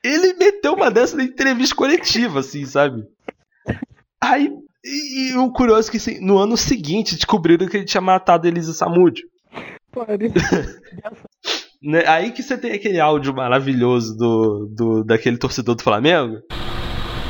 ele 0.00 0.34
meteu 0.34 0.74
uma 0.74 0.92
dessa 0.92 1.16
na 1.16 1.24
entrevista 1.24 1.74
coletiva, 1.74 2.38
assim, 2.38 2.64
sabe? 2.66 3.02
Aí, 4.22 4.48
e, 4.84 5.32
e 5.32 5.36
o 5.38 5.50
curioso 5.50 5.88
é 5.88 5.90
que 5.90 5.96
assim, 5.96 6.20
no 6.20 6.38
ano 6.38 6.56
seguinte 6.56 7.16
descobriram 7.16 7.66
que 7.66 7.78
ele 7.78 7.84
tinha 7.84 8.00
matado 8.00 8.46
Elisa 8.46 8.72
Samúdio. 8.72 9.26
Pare- 9.94 10.32
Né? 11.82 12.02
Aí 12.06 12.30
que 12.32 12.42
você 12.42 12.56
tem 12.56 12.72
aquele 12.72 12.98
áudio 12.98 13.34
maravilhoso 13.34 14.16
do, 14.16 14.66
do 14.74 15.04
daquele 15.04 15.36
torcedor 15.36 15.74
do 15.74 15.82
Flamengo. 15.82 16.38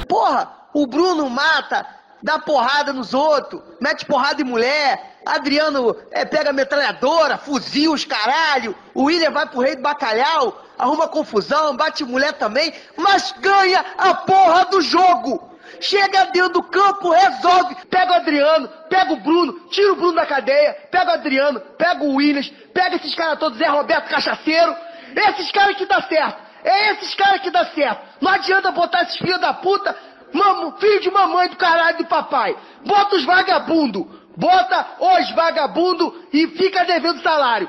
Porra, 0.09 0.49
o 0.73 0.87
Bruno 0.87 1.29
mata, 1.29 1.85
dá 2.23 2.39
porrada 2.39 2.93
nos 2.93 3.13
outros, 3.15 3.61
mete 3.81 4.07
porrada 4.07 4.41
em 4.41 4.45
mulher. 4.45 5.17
Adriano 5.27 5.97
é, 6.13 6.25
pega 6.25 6.53
metralhadora, 6.53 7.37
fuzil 7.37 7.95
os 7.95 8.05
caralho. 8.05 8.77
O 8.95 9.05
William 9.05 9.33
vai 9.33 9.49
pro 9.49 9.61
rei 9.61 9.75
do 9.75 9.83
bacalhau, 9.83 10.63
arruma 10.79 11.09
confusão, 11.09 11.77
bate 11.77 12.05
mulher 12.05 12.35
também, 12.35 12.73
mas 12.97 13.35
ganha 13.41 13.85
a 13.99 14.15
porra 14.15 14.67
do 14.67 14.81
jogo. 14.81 15.51
Chega 15.81 16.27
dentro 16.27 16.55
do 16.55 16.63
campo, 16.63 17.11
resolve. 17.11 17.77
Pega 17.91 18.13
o 18.13 18.17
Adriano, 18.17 18.69
pega 18.89 19.13
o 19.13 19.21
Bruno, 19.21 19.53
tira 19.71 19.93
o 19.93 19.97
Bruno 19.97 20.15
da 20.15 20.27
cadeia, 20.27 20.77
pega 20.91 21.11
o 21.11 21.15
Adriano, 21.15 21.61
pega 21.79 22.05
o 22.05 22.15
Williams, 22.15 22.51
pega 22.73 22.97
esses 22.97 23.15
caras 23.15 23.39
todos, 23.39 23.59
Zé 23.59 23.67
Roberto 23.69 24.09
Cachaceiro. 24.09 24.75
Esses 25.17 25.51
caras 25.53 25.77
que 25.77 25.87
dá 25.87 26.03
certo. 26.03 26.43
É 26.65 26.93
esses 26.93 27.15
caras 27.15 27.41
que 27.41 27.51
dá 27.51 27.67
certo. 27.67 28.01
Não 28.21 28.31
adianta 28.31 28.73
botar 28.73 29.03
esses 29.03 29.19
filhos 29.19 29.41
da 29.41 29.53
puta, 29.53 29.95
mamo, 30.33 30.73
filho 30.79 31.01
de 31.01 31.11
mamãe 31.11 31.49
do 31.49 31.57
caralho 31.57 31.99
do 31.99 32.07
papai. 32.07 32.57
Bota 32.85 33.17
os 33.17 33.25
vagabundo. 33.25 34.09
Bota 34.37 34.87
os 34.99 35.31
vagabundo 35.33 36.13
e 36.33 36.49
fica 36.49 36.85
devendo 36.85 37.23
salário. 37.23 37.69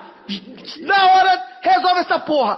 Na 0.81 1.05
hora, 1.11 1.43
resolve 1.61 1.99
essa 1.99 2.19
porra. 2.19 2.57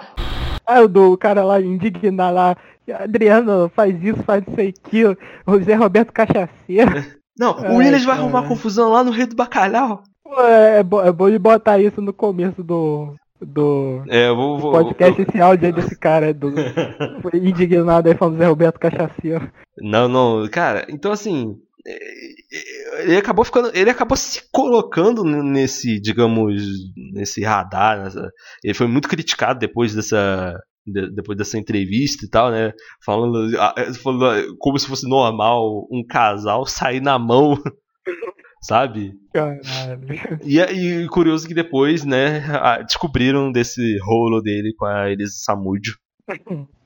Ah, 0.65 0.81
o 0.81 0.87
do 0.87 1.17
cara 1.17 1.43
lá 1.43 1.59
indignar 1.59 2.31
lá. 2.31 2.55
Adriano 2.91 3.69
faz 3.75 4.01
isso, 4.03 4.21
faz 4.23 4.43
isso 4.47 4.59
aqui. 4.61 5.03
O 5.45 5.59
Zé 5.63 5.75
Roberto 5.75 6.11
Cachaceiro. 6.11 7.05
Não, 7.39 7.51
o 7.55 7.75
Williams 7.77 8.03
vai 8.03 8.17
arrumar 8.17 8.47
confusão 8.47 8.89
lá 8.89 9.03
no 9.03 9.11
Rei 9.11 9.25
do 9.27 9.35
Bacalhau. 9.35 10.01
Pô, 10.23 10.41
é, 10.41 10.81
bo- 10.81 11.01
é 11.03 11.11
bom 11.11 11.29
de 11.29 11.37
botar 11.37 11.77
isso 11.79 12.01
no 12.01 12.11
começo 12.13 12.63
do. 12.63 13.13
Do 13.39 14.01
É, 14.09 14.29
eu 14.29 14.35
vou. 14.35 14.59
vou 14.59 14.71
podcast, 14.71 15.21
esse 15.21 15.39
áudio 15.39 15.67
aí 15.67 15.71
desse 15.71 15.95
cara 15.99 16.33
do. 16.33 16.51
Foi 17.21 17.39
indignado 17.39 18.09
aí 18.09 18.15
falando 18.15 18.33
do 18.35 18.39
Zé 18.39 18.47
Roberto 18.47 18.79
Cachaceiro. 18.79 19.51
Não, 19.79 20.07
não, 20.09 20.47
cara, 20.49 20.87
então 20.89 21.11
assim. 21.11 21.55
é, 21.85 21.93
é, 21.93 23.03
Ele 23.03 23.17
acabou 23.17 23.45
ficando. 23.45 23.69
Ele 23.75 23.91
acabou 23.91 24.17
se 24.17 24.41
colocando 24.51 25.23
nesse, 25.23 25.99
digamos, 25.99 26.63
nesse 27.13 27.43
radar. 27.43 27.99
nessa- 28.05 28.31
ele 28.63 28.73
foi 28.73 28.87
muito 28.87 29.07
criticado 29.07 29.59
depois 29.59 29.93
dessa. 29.93 30.59
De- 30.87 31.11
depois 31.13 31.37
dessa 31.37 31.57
entrevista 31.57 32.25
e 32.25 32.29
tal, 32.29 32.49
né? 32.51 32.71
Falando, 33.05 33.59
ah, 33.59 33.73
é, 33.77 33.93
falando 33.93 34.25
ah, 34.25 34.35
como 34.59 34.79
se 34.79 34.87
fosse 34.87 35.07
normal 35.07 35.87
um 35.91 36.03
casal 36.07 36.65
sair 36.65 37.01
na 37.01 37.19
mão, 37.19 37.55
sabe? 38.63 39.13
Caralho. 39.33 40.07
E, 40.43 40.59
é- 40.59 40.71
e 40.73 41.07
curioso 41.07 41.47
que 41.47 41.53
depois, 41.53 42.03
né, 42.05 42.43
descobriram 42.85 43.51
desse 43.51 43.97
rolo 44.03 44.41
dele 44.41 44.73
com 44.77 44.85
a 44.85 45.09
Elisa 45.11 45.33
Samúdio. 45.35 45.93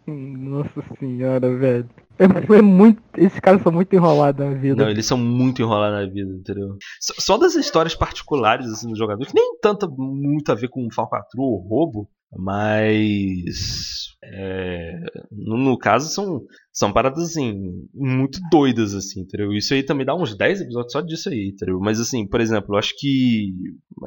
Nossa 0.08 0.84
senhora, 1.00 1.58
velho. 1.58 1.90
É, 2.20 2.56
é 2.58 2.62
muito. 2.62 3.02
Esses 3.18 3.40
caras 3.40 3.62
são 3.62 3.72
muito 3.72 3.96
enrolados 3.96 4.44
na 4.46 4.54
vida. 4.54 4.84
Não, 4.84 4.90
eles 4.90 5.06
são 5.06 5.18
muito 5.18 5.62
enrolados 5.62 6.00
na 6.08 6.12
vida, 6.14 6.32
entendeu? 6.34 6.76
Só, 7.00 7.14
só 7.18 7.38
das 7.38 7.56
histórias 7.56 7.96
particulares 7.96 8.68
assim, 8.68 8.90
do 8.90 8.98
jogador, 8.98 9.26
que 9.26 9.34
nem 9.34 9.58
tanto 9.62 9.90
muito 9.92 10.52
a 10.52 10.56
ver 10.56 10.70
com 10.70 10.88
falcatrua 10.92 11.46
ou 11.46 11.58
roubo, 11.68 12.10
Mas. 12.34 14.12
É, 14.24 15.00
no, 15.32 15.58
no, 15.58 15.78
caso, 15.78 16.14
são, 16.14 16.42
são 16.72 16.94
paradas 16.94 17.24
assim, 17.24 17.88
muito 17.94 18.40
doidas, 18.52 18.94
assim, 18.94 19.22
entendeu? 19.22 19.52
Isso 19.52 19.74
aí 19.74 19.84
também 19.84 20.06
dá 20.06 20.16
uns 20.16 20.38
10 20.38 20.62
episódios 20.62 20.92
só 20.92 21.02
disso 21.02 21.30
aí, 21.30 21.50
entendeu? 21.54 21.80
Mas 21.80 22.00
assim, 22.00 22.26
por 22.26 22.40
exemplo, 22.40 22.76
eu 22.76 22.80
acho 22.80 22.94
que. 22.98 23.54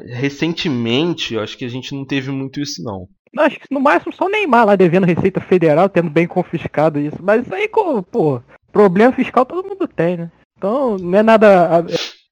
Recentemente, 0.07 1.35
eu 1.35 1.41
acho 1.41 1.59
que 1.59 1.65
a 1.65 1.69
gente 1.69 1.95
não 1.95 2.05
teve 2.07 2.31
muito 2.31 2.61
isso, 2.61 2.83
não. 2.83 3.09
Acho 3.37 3.59
que 3.59 3.67
no 3.71 3.81
máximo 3.81 4.13
só 4.15 4.27
o 4.27 4.31
Neymar 4.31 4.65
lá 4.65 4.77
devendo 4.77 5.07
Receita 5.07 5.41
Federal, 5.41 5.89
tendo 5.89 6.09
bem 6.09 6.27
confiscado 6.27 7.01
isso. 7.01 7.19
Mas 7.21 7.45
isso 7.45 7.55
aí, 7.55 7.69
pô, 7.69 8.41
problema 8.73 9.13
fiscal 9.13 9.45
todo 9.45 9.67
mundo 9.69 9.89
tem, 9.89 10.17
né? 10.17 10.31
Então 10.57 10.97
não 10.97 11.19
é 11.19 11.23
nada, 11.23 11.85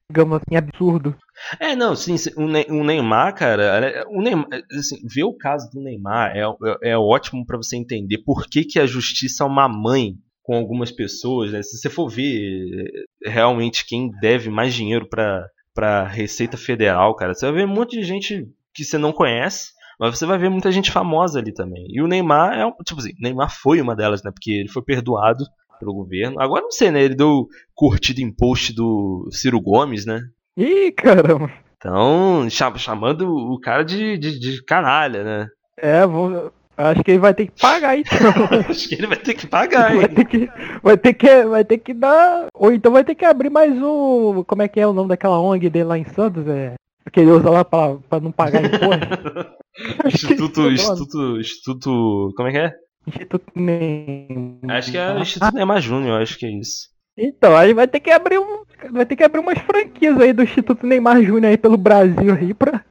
digamos 0.09 0.37
assim, 0.37 0.55
absurdo. 0.55 1.15
É, 1.59 1.75
não, 1.75 1.95
sim, 1.95 2.15
o 2.37 2.83
Neymar, 2.83 3.35
cara, 3.35 4.05
o 4.09 4.21
Neymar, 4.21 4.47
assim, 4.77 4.97
ver 5.05 5.23
o 5.23 5.33
caso 5.33 5.69
do 5.71 5.81
Neymar 5.81 6.35
é, 6.35 6.41
é, 6.41 6.91
é 6.91 6.97
ótimo 6.97 7.45
para 7.45 7.57
você 7.57 7.75
entender 7.75 8.19
por 8.19 8.47
que, 8.47 8.63
que 8.63 8.79
a 8.79 8.85
justiça 8.85 9.43
é 9.43 9.47
uma 9.47 9.67
mãe 9.67 10.15
com 10.41 10.55
algumas 10.55 10.91
pessoas, 10.91 11.51
né? 11.51 11.63
Se 11.63 11.77
você 11.77 11.89
for 11.89 12.09
ver 12.09 12.91
realmente 13.25 13.85
quem 13.85 14.11
deve 14.21 14.49
mais 14.49 14.73
dinheiro 14.73 15.07
para 15.09 15.47
para 15.75 16.07
Receita 16.07 16.55
Federal, 16.55 17.15
cara, 17.15 17.33
você 17.33 17.47
vai 17.47 17.55
ver 17.55 17.65
um 17.65 17.73
monte 17.73 17.97
de 17.97 18.03
gente 18.03 18.47
que 18.75 18.83
você 18.83 18.95
não 18.95 19.11
conhece, 19.11 19.71
mas 19.99 20.15
você 20.15 20.23
vai 20.23 20.37
ver 20.37 20.49
muita 20.49 20.71
gente 20.71 20.91
famosa 20.91 21.39
ali 21.39 21.51
também. 21.51 21.87
E 21.89 21.99
o 21.99 22.07
Neymar 22.07 22.53
é, 22.53 22.71
tipo 22.83 22.99
assim, 22.99 23.11
Neymar 23.19 23.49
foi 23.49 23.81
uma 23.81 23.95
delas, 23.95 24.21
né? 24.21 24.31
Porque 24.31 24.51
ele 24.51 24.69
foi 24.69 24.83
perdoado 24.83 25.43
pelo 25.79 25.93
governo. 25.95 26.39
Agora 26.39 26.61
não 26.61 26.71
sei, 26.71 26.91
né? 26.91 27.01
Ele 27.03 27.15
deu 27.15 27.47
curtida 27.73 28.21
em 28.21 28.31
post 28.31 28.73
do 28.73 29.27
Ciro 29.31 29.59
Gomes, 29.59 30.05
né? 30.05 30.21
Ih, 30.57 30.91
caramba. 30.91 31.51
Então, 31.77 32.47
chamando 32.77 33.27
o 33.27 33.59
cara 33.59 33.83
de, 33.83 34.17
de, 34.17 34.39
de 34.39 34.63
canalha, 34.63 35.23
né? 35.23 35.47
É, 35.77 36.05
vou, 36.05 36.51
acho 36.77 37.03
que 37.03 37.11
ele 37.11 37.19
vai 37.19 37.33
ter 37.33 37.47
que 37.47 37.59
pagar 37.59 37.97
então. 37.97 38.17
acho 38.69 38.87
que 38.87 38.95
ele 38.95 39.07
vai 39.07 39.17
ter 39.17 39.33
que 39.33 39.47
pagar, 39.47 39.93
hein? 39.93 39.99
Vai 39.99 40.07
ter 40.09 40.25
que, 40.25 40.49
vai 40.81 40.97
ter 40.97 41.13
que, 41.13 41.43
vai 41.43 41.65
ter 41.65 41.77
que 41.79 41.93
dar. 41.93 42.47
Ou 42.53 42.71
então 42.71 42.91
vai 42.91 43.03
ter 43.03 43.15
que 43.15 43.25
abrir 43.25 43.49
mais 43.49 43.73
um. 43.73 44.43
Como 44.43 44.61
é 44.61 44.67
que 44.67 44.79
é 44.79 44.87
o 44.87 44.93
nome 44.93 45.09
daquela 45.09 45.39
ONG 45.39 45.69
dele 45.69 45.85
lá 45.85 45.97
em 45.97 46.05
Santos? 46.05 46.47
É. 46.47 46.75
Que 47.11 47.19
ele 47.19 47.31
usa 47.31 47.49
lá 47.49 47.65
pra, 47.65 47.95
pra 48.09 48.19
não 48.19 48.31
pagar 48.31 48.63
imposto. 48.63 49.57
instituto, 50.07 50.71
Instituto. 50.71 51.39
Instituto. 51.39 52.33
Como 52.35 52.47
é 52.47 52.51
que 52.51 52.57
é? 52.57 52.73
Instituto 53.05 53.51
Neymar. 53.55 54.77
Acho 54.77 54.91
que 54.91 54.97
é 54.97 55.13
o 55.13 55.19
Instituto 55.19 55.53
Neymar 55.53 55.81
Júnior, 55.81 56.21
acho 56.21 56.37
que 56.37 56.45
é 56.45 56.49
isso. 56.49 56.92
Então, 57.17 57.55
aí 57.55 57.73
vai 57.73 57.87
ter 57.87 57.99
que 57.99 58.11
abrir 58.11 58.39
um. 58.39 58.63
Vai 58.91 59.05
ter 59.05 59.15
que 59.15 59.23
abrir 59.23 59.39
umas 59.39 59.59
franquias 59.59 60.19
aí 60.19 60.33
do 60.33 60.43
Instituto 60.43 60.85
Neymar 60.85 61.21
Júnior 61.23 61.51
aí 61.51 61.57
pelo 61.57 61.77
Brasil 61.77 62.33
aí 62.33 62.53
pra, 62.53 62.83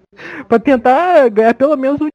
pra 0.49 0.59
tentar 0.59 1.29
ganhar 1.29 1.55
pelo 1.55 1.77
menos 1.77 2.01
um. 2.01 2.09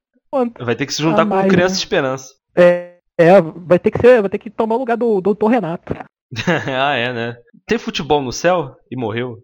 Vai 0.60 0.76
ter 0.76 0.86
que 0.86 0.94
se 0.94 1.02
juntar 1.02 1.26
mais, 1.26 1.44
com 1.44 1.50
Criança 1.50 1.76
né? 1.76 1.80
Esperança. 1.80 2.34
É, 2.56 2.98
é, 3.18 3.42
vai 3.42 3.78
ter 3.78 3.92
que 3.92 4.00
ser. 4.00 4.22
Vai 4.22 4.30
ter 4.30 4.38
que 4.38 4.50
tomar 4.50 4.76
o 4.76 4.80
lugar 4.80 4.98
do 4.98 5.22
Doutor 5.22 5.48
Renato. 5.48 5.94
ah, 6.48 6.96
é, 6.96 7.14
né? 7.14 7.38
Tem 7.66 7.78
futebol 7.78 8.22
no 8.22 8.32
céu 8.32 8.76
e 8.90 8.96
morreu? 8.96 9.44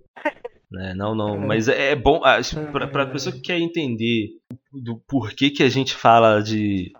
né? 0.71 0.93
Não, 0.97 1.13
não. 1.13 1.35
É. 1.35 1.37
Mas 1.37 1.67
é, 1.67 1.91
é 1.91 1.95
bom. 1.95 2.21
Pra, 2.71 2.87
pra 2.87 3.05
pessoa 3.05 3.33
que 3.33 3.41
quer 3.41 3.59
entender 3.59 4.29
do 4.71 4.97
porquê 5.07 5.49
que 5.49 5.61
a 5.63 5.69
gente 5.69 5.93
fala 5.93 6.41
de 6.41 6.91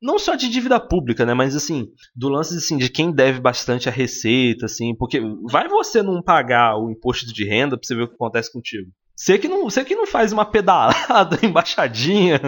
não 0.00 0.18
só 0.18 0.34
de 0.34 0.48
dívida 0.48 0.78
pública, 0.78 1.26
né, 1.26 1.34
mas 1.34 1.56
assim, 1.56 1.88
do 2.14 2.28
lance 2.28 2.56
assim 2.56 2.76
de 2.76 2.88
quem 2.88 3.12
deve 3.12 3.40
bastante 3.40 3.88
a 3.88 3.92
receita, 3.92 4.66
assim, 4.66 4.94
porque 4.96 5.20
vai 5.50 5.68
você 5.68 6.02
não 6.02 6.22
pagar 6.22 6.76
o 6.76 6.90
imposto 6.90 7.32
de 7.32 7.44
renda 7.44 7.76
para 7.76 7.86
você 7.86 7.94
ver 7.94 8.02
o 8.02 8.08
que 8.08 8.14
acontece 8.14 8.52
contigo. 8.52 8.90
Você 9.16 9.36
que 9.36 9.48
não, 9.48 9.64
você 9.64 9.84
que 9.84 9.96
não 9.96 10.06
faz 10.06 10.32
uma 10.32 10.44
pedalada 10.44 11.38
embaixadinha. 11.44 12.40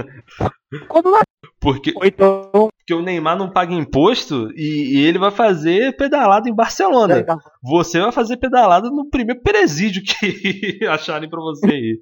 Quando 0.88 1.10
não... 1.10 1.20
Porque, 1.58 1.92
então... 2.02 2.70
porque 2.78 2.94
o 2.94 3.02
Neymar 3.02 3.36
não 3.36 3.50
paga 3.50 3.74
imposto 3.74 4.50
e, 4.54 4.98
e 4.98 5.04
ele 5.04 5.18
vai 5.18 5.32
fazer 5.32 5.96
pedalada 5.96 6.48
em 6.48 6.54
Barcelona. 6.54 7.26
Você 7.62 7.98
vai 8.00 8.12
fazer 8.12 8.36
pedalada 8.36 8.88
no 8.88 9.10
primeiro 9.10 9.42
presídio 9.42 10.02
que 10.02 10.84
acharem 10.86 11.28
pra 11.28 11.40
você 11.40 11.66
aí. 11.66 12.00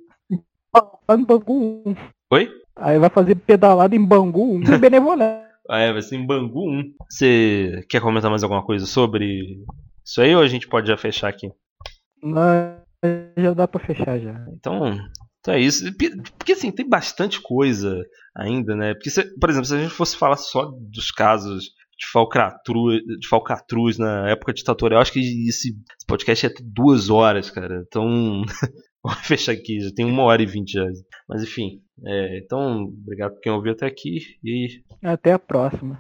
Oi? 2.30 2.51
Aí 2.79 2.99
vai 2.99 3.11
fazer 3.11 3.35
pedalada 3.35 3.95
em 3.95 4.05
Bangu 4.05 4.57
1 4.57 4.62
e 4.62 4.79
Benevolente. 4.79 5.45
ah, 5.68 5.79
é, 5.79 5.93
vai 5.93 6.03
ser 6.03 6.16
em 6.16 6.26
Bangu 6.26 6.70
1. 6.70 6.95
Você 7.11 7.85
quer 7.89 8.01
comentar 8.01 8.31
mais 8.31 8.43
alguma 8.43 8.64
coisa 8.64 8.87
sobre 8.87 9.59
isso 10.05 10.20
aí 10.20 10.35
ou 10.35 10.43
a 10.43 10.49
gente 10.49 10.68
pode 10.68 10.89
já 10.89 10.97
fechar 10.97 11.29
aqui? 11.29 11.51
Não, 12.22 12.76
já 13.37 13.53
dá 13.53 13.68
pra 13.68 13.85
fechar 13.85 14.18
já. 14.18 14.45
Então, 14.53 14.97
então 15.41 15.55
é 15.55 15.61
isso. 15.61 15.85
Porque 16.37 16.53
assim, 16.53 16.70
tem 16.70 16.89
bastante 16.89 17.41
coisa 17.41 18.03
ainda, 18.37 18.74
né? 18.74 18.95
Porque, 18.95 19.11
se, 19.11 19.22
por 19.39 19.51
exemplo, 19.51 19.66
se 19.66 19.74
a 19.74 19.81
gente 19.81 19.93
fosse 19.93 20.16
falar 20.16 20.37
só 20.37 20.70
dos 20.91 21.11
casos 21.11 21.64
de 21.99 22.07
falcatruz, 22.12 23.03
de 23.18 23.29
falcatruz 23.29 23.99
na 23.99 24.31
época 24.31 24.53
ditatorial, 24.53 25.01
acho 25.01 25.12
que 25.12 25.18
esse, 25.49 25.70
esse 25.70 26.07
podcast 26.07 26.47
ia 26.47 26.55
ter 26.55 26.62
duas 26.64 27.11
horas, 27.11 27.51
cara. 27.51 27.83
Então, 27.87 28.43
vamos 29.03 29.20
fechar 29.26 29.53
aqui, 29.53 29.80
já 29.80 29.90
tem 29.94 30.05
uma 30.05 30.22
hora 30.22 30.42
e 30.42 30.46
vinte 30.46 30.72
já. 30.72 30.84
Mas 31.28 31.42
enfim, 31.42 31.82
é, 32.05 32.38
então, 32.38 32.84
obrigado 32.84 33.34
por 33.34 33.40
quem 33.40 33.53
ouviu 33.53 33.72
até 33.72 33.86
aqui 33.86 34.18
e. 34.44 34.82
Até 35.03 35.32
a 35.32 35.38
próxima. 35.38 35.96